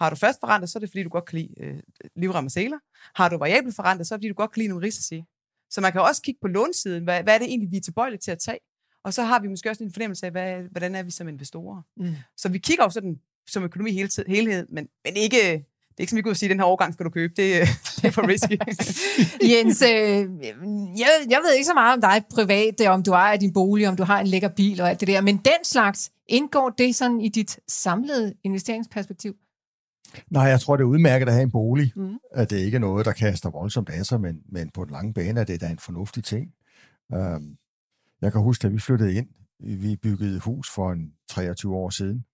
Har 0.00 0.10
du 0.10 0.16
fast 0.16 0.40
forrentet, 0.40 0.70
så 0.70 0.78
er 0.78 0.80
det 0.80 0.90
fordi, 0.90 1.02
du 1.02 1.08
godt 1.08 1.24
kan 1.24 1.38
lide 1.38 1.54
øh, 1.60 1.80
livrem 2.16 2.44
og 2.44 2.50
seler. 2.50 2.78
Har 3.14 3.28
du 3.28 3.38
variabel 3.38 3.72
forrentet, 3.72 4.06
så 4.06 4.14
er 4.14 4.16
det 4.16 4.20
fordi, 4.20 4.28
du 4.28 4.34
godt 4.34 4.52
kan 4.52 4.60
lide 4.60 4.68
nogle 4.68 4.86
risici. 4.86 5.22
Så 5.70 5.80
man 5.80 5.92
kan 5.92 6.00
også 6.00 6.22
kigge 6.22 6.38
på 6.42 6.48
lånsiden. 6.48 7.04
Hvad, 7.04 7.22
hvad 7.22 7.34
er 7.34 7.38
det 7.38 7.48
egentlig, 7.48 7.70
vi 7.70 7.76
er 7.76 7.80
tilbøjelige 7.80 8.20
til 8.20 8.30
at 8.30 8.38
tage? 8.38 8.58
Og 9.04 9.14
så 9.14 9.22
har 9.22 9.40
vi 9.40 9.48
måske 9.48 9.70
også 9.70 9.84
en 9.84 9.92
fornemmelse 9.92 10.26
af, 10.26 10.32
hvad, 10.32 10.62
hvordan 10.70 10.94
er 10.94 11.02
vi 11.02 11.10
som 11.10 11.28
investorer. 11.28 11.82
Mm. 11.96 12.14
Så 12.36 12.48
vi 12.48 12.58
kigger 12.58 12.84
jo 12.84 12.90
sådan 12.90 13.20
som 13.48 13.64
økonomi 13.64 13.92
hele 13.92 14.08
tid, 14.08 14.24
helhed, 14.28 14.66
men, 14.68 14.88
men 15.04 15.16
ikke, 15.16 15.36
det 15.36 15.96
er 15.98 16.00
ikke 16.00 16.10
som 16.10 16.16
vi 16.16 16.22
kunne 16.22 16.34
sige, 16.34 16.48
at 16.48 16.50
den 16.50 16.60
her 16.60 16.66
årgang 16.66 16.94
skal 16.94 17.04
du 17.04 17.10
købe. 17.10 17.32
Det, 17.36 17.68
det 17.96 18.04
er 18.04 18.10
for 18.10 18.28
risky. 18.28 18.56
Jens, 19.50 19.82
øh, 19.82 19.90
jeg, 20.98 21.08
jeg 21.30 21.40
ved 21.44 21.52
ikke 21.54 21.66
så 21.66 21.74
meget 21.74 21.94
om 21.94 22.00
dig 22.00 22.24
privat, 22.30 22.80
øh, 22.80 22.90
om 22.90 23.02
du 23.02 23.12
ejer 23.12 23.36
din 23.36 23.52
bolig, 23.52 23.88
om 23.88 23.96
du 23.96 24.04
har 24.04 24.20
en 24.20 24.26
lækker 24.26 24.48
bil 24.48 24.80
og 24.80 24.90
alt 24.90 25.00
det 25.00 25.08
der, 25.08 25.20
men 25.20 25.36
den 25.36 25.64
slags, 25.64 26.10
indgår 26.28 26.70
det 26.70 26.96
sådan 26.96 27.20
i 27.20 27.28
dit 27.28 27.58
samlede 27.68 28.34
investeringsperspektiv? 28.44 29.34
Nej, 30.30 30.42
jeg 30.42 30.60
tror, 30.60 30.76
det 30.76 30.82
er 30.82 30.88
udmærket 30.88 31.26
at 31.26 31.32
have 31.32 31.42
en 31.42 31.50
bolig. 31.50 31.92
Mm. 31.96 32.18
At 32.34 32.50
det 32.50 32.58
ikke 32.58 32.74
er 32.74 32.80
noget, 32.80 33.06
der 33.06 33.12
kaster 33.12 33.50
voldsomt 33.50 33.88
af 33.88 34.06
sig, 34.06 34.20
men, 34.20 34.40
men 34.52 34.70
på 34.74 34.84
den 34.84 34.92
lange 34.92 35.14
bane 35.14 35.40
er 35.40 35.44
det 35.44 35.60
da 35.60 35.66
en 35.66 35.78
fornuftig 35.78 36.24
ting. 36.24 36.46
Um, 37.14 37.56
jeg 38.22 38.32
kan 38.32 38.40
huske, 38.40 38.66
at 38.66 38.72
vi 38.72 38.78
flyttede 38.78 39.14
ind. 39.14 39.26
Vi 39.60 39.96
byggede 39.96 40.36
et 40.36 40.42
hus 40.42 40.70
for 40.74 40.92
en 40.92 41.12
23 41.28 41.74
år 41.74 41.90
siden. 41.90 42.24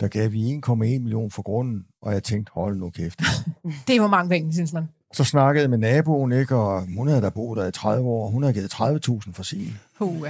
Der 0.00 0.08
gav 0.08 0.32
vi 0.32 0.60
1,1 0.66 0.74
million 0.74 1.30
for 1.30 1.42
grunden, 1.42 1.84
og 2.02 2.12
jeg 2.12 2.22
tænkte, 2.22 2.52
hold 2.54 2.76
nu 2.76 2.90
kæft. 2.90 3.18
Det 3.86 3.92
er 3.92 3.96
jo 3.96 4.06
mange 4.06 4.28
penge, 4.28 4.52
synes 4.52 4.72
man. 4.72 4.88
Så 5.12 5.24
snakkede 5.24 5.62
jeg 5.62 5.70
med 5.70 5.78
naboen, 5.78 6.32
ikke, 6.32 6.56
og 6.56 6.86
hun 6.96 7.08
havde 7.08 7.22
der 7.22 7.30
boet 7.30 7.56
der 7.56 7.66
i 7.66 7.72
30 7.72 8.08
år. 8.08 8.30
Hun 8.30 8.42
havde 8.42 8.54
givet 8.54 8.74
30.000 8.74 9.32
for 9.32 9.42
sin. 9.42 9.74
Uh, 10.00 10.26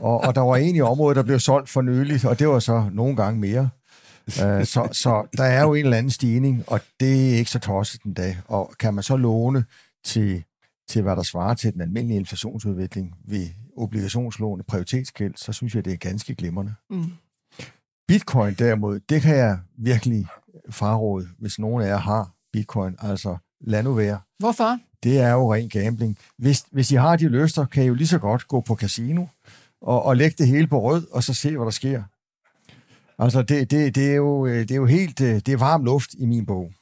Og, 0.00 0.20
og 0.20 0.34
der 0.34 0.40
var 0.40 0.56
en 0.56 0.76
i 0.76 0.80
området, 0.80 1.16
der 1.16 1.22
blev 1.22 1.38
solgt 1.38 1.68
for 1.68 1.82
nyligt, 1.82 2.24
og 2.24 2.38
det 2.38 2.48
var 2.48 2.58
så 2.58 2.90
nogle 2.92 3.16
gange 3.16 3.40
mere. 3.40 3.68
Uh, 4.26 4.64
så, 4.64 4.88
så 4.92 5.28
der 5.36 5.44
er 5.44 5.62
jo 5.62 5.74
en 5.74 5.84
eller 5.84 5.96
anden 5.96 6.10
stigning, 6.10 6.64
og 6.66 6.80
det 7.00 7.32
er 7.32 7.38
ikke 7.38 7.50
så 7.50 7.58
tosset 7.58 8.02
den 8.02 8.14
dag. 8.14 8.38
Og 8.44 8.74
kan 8.80 8.94
man 8.94 9.02
så 9.02 9.16
låne 9.16 9.64
til, 10.04 10.44
til 10.88 11.02
hvad 11.02 11.16
der 11.16 11.22
svarer 11.22 11.54
til 11.54 11.72
den 11.72 11.80
almindelige 11.80 12.18
inflationsudvikling 12.18 13.14
ved 13.24 13.48
obligationslån 13.76 14.62
prioritetsgæld, 14.68 15.34
så 15.36 15.52
synes 15.52 15.74
jeg, 15.74 15.84
det 15.84 15.92
er 15.92 15.96
ganske 15.96 16.34
glimrende. 16.34 16.74
mm. 16.90 17.12
Bitcoin 18.08 18.54
derimod, 18.54 19.00
det 19.08 19.22
kan 19.22 19.36
jeg 19.36 19.58
virkelig 19.78 20.26
fraråde, 20.70 21.28
hvis 21.38 21.58
nogen 21.58 21.82
af 21.82 21.88
jer 21.88 21.96
har 21.96 22.30
bitcoin. 22.52 22.96
Altså, 22.98 23.36
lad 23.60 23.82
nu 23.82 23.92
være. 23.92 24.20
Hvorfor? 24.38 24.78
Det 25.02 25.18
er 25.18 25.32
jo 25.32 25.54
ren 25.54 25.68
gambling. 25.68 26.18
Hvis, 26.38 26.64
hvis 26.72 26.90
I 26.90 26.94
har 26.94 27.16
de 27.16 27.28
lyster, 27.28 27.64
kan 27.64 27.84
I 27.84 27.86
jo 27.86 27.94
lige 27.94 28.06
så 28.06 28.18
godt 28.18 28.48
gå 28.48 28.60
på 28.60 28.74
casino 28.76 29.26
og, 29.82 30.02
og 30.02 30.16
lægge 30.16 30.34
det 30.38 30.48
hele 30.48 30.66
på 30.66 30.82
rød, 30.82 31.06
og 31.12 31.22
så 31.22 31.34
se, 31.34 31.56
hvad 31.56 31.64
der 31.64 31.70
sker. 31.70 32.02
Altså, 33.18 33.42
det, 33.42 33.70
det, 33.70 33.94
det, 33.94 34.10
er, 34.10 34.14
jo, 34.14 34.46
øh, 34.46 34.58
det 34.60 34.70
er 34.70 34.76
jo 34.76 34.86
helt 34.86 35.20
øh, 35.20 35.34
det 35.34 35.48
er 35.48 35.56
varm 35.56 35.84
luft 35.84 36.10
i 36.18 36.26
min 36.26 36.46
bog. 36.46 36.72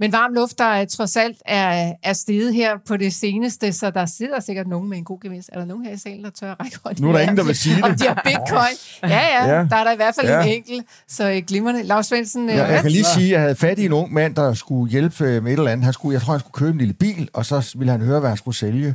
Men 0.00 0.12
varm 0.12 0.32
luft, 0.34 0.58
der 0.58 0.64
er, 0.64 0.84
trods 0.84 1.16
alt 1.16 1.36
er, 1.46 1.92
er 2.02 2.12
steget 2.12 2.54
her 2.54 2.76
på 2.86 2.96
det 2.96 3.12
seneste, 3.12 3.72
så 3.72 3.90
der 3.90 4.06
sidder 4.06 4.40
sikkert 4.40 4.66
nogen 4.66 4.88
med 4.88 4.98
en 4.98 5.04
god 5.04 5.20
gevinst. 5.20 5.50
Er 5.52 5.58
der 5.58 5.64
nogen 5.66 5.84
her 5.84 5.92
i 5.92 5.96
salen, 5.96 6.24
der 6.24 6.30
tør 6.30 6.50
at 6.52 6.60
række 6.60 6.78
hånden? 6.84 7.02
Nu 7.04 7.08
er 7.08 7.12
der 7.12 7.20
ingen, 7.20 7.36
der 7.36 7.44
vil 7.44 7.54
sige 7.56 7.84
Om 7.84 7.90
det. 7.90 8.00
de 8.00 8.06
har 8.06 8.22
bitcoin. 8.24 8.76
Ja, 9.02 9.08
ja, 9.08 9.54
Ja. 9.56 9.66
der 9.70 9.76
er 9.76 9.84
der 9.84 9.92
i 9.92 9.96
hvert 9.96 10.14
fald 10.14 10.28
Ja. 10.28 10.42
en 10.42 10.48
enkelt. 10.48 10.86
Så 11.08 11.30
øh, 11.30 11.42
glimrende. 11.46 11.82
Lars 11.82 12.06
Svendsen, 12.06 12.50
øh, 12.50 12.56
Jeg, 12.56 12.82
kan 12.82 12.90
lige 12.90 13.04
sige, 13.04 13.26
at 13.26 13.30
jeg 13.32 13.40
havde 13.40 13.54
fat 13.54 13.78
i 13.78 13.84
en 13.84 13.92
ung 13.92 14.12
mand, 14.12 14.34
der 14.34 14.54
skulle 14.54 14.90
hjælpe 14.92 15.24
øh, 15.24 15.42
med 15.42 15.52
et 15.52 15.58
eller 15.58 15.70
andet. 15.70 15.84
Han 15.84 15.92
skulle, 15.92 16.14
jeg 16.14 16.22
tror, 16.22 16.32
han 16.32 16.40
skulle 16.40 16.52
købe 16.54 16.70
en 16.72 16.78
lille 16.78 16.94
bil, 16.94 17.28
og 17.32 17.46
så 17.46 17.74
ville 17.78 17.90
han 17.90 18.00
høre, 18.02 18.20
hvad 18.20 18.28
han 18.30 18.36
skulle 18.38 18.56
sælge. 18.56 18.94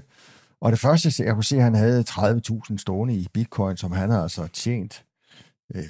Og 0.61 0.71
det 0.71 0.79
første, 0.79 1.23
jeg 1.23 1.33
kunne 1.33 1.43
se, 1.43 1.57
at 1.57 1.63
han 1.63 1.75
havde 1.75 2.03
30.000 2.09 2.77
stående 2.77 3.13
i 3.15 3.27
bitcoin, 3.33 3.77
som 3.77 3.91
han 3.91 4.09
havde 4.09 4.23
altså 4.23 4.47
tjent, 4.53 5.03
øh, 5.75 5.83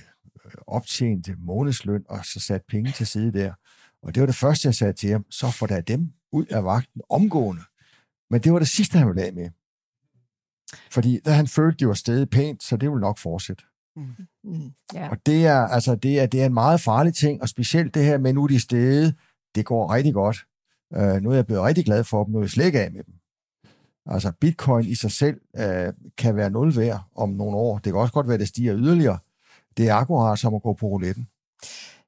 optjent 0.68 1.30
månedsløn, 1.40 2.04
og 2.10 2.26
så 2.26 2.40
sat 2.40 2.62
penge 2.70 2.92
til 2.92 3.08
side 3.08 3.34
der. 3.34 3.54
Og 4.04 4.16
det 4.16 4.22
var 4.22 4.28
det 4.28 4.36
første, 4.36 4.68
jeg 4.68 4.76
sagde 4.76 4.94
til 4.94 5.10
ham, 5.10 5.26
så 5.30 5.52
får 5.52 5.68
der 5.68 5.82
dem 5.82 6.14
ud 6.32 6.46
af 6.46 6.64
vagten 6.64 7.02
omgående. 7.10 7.62
Men 8.30 8.42
det 8.42 8.54
var 8.54 8.60
det 8.60 8.68
sidste, 8.68 8.98
han 8.98 9.08
ville 9.08 9.24
af 9.24 9.34
med. 9.34 9.50
Fordi 10.92 11.20
da 11.26 11.32
han 11.32 11.48
følte, 11.48 11.78
det 11.78 11.88
var 11.88 11.94
stedet 11.94 12.30
pænt, 12.30 12.64
så 12.64 12.78
det 12.78 12.90
ville 12.90 13.02
nok 13.02 13.18
fortsætte. 13.18 13.64
Mm, 13.96 14.74
ja. 14.94 15.10
Og 15.10 15.18
det 15.26 15.46
er, 15.46 15.60
altså, 15.60 15.96
det, 15.96 16.20
er, 16.20 16.26
det 16.26 16.42
er 16.42 16.46
en 16.46 16.54
meget 16.54 16.82
farlig 16.82 17.14
ting, 17.14 17.42
og 17.42 17.50
specielt 17.50 17.94
det 17.94 18.04
her 18.04 18.18
med, 18.18 18.34
nu 18.34 18.48
de 18.48 18.60
stede, 18.60 19.14
det 19.56 19.66
går 19.66 19.94
rigtig 19.94 20.14
godt. 20.14 20.38
Uh, 20.96 21.22
nu 21.24 21.32
er 21.32 21.36
jeg 21.36 21.46
blevet 21.46 21.64
rigtig 21.64 21.86
glad 21.86 22.04
for 22.04 22.24
dem, 22.24 22.32
nu 22.32 22.38
er 22.38 22.44
jeg 22.44 22.50
slet 22.50 22.66
ikke 22.66 22.82
af 22.82 22.92
med 22.92 23.04
dem. 23.04 23.14
Altså, 24.06 24.32
bitcoin 24.32 24.86
i 24.86 24.96
sig 24.96 25.12
selv 25.12 25.42
uh, 25.54 25.94
kan 26.18 26.36
være 26.36 26.50
nul 26.50 26.76
værd 26.76 27.02
om 27.16 27.30
nogle 27.30 27.58
år. 27.58 27.78
Det 27.78 27.94
kan 27.94 27.96
også 27.96 28.14
godt 28.14 28.28
være, 28.28 28.34
at 28.34 28.40
det 28.40 28.48
stiger 28.48 28.78
yderligere. 28.78 29.20
Det 29.78 29.88
er 29.90 29.94
akkurat 29.94 30.40
som 30.40 30.54
at 30.56 30.62
gå 30.62 30.74
på 30.74 30.86
rouletten. 30.88 31.28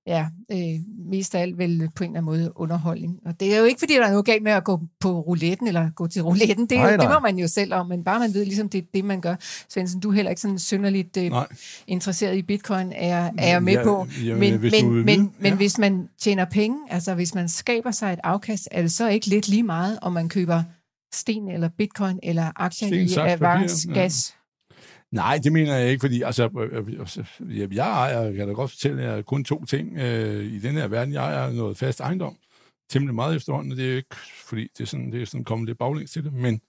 ja, 0.08 0.28
øh, 0.52 0.80
mest 1.10 1.36
af 1.36 1.42
alt 1.42 1.58
vel 1.58 1.90
på 1.96 2.04
en 2.04 2.10
eller 2.10 2.20
anden 2.20 2.26
måde 2.26 2.52
underholdning. 2.56 3.20
Og 3.26 3.40
det 3.40 3.54
er 3.56 3.60
jo 3.60 3.66
ikke, 3.66 3.80
fordi 3.80 3.94
der 3.94 4.06
er 4.06 4.10
noget 4.10 4.26
galt 4.26 4.44
med 4.44 4.52
at 4.52 4.64
gå 4.64 4.80
på 5.00 5.20
rouletten, 5.20 5.68
eller 5.68 5.90
gå 5.96 6.08
til 6.08 6.22
rouletten. 6.24 6.66
Det, 6.66 6.78
er 6.78 6.82
Nej, 6.82 6.92
jo, 6.92 6.98
det 6.98 7.04
nej. 7.04 7.14
må 7.14 7.20
man 7.20 7.38
jo 7.40 7.48
selv 7.48 7.74
om, 7.74 7.88
men 7.88 8.04
bare 8.04 8.20
man 8.20 8.34
ved, 8.34 8.46
ligesom 8.46 8.70
det 8.70 8.78
er 8.78 8.86
det, 8.94 9.06
man 9.06 9.22
gør. 9.22 9.36
Svendsen, 9.70 10.00
du 10.00 10.10
er 10.10 10.14
heller 10.14 10.30
ikke 10.30 10.42
sådan 10.42 10.60
synderligt 10.60 11.18
øh, 11.18 11.30
Nej. 11.30 11.48
interesseret 11.88 12.36
i 12.38 12.42
bitcoin, 12.42 12.92
er, 12.96 13.32
er 13.38 13.48
jeg 13.48 13.64
med 13.64 13.74
Ja, 13.74 13.84
på. 13.84 14.08
jamen, 14.24 14.40
Men, 14.40 14.60
hvis 14.60 14.74
men, 14.84 15.06
men, 15.06 15.34
men 15.40 15.52
ja. 15.52 15.56
hvis 15.56 15.78
man 15.78 16.10
tjener 16.20 16.46
penge, 16.46 16.78
altså 16.90 17.14
hvis 17.16 17.36
man 17.36 17.50
skaber 17.50 17.92
sig 17.92 18.14
et 18.14 18.20
afkast, 18.24 18.68
er 18.72 18.82
det 18.82 18.92
så 18.92 19.08
ikke 19.10 19.28
lidt 19.28 19.48
lige 19.48 19.64
meget, 19.64 20.00
om 20.02 20.14
man 20.14 20.30
køber 20.30 20.64
sten 21.14 21.50
eller 21.52 21.70
bitcoin 21.78 22.20
eller 22.24 22.52
aktier 22.56 22.88
Sten, 22.88 23.00
i 23.00 23.06
ja. 23.94 23.94
Gas? 23.94 24.34
Nej, 25.12 25.40
det 25.44 25.54
mener 25.54 25.76
jeg 25.76 25.90
ikke, 25.90 26.02
fordi 26.02 26.22
altså, 26.22 26.50
øh, 26.60 26.88
øh, 26.88 27.00
altså 27.00 27.24
jeg, 27.40 27.74
jeg 27.74 27.88
ejer, 27.88 28.22
jeg 28.22 28.34
kan 28.34 28.48
da 28.48 28.54
godt 28.54 28.72
fortælle 28.72 29.04
jer, 29.04 29.22
kun 29.22 29.44
to 29.44 29.66
ting 29.66 29.98
øh, 29.98 30.44
i 30.44 30.60
den 30.60 30.76
her 30.76 30.88
verden. 30.88 31.14
Jeg 31.14 31.24
ejer 31.24 31.52
noget 31.52 31.78
fast 31.78 32.00
ejendom, 32.00 32.36
temmelig 32.90 33.16
meget 33.16 33.36
efterhånden, 33.36 33.72
og 33.72 33.78
det 33.78 33.86
er 33.86 33.90
jo 33.90 33.98
ikke, 33.98 34.16
fordi 34.46 34.68
det 34.78 34.84
er 34.84 34.88
sådan, 34.88 35.12
det 35.12 35.22
er 35.22 35.26
sådan 35.26 35.44
kommet 35.44 35.68
lidt 35.68 35.78
baglæns 35.78 36.12
til 36.12 36.24
det, 36.24 36.34
men, 36.34 36.62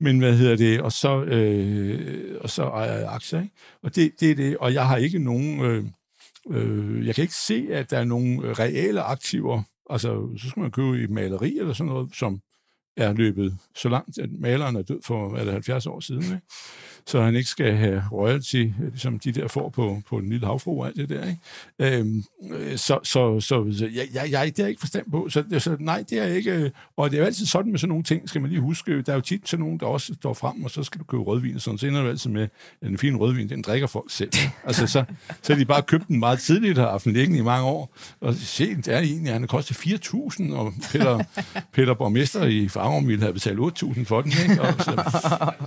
men 0.00 0.18
hvad 0.18 0.36
hedder 0.36 0.56
det, 0.56 0.80
og 0.80 0.92
så, 0.92 1.22
øh, 1.22 2.38
og 2.40 2.50
så 2.50 2.62
ejer 2.62 2.98
jeg 2.98 3.12
aktier, 3.12 3.40
ikke? 3.40 3.54
Og 3.82 3.96
det, 3.96 4.12
det 4.20 4.30
er 4.30 4.34
det, 4.34 4.56
og 4.56 4.74
jeg 4.74 4.88
har 4.88 4.96
ikke 4.96 5.18
nogen, 5.18 5.60
øh, 5.60 5.84
øh, 6.50 7.06
jeg 7.06 7.14
kan 7.14 7.22
ikke 7.22 7.34
se, 7.34 7.66
at 7.70 7.90
der 7.90 7.98
er 7.98 8.04
nogen 8.04 8.58
reelle 8.58 9.02
aktiver, 9.02 9.62
altså, 9.90 10.28
så 10.36 10.48
skal 10.48 10.60
man 10.60 10.70
købe 10.70 11.02
i 11.02 11.06
maleri 11.06 11.58
eller 11.58 11.72
sådan 11.72 11.92
noget, 11.92 12.10
som 12.14 12.40
er 12.96 13.12
løbet 13.12 13.58
så 13.76 13.88
langt, 13.88 14.18
at 14.18 14.28
maleren 14.38 14.76
er 14.76 14.82
død 14.82 15.00
for 15.04 15.36
er 15.36 15.44
det 15.44 15.52
70 15.52 15.86
år 15.86 16.00
siden, 16.00 16.22
ikke? 16.22 16.40
så 17.06 17.22
han 17.22 17.36
ikke 17.36 17.50
skal 17.50 17.76
have 17.76 18.02
royalty, 18.12 18.66
som 18.96 19.18
de 19.18 19.32
der 19.32 19.48
får 19.48 19.68
på, 19.68 20.02
på 20.08 20.20
den 20.20 20.28
lille 20.28 20.46
havfru 20.46 20.80
og 20.80 20.86
alt 20.86 20.96
det 20.96 21.08
der. 21.08 21.24
Ikke? 21.28 21.98
Øhm, 21.98 22.24
øh, 22.50 22.76
så 22.78 22.98
så, 23.02 23.40
så, 23.40 23.72
så 23.78 23.90
jeg, 23.94 24.06
jeg, 24.14 24.30
jeg, 24.30 24.46
det 24.46 24.58
er 24.58 24.62
jeg 24.64 24.68
ikke 24.68 24.80
forstand 24.80 25.10
på. 25.10 25.28
Så, 25.28 25.44
så 25.58 25.76
nej, 25.80 26.04
det 26.10 26.18
er 26.18 26.24
ikke. 26.24 26.52
øh, 26.52 26.70
Og 26.96 27.10
det 27.10 27.16
er 27.16 27.20
jo 27.20 27.26
altid 27.26 27.46
sådan 27.46 27.70
med 27.70 27.78
sådan 27.78 27.88
nogle 27.88 28.04
ting, 28.04 28.28
skal 28.28 28.40
man 28.40 28.50
lige 28.50 28.60
huske. 28.60 29.02
Der 29.02 29.12
er 29.12 29.16
jo 29.16 29.20
tit 29.20 29.48
sådan 29.48 29.64
nogen, 29.64 29.80
der 29.80 29.86
også 29.86 30.14
står 30.14 30.34
frem, 30.34 30.64
og 30.64 30.70
så 30.70 30.82
skal 30.82 30.98
du 30.98 31.04
købe 31.04 31.22
rødvin 31.22 31.60
sådan. 31.60 31.78
Så 31.78 31.86
ender 31.86 32.02
du 32.02 32.08
altid 32.08 32.30
med, 32.30 32.48
at 32.82 32.88
en 32.88 32.98
fin 32.98 33.16
rødvin, 33.16 33.48
den 33.48 33.62
drikker 33.62 33.86
folk 33.86 34.10
selv. 34.10 34.30
Altså, 34.64 34.86
så, 34.86 35.04
så 35.42 35.52
har 35.52 35.58
de 35.60 35.64
bare 35.64 35.82
købt 35.82 36.08
den 36.08 36.18
meget 36.18 36.38
tidligt 36.38 36.78
og 36.78 36.90
haft 36.90 37.04
den 37.04 37.12
liggende 37.12 37.38
i 37.38 37.42
mange 37.42 37.66
år. 37.66 37.96
Og 38.20 38.34
se, 38.34 38.76
det 38.76 38.88
er 38.88 38.98
egentlig, 38.98 39.32
han 39.32 39.42
har 39.42 39.46
kostet 39.46 39.76
4.000, 39.76 40.54
og 40.54 40.72
Peter, 40.92 41.24
Peter 41.74 41.94
Borgmester 41.94 42.44
i 42.44 42.68
Farum 42.84 43.08
ville 43.08 43.22
have 43.22 43.32
betalt 43.32 43.58
8.000 43.58 44.04
for 44.04 44.20
den. 44.20 44.32
Ikke? 44.42 44.62
Og 44.62 44.74
så, 44.78 44.94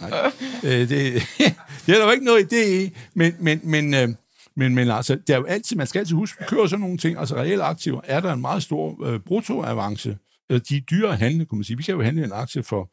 nej, 0.01 0.31
øh, 0.63 0.89
det, 0.89 0.89
det 1.85 1.95
er 1.95 1.97
der 1.97 2.05
jo 2.05 2.11
ikke 2.11 2.25
noget 2.25 2.53
idé 2.53 2.69
i, 2.69 2.89
men, 3.13 3.33
men, 3.39 3.59
men, 3.63 3.93
øh, 3.93 4.09
men, 4.55 4.75
men 4.75 4.91
altså, 4.91 5.15
det 5.15 5.29
er 5.29 5.37
jo 5.37 5.45
altid, 5.45 5.77
man 5.77 5.87
skal 5.87 5.99
altid 5.99 6.15
huske, 6.15 6.37
at 6.41 6.47
kører 6.47 6.67
sådan 6.67 6.81
nogle 6.81 6.97
ting, 6.97 7.19
altså 7.19 7.35
reelle 7.35 7.63
aktiver, 7.63 8.01
er 8.03 8.19
der 8.19 8.33
en 8.33 8.41
meget 8.41 8.63
stor 8.63 9.05
øh, 9.05 9.19
bruttoavance. 9.19 10.17
Øh, 10.49 10.61
De 10.69 10.77
er 10.77 10.81
dyre 10.81 11.09
at 11.09 11.17
handle, 11.17 11.45
kunne 11.45 11.57
man 11.57 11.63
sige. 11.63 11.77
Vi 11.77 11.83
kan 11.83 11.95
jo 11.95 12.01
handle 12.01 12.23
en 12.25 12.31
aktie 12.31 12.63
for 12.63 12.89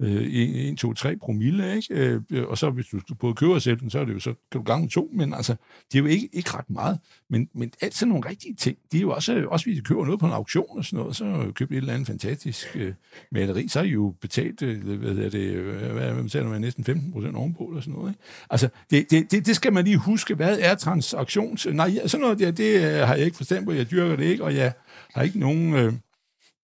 øh, 0.00 0.22
1, 0.22 0.78
2, 0.78 0.94
3 0.94 1.16
promille, 1.16 1.76
ikke? 1.76 1.94
Øh, 1.94 2.48
og 2.48 2.58
så 2.58 2.70
hvis 2.70 2.86
du 2.86 3.00
skal 3.00 3.16
både 3.16 3.34
købe 3.34 3.54
og 3.54 3.62
sælge 3.62 3.80
den, 3.80 3.90
så 3.90 3.98
er 3.98 4.04
det 4.04 4.14
jo 4.14 4.20
så 4.20 4.34
kan 4.52 4.60
du 4.60 4.62
gange 4.62 4.88
to, 4.88 5.10
men 5.12 5.34
altså, 5.34 5.54
det 5.92 5.98
er 5.98 6.02
jo 6.02 6.06
ikke, 6.06 6.28
ikke 6.32 6.50
ret 6.50 6.70
meget. 6.70 6.98
Men, 7.30 7.48
men 7.54 7.72
alt 7.80 7.94
sådan 7.94 8.08
nogle 8.08 8.28
rigtige 8.28 8.54
ting, 8.54 8.78
de 8.92 8.96
er 8.96 9.00
jo 9.00 9.10
også, 9.10 9.46
også 9.48 9.66
hvis 9.66 9.78
I 9.78 9.82
køber 9.82 10.04
noget 10.04 10.20
på 10.20 10.26
en 10.26 10.32
auktion 10.32 10.78
og 10.78 10.84
sådan 10.84 10.98
noget, 10.98 11.16
så 11.16 11.52
køber 11.54 11.72
et 11.72 11.76
eller 11.76 11.92
andet 11.92 12.06
fantastisk 12.06 12.76
øh, 12.76 12.92
maleri, 13.32 13.68
så 13.68 13.80
er 13.80 13.84
I 13.84 13.88
jo 13.88 14.14
betalt, 14.20 14.62
øh, 14.62 14.98
hvad 14.98 15.24
er 15.24 15.30
det, 15.30 15.40
øh, 15.40 15.76
hvad, 15.76 16.12
hvad 16.12 16.22
betaler 16.22 16.48
man, 16.48 16.60
næsten 16.60 16.84
15 16.84 17.12
procent 17.12 17.36
ovenpå 17.36 17.64
eller 17.64 17.80
sådan 17.80 17.94
noget, 17.94 18.10
ikke? 18.10 18.22
Altså, 18.50 18.68
det, 18.90 19.10
det, 19.10 19.30
det, 19.30 19.46
det, 19.46 19.56
skal 19.56 19.72
man 19.72 19.84
lige 19.84 19.96
huske, 19.96 20.34
hvad 20.34 20.58
er 20.60 20.74
transaktions... 20.74 21.66
Nej, 21.66 22.06
sådan 22.06 22.22
noget 22.22 22.38
der, 22.38 22.50
det 22.50 22.76
øh, 22.76 23.06
har 23.06 23.14
jeg 23.14 23.24
ikke 23.24 23.36
forstand 23.36 23.64
på, 23.64 23.72
jeg 23.72 23.90
dyrker 23.90 24.16
det 24.16 24.24
ikke, 24.24 24.44
og 24.44 24.54
jeg 24.54 24.72
har 25.14 25.22
ikke 25.22 25.38
nogen 25.38 25.74
øh, 25.74 25.92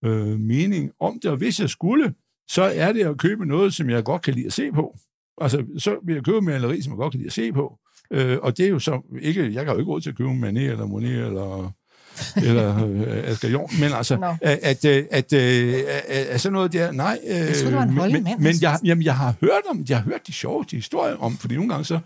øh, 0.05 0.39
mening 0.39 0.91
om 0.99 1.19
det, 1.21 1.31
og 1.31 1.37
hvis 1.37 1.59
jeg 1.59 1.69
skulle, 1.69 2.13
så 2.47 2.61
er 2.75 2.93
det 2.93 3.05
at 3.05 3.17
købe 3.17 3.45
noget, 3.45 3.73
som 3.73 3.89
jeg 3.89 4.03
godt 4.03 4.21
kan 4.21 4.33
lide 4.33 4.45
at 4.45 4.53
se 4.53 4.71
på. 4.71 4.97
Altså, 5.41 5.65
så 5.77 5.95
vil 6.05 6.15
jeg 6.15 6.23
købe 6.23 6.41
maleri, 6.41 6.81
som 6.81 6.91
jeg 6.91 6.97
godt 6.97 7.11
kan 7.11 7.17
lide 7.17 7.27
at 7.27 7.33
se 7.33 7.51
på. 7.51 7.77
Øh, 8.11 8.37
og 8.41 8.57
det 8.57 8.65
er 8.65 8.69
jo 8.69 8.79
så 8.79 9.17
ikke, 9.21 9.53
jeg 9.53 9.65
kan 9.65 9.73
jo 9.73 9.79
ikke 9.79 9.91
råd 9.91 10.01
til 10.01 10.09
at 10.09 10.17
købe 10.17 10.33
Manet 10.33 10.71
eller 10.71 10.85
Monet 10.85 11.25
eller 11.25 11.71
eller 12.45 12.87
øh, 12.87 13.29
Asger 13.29 13.49
Jorn, 13.49 13.69
men 13.79 13.91
altså, 13.93 14.17
Nå. 14.17 14.35
at, 14.41 14.59
at, 14.61 14.85
øh, 14.85 15.05
at, 15.11 15.33
øh, 15.33 15.73
at, 16.07 16.25
at 16.25 16.41
sådan 16.41 16.53
noget 16.53 16.73
der, 16.73 16.91
nej. 16.91 17.19
Øh, 17.27 17.35
Jeg 17.35 17.55
troede, 17.55 17.71
du 17.71 17.75
var 17.75 17.83
en 17.83 17.93
men, 17.95 18.13
men, 18.13 18.23
mand, 18.23 18.39
men 18.39 18.53
jeg, 18.61 18.79
jamen, 18.83 19.03
jeg 19.03 19.17
har 19.17 19.35
hørt 19.41 19.61
om, 19.69 19.85
jeg 19.89 19.97
har 19.97 20.03
hørt 20.03 20.27
de 20.27 20.33
sjove 20.33 20.65
de 20.71 20.75
historier 20.75 21.15
om, 21.15 21.37
fordi 21.37 21.55
nogle 21.55 21.69
gange 21.69 21.85
så, 21.85 21.99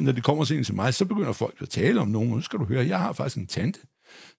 når 0.00 0.12
det 0.12 0.24
kommer 0.24 0.52
en 0.52 0.64
til 0.64 0.74
mig, 0.74 0.94
så 0.94 1.04
begynder 1.04 1.32
folk 1.32 1.54
at 1.60 1.68
tale 1.68 2.00
om 2.00 2.08
nogen, 2.08 2.30
og 2.30 2.36
nu 2.36 2.42
skal 2.42 2.58
du 2.58 2.64
høre, 2.64 2.86
jeg 2.86 2.98
har 2.98 3.12
faktisk 3.12 3.36
en 3.36 3.46
tante, 3.46 3.80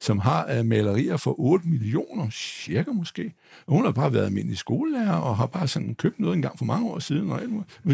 som 0.02 0.20
har 0.20 0.60
uh, 0.60 0.66
malerier 0.66 1.18
for 1.18 1.40
8 1.40 1.68
millioner, 1.68 2.30
cirka 2.32 2.92
måske. 2.92 3.34
Og 3.68 3.74
hun 3.74 3.86
har 3.86 3.92
bare 3.92 4.14
været 4.14 4.26
almindelig 4.26 4.58
skolelærer, 4.58 5.16
og 5.16 5.38
har 5.38 5.46
bare 5.46 5.68
sådan 5.68 5.96
købt 5.96 6.20
noget 6.20 6.36
engang 6.36 6.58
for 6.58 6.66
mange 6.66 6.90
år 6.90 7.00
siden. 7.00 7.32
Og, 7.32 7.42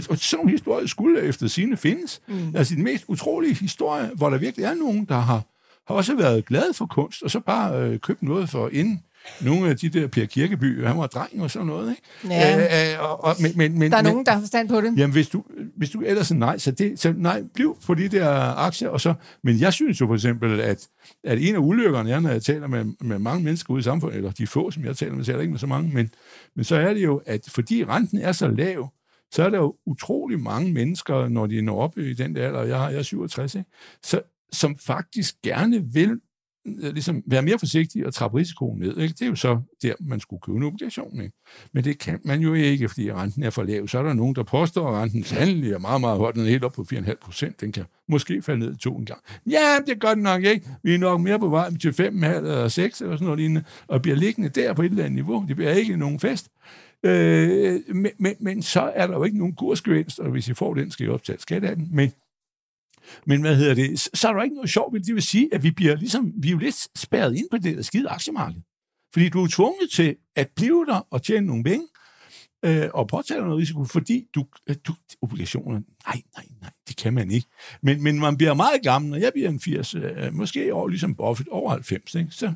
og 0.09 0.17
sådan 0.17 0.37
nogle 0.37 0.51
historier 0.51 0.87
skulle 0.87 1.21
efter 1.21 1.47
sine 1.47 1.77
findes. 1.77 2.21
Mm. 2.27 2.55
Altså 2.55 2.75
den 2.75 2.83
mest 2.83 3.05
utrolige 3.07 3.53
historie, 3.53 4.11
hvor 4.15 4.29
der 4.29 4.37
virkelig 4.37 4.65
er 4.65 4.73
nogen, 4.73 5.05
der 5.05 5.19
har 5.19 5.41
har 5.87 5.95
også 5.95 6.15
været 6.15 6.45
glad 6.45 6.73
for 6.73 6.85
kunst, 6.85 7.23
og 7.23 7.31
så 7.31 7.39
bare 7.39 7.81
øh, 7.81 7.99
købt 7.99 8.23
noget 8.23 8.49
for 8.49 8.69
inden 8.69 9.03
nogle 9.41 9.69
af 9.69 9.77
de 9.77 9.89
der 9.89 10.07
Per 10.07 10.25
Kirkeby, 10.25 10.85
han 10.85 10.97
var 10.97 11.07
dreng 11.07 11.43
og 11.43 11.51
sådan 11.51 11.67
noget, 11.67 11.89
ikke? 11.89 12.35
Ja. 12.35 12.57
Øh, 12.57 12.93
øh, 12.93 13.09
og, 13.09 13.23
og, 13.23 13.35
men, 13.41 13.51
men, 13.55 13.79
men, 13.79 13.91
Der 13.91 13.97
er 13.97 14.01
men, 14.01 14.11
nogen, 14.11 14.25
der 14.25 14.31
har 14.31 14.39
forstand 14.39 14.69
på 14.69 14.81
det. 14.81 14.97
Jamen, 14.97 15.11
hvis 15.11 15.29
du, 15.29 15.43
hvis 15.75 15.89
du 15.89 16.01
ellers 16.01 16.31
er 16.31 16.35
nej, 16.35 16.57
så, 16.57 16.71
det, 16.71 16.99
så 16.99 17.13
nej, 17.17 17.43
bliv 17.53 17.77
på 17.85 17.93
de 17.93 18.07
der 18.07 18.29
aktier, 18.57 18.89
og 18.89 19.01
så, 19.01 19.13
men 19.43 19.59
jeg 19.59 19.73
synes 19.73 20.01
jo 20.01 20.07
for 20.07 20.13
eksempel, 20.13 20.59
at, 20.59 20.87
at 21.23 21.37
en 21.41 21.55
af 21.55 21.59
ulykkerne, 21.59 22.09
jeg, 22.09 22.21
når 22.21 22.29
jeg 22.29 22.43
taler 22.43 22.67
med, 22.67 22.85
med 23.01 23.19
mange 23.19 23.43
mennesker 23.43 23.73
ude 23.73 23.79
i 23.79 23.83
samfundet, 23.83 24.17
eller 24.17 24.31
de 24.31 24.47
få, 24.47 24.71
som 24.71 24.85
jeg 24.85 24.97
taler 24.97 25.11
med, 25.11 25.19
jeg 25.19 25.25
taler 25.25 25.39
ikke 25.39 25.51
med 25.51 25.59
så 25.59 25.67
mange, 25.67 25.91
men, 25.93 26.09
men 26.55 26.65
så 26.65 26.75
er 26.75 26.93
det 26.93 27.03
jo, 27.03 27.21
at 27.25 27.41
fordi 27.47 27.83
renten 27.83 28.19
er 28.19 28.31
så 28.31 28.47
lav, 28.47 28.91
så 29.31 29.43
er 29.43 29.49
der 29.49 29.57
jo 29.57 29.75
utrolig 29.85 30.39
mange 30.39 30.73
mennesker, 30.73 31.27
når 31.27 31.47
de 31.47 31.61
når 31.61 31.81
op 31.81 31.97
i 31.97 32.13
den 32.13 32.35
der 32.35 32.47
alder, 32.47 32.63
jeg, 32.63 32.77
har, 32.77 32.89
jeg 32.89 32.99
er 32.99 33.03
67, 33.03 33.55
ikke? 33.55 33.69
Så, 34.03 34.21
som 34.51 34.77
faktisk 34.77 35.35
gerne 35.43 35.93
vil 35.93 36.19
Øh, 36.65 36.93
ligesom 36.93 37.23
være 37.25 37.41
mere 37.41 37.59
forsigtig 37.59 38.05
og 38.05 38.13
trappe 38.13 38.37
risikoen 38.37 38.79
ned. 38.79 38.97
Ikke? 38.97 39.13
Det 39.13 39.21
er 39.21 39.29
jo 39.29 39.35
så 39.35 39.59
der, 39.81 39.93
man 39.99 40.19
skulle 40.19 40.41
købe 40.41 40.57
en 40.57 40.63
obligation. 40.63 41.21
Ikke? 41.21 41.33
Men 41.73 41.83
det 41.83 41.99
kan 41.99 42.19
man 42.25 42.39
jo 42.39 42.53
ikke, 42.53 42.89
fordi 42.89 43.11
renten 43.11 43.43
er 43.43 43.49
for 43.49 43.63
lav. 43.63 43.87
Så 43.87 43.99
er 43.99 44.03
der 44.03 44.13
nogen, 44.13 44.35
der 44.35 44.43
påstår, 44.43 44.89
at 44.89 45.01
renten 45.01 45.23
sandelig 45.23 45.71
er 45.71 45.77
meget, 45.77 46.01
meget 46.01 46.17
højt. 46.17 46.35
Den 46.35 46.45
er 46.45 46.49
helt 46.49 46.63
op 46.63 46.73
på 46.73 46.85
4,5 46.93 47.13
procent. 47.21 47.61
Den 47.61 47.71
kan 47.71 47.83
måske 48.07 48.41
falde 48.41 48.59
ned 48.59 48.75
to 48.75 48.97
en 48.97 49.05
gang. 49.05 49.21
Ja, 49.49 49.77
det 49.87 49.99
gør 49.99 50.13
den 50.13 50.23
nok 50.23 50.43
ikke. 50.43 50.69
Vi 50.83 50.93
er 50.93 50.97
nok 50.97 51.21
mere 51.21 51.39
på 51.39 51.49
vej 51.49 51.69
til 51.81 51.89
5,5 51.89 52.25
eller 52.25 52.67
6 52.67 53.01
eller 53.01 53.15
sådan 53.15 53.25
noget 53.25 53.39
lignende, 53.39 53.63
og 53.87 54.01
bliver 54.01 54.17
liggende 54.17 54.49
der 54.49 54.73
på 54.73 54.81
et 54.81 54.89
eller 54.89 55.03
andet 55.03 55.15
niveau. 55.15 55.45
Det 55.47 55.55
bliver 55.55 55.71
ikke 55.71 55.97
nogen 55.97 56.19
fest. 56.19 56.47
Øh, 57.03 57.79
men, 57.87 58.11
men, 58.17 58.35
men 58.39 58.61
så 58.61 58.91
er 58.95 59.07
der 59.07 59.13
jo 59.13 59.23
ikke 59.23 59.37
nogen 59.37 59.55
kursgevinst, 59.55 60.19
og 60.19 60.31
hvis 60.31 60.47
I 60.49 60.53
får 60.53 60.73
den, 60.73 60.91
skal 60.91 61.05
I 61.05 61.09
optage 61.09 61.39
skat 61.39 61.63
af 61.63 61.75
den. 61.75 61.87
Men 61.91 62.11
men 63.25 63.41
hvad 63.41 63.55
hedder 63.55 63.73
det? 63.73 63.99
Så 63.99 64.27
er 64.29 64.33
der 64.33 64.43
ikke 64.43 64.55
noget 64.55 64.69
sjovt 64.69 64.93
ved 64.93 64.99
det. 64.99 65.07
Det 65.07 65.15
vil 65.15 65.23
sige, 65.23 65.49
at 65.53 65.63
vi 65.63 65.71
bliver 65.71 65.95
ligesom, 65.95 66.33
vi 66.35 66.47
er 66.47 66.51
jo 66.51 66.57
lidt 66.57 66.99
spærret 66.99 67.35
ind 67.35 67.47
på 67.51 67.57
det 67.57 67.77
der 67.77 67.81
skide 67.81 68.09
aktiemarked. 68.09 68.61
Fordi 69.13 69.29
du 69.29 69.43
er 69.43 69.47
tvunget 69.47 69.91
til 69.91 70.15
at 70.35 70.49
blive 70.55 70.85
der 70.85 71.07
og 71.11 71.23
tjene 71.23 71.47
nogle 71.47 71.63
penge, 71.63 71.87
øh, 72.65 72.89
og 72.93 73.07
påtage 73.07 73.41
noget 73.41 73.57
risiko, 73.57 73.85
fordi 73.85 74.25
du, 74.35 74.45
øh, 74.69 74.75
du, 74.87 74.93
obligationer, 75.21 75.81
nej, 76.07 76.21
nej, 76.37 76.45
nej, 76.61 76.71
det 76.87 76.97
kan 76.97 77.13
man 77.13 77.31
ikke. 77.31 77.47
Men, 77.83 78.03
men 78.03 78.19
man 78.19 78.37
bliver 78.37 78.53
meget 78.53 78.83
gammel, 78.83 79.13
og 79.13 79.21
jeg 79.21 79.31
bliver 79.33 79.49
en 79.49 79.59
80, 79.59 79.95
øh, 79.95 80.33
måske 80.33 80.73
over, 80.73 80.87
ligesom 80.87 81.15
Buffett, 81.15 81.49
over 81.49 81.71
90, 81.71 82.15
ikke? 82.15 82.31
så 82.31 82.53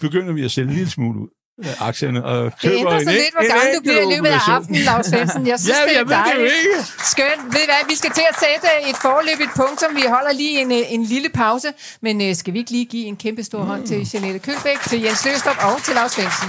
begynder 0.00 0.32
vi 0.32 0.44
at 0.44 0.50
sælge 0.50 0.68
en 0.68 0.74
lille 0.74 0.90
smule 0.90 1.20
ud 1.20 1.28
aktierne 1.88 2.24
og 2.24 2.44
Det 2.44 2.52
køber 2.62 2.78
ændrer 2.78 2.98
en, 2.98 3.04
sig 3.04 3.12
lidt, 3.12 3.32
hvor 3.36 3.46
gammel 3.54 3.68
du 3.76 3.80
bliver 3.80 4.02
i 4.08 4.14
løbet 4.14 4.28
af 4.28 4.40
aftenen, 4.56 4.80
Lars 4.82 5.06
Svendsen. 5.10 5.46
Jeg 5.46 5.58
synes, 5.58 5.76
Ja, 5.78 5.82
det 5.84 5.92
jeg 5.92 6.00
er 6.00 6.04
det 6.04 6.10
jo 6.12 6.16
dejligt. 6.24 6.52
ikke. 6.60 6.76
Skønt. 7.12 7.42
Ved 7.54 7.60
I 7.66 7.68
hvad, 7.72 7.82
vi 7.88 7.94
skal 8.00 8.10
til 8.18 8.24
at 8.32 8.36
sætte 8.44 8.68
et 8.90 8.96
forløbigt 9.06 9.50
punktum. 9.56 9.90
Vi 9.96 10.04
holder 10.08 10.32
lige 10.32 10.60
en, 10.60 10.72
øh, 10.72 10.92
en 10.96 11.02
lille 11.04 11.28
pause. 11.28 11.68
Men 12.02 12.14
øh, 12.26 12.34
skal 12.40 12.52
vi 12.54 12.58
ikke 12.58 12.70
lige 12.70 12.84
give 12.94 13.06
en 13.06 13.16
kæmpe 13.16 13.42
stor 13.44 13.62
hånd 13.70 13.86
til 13.86 14.08
Jeanette 14.14 14.38
Kølbæk, 14.38 14.78
til 14.90 14.98
Jens 15.02 15.24
Løstrup 15.24 15.58
og 15.68 15.82
til 15.84 15.94
Lars 15.94 16.12
Svendsen? 16.12 16.48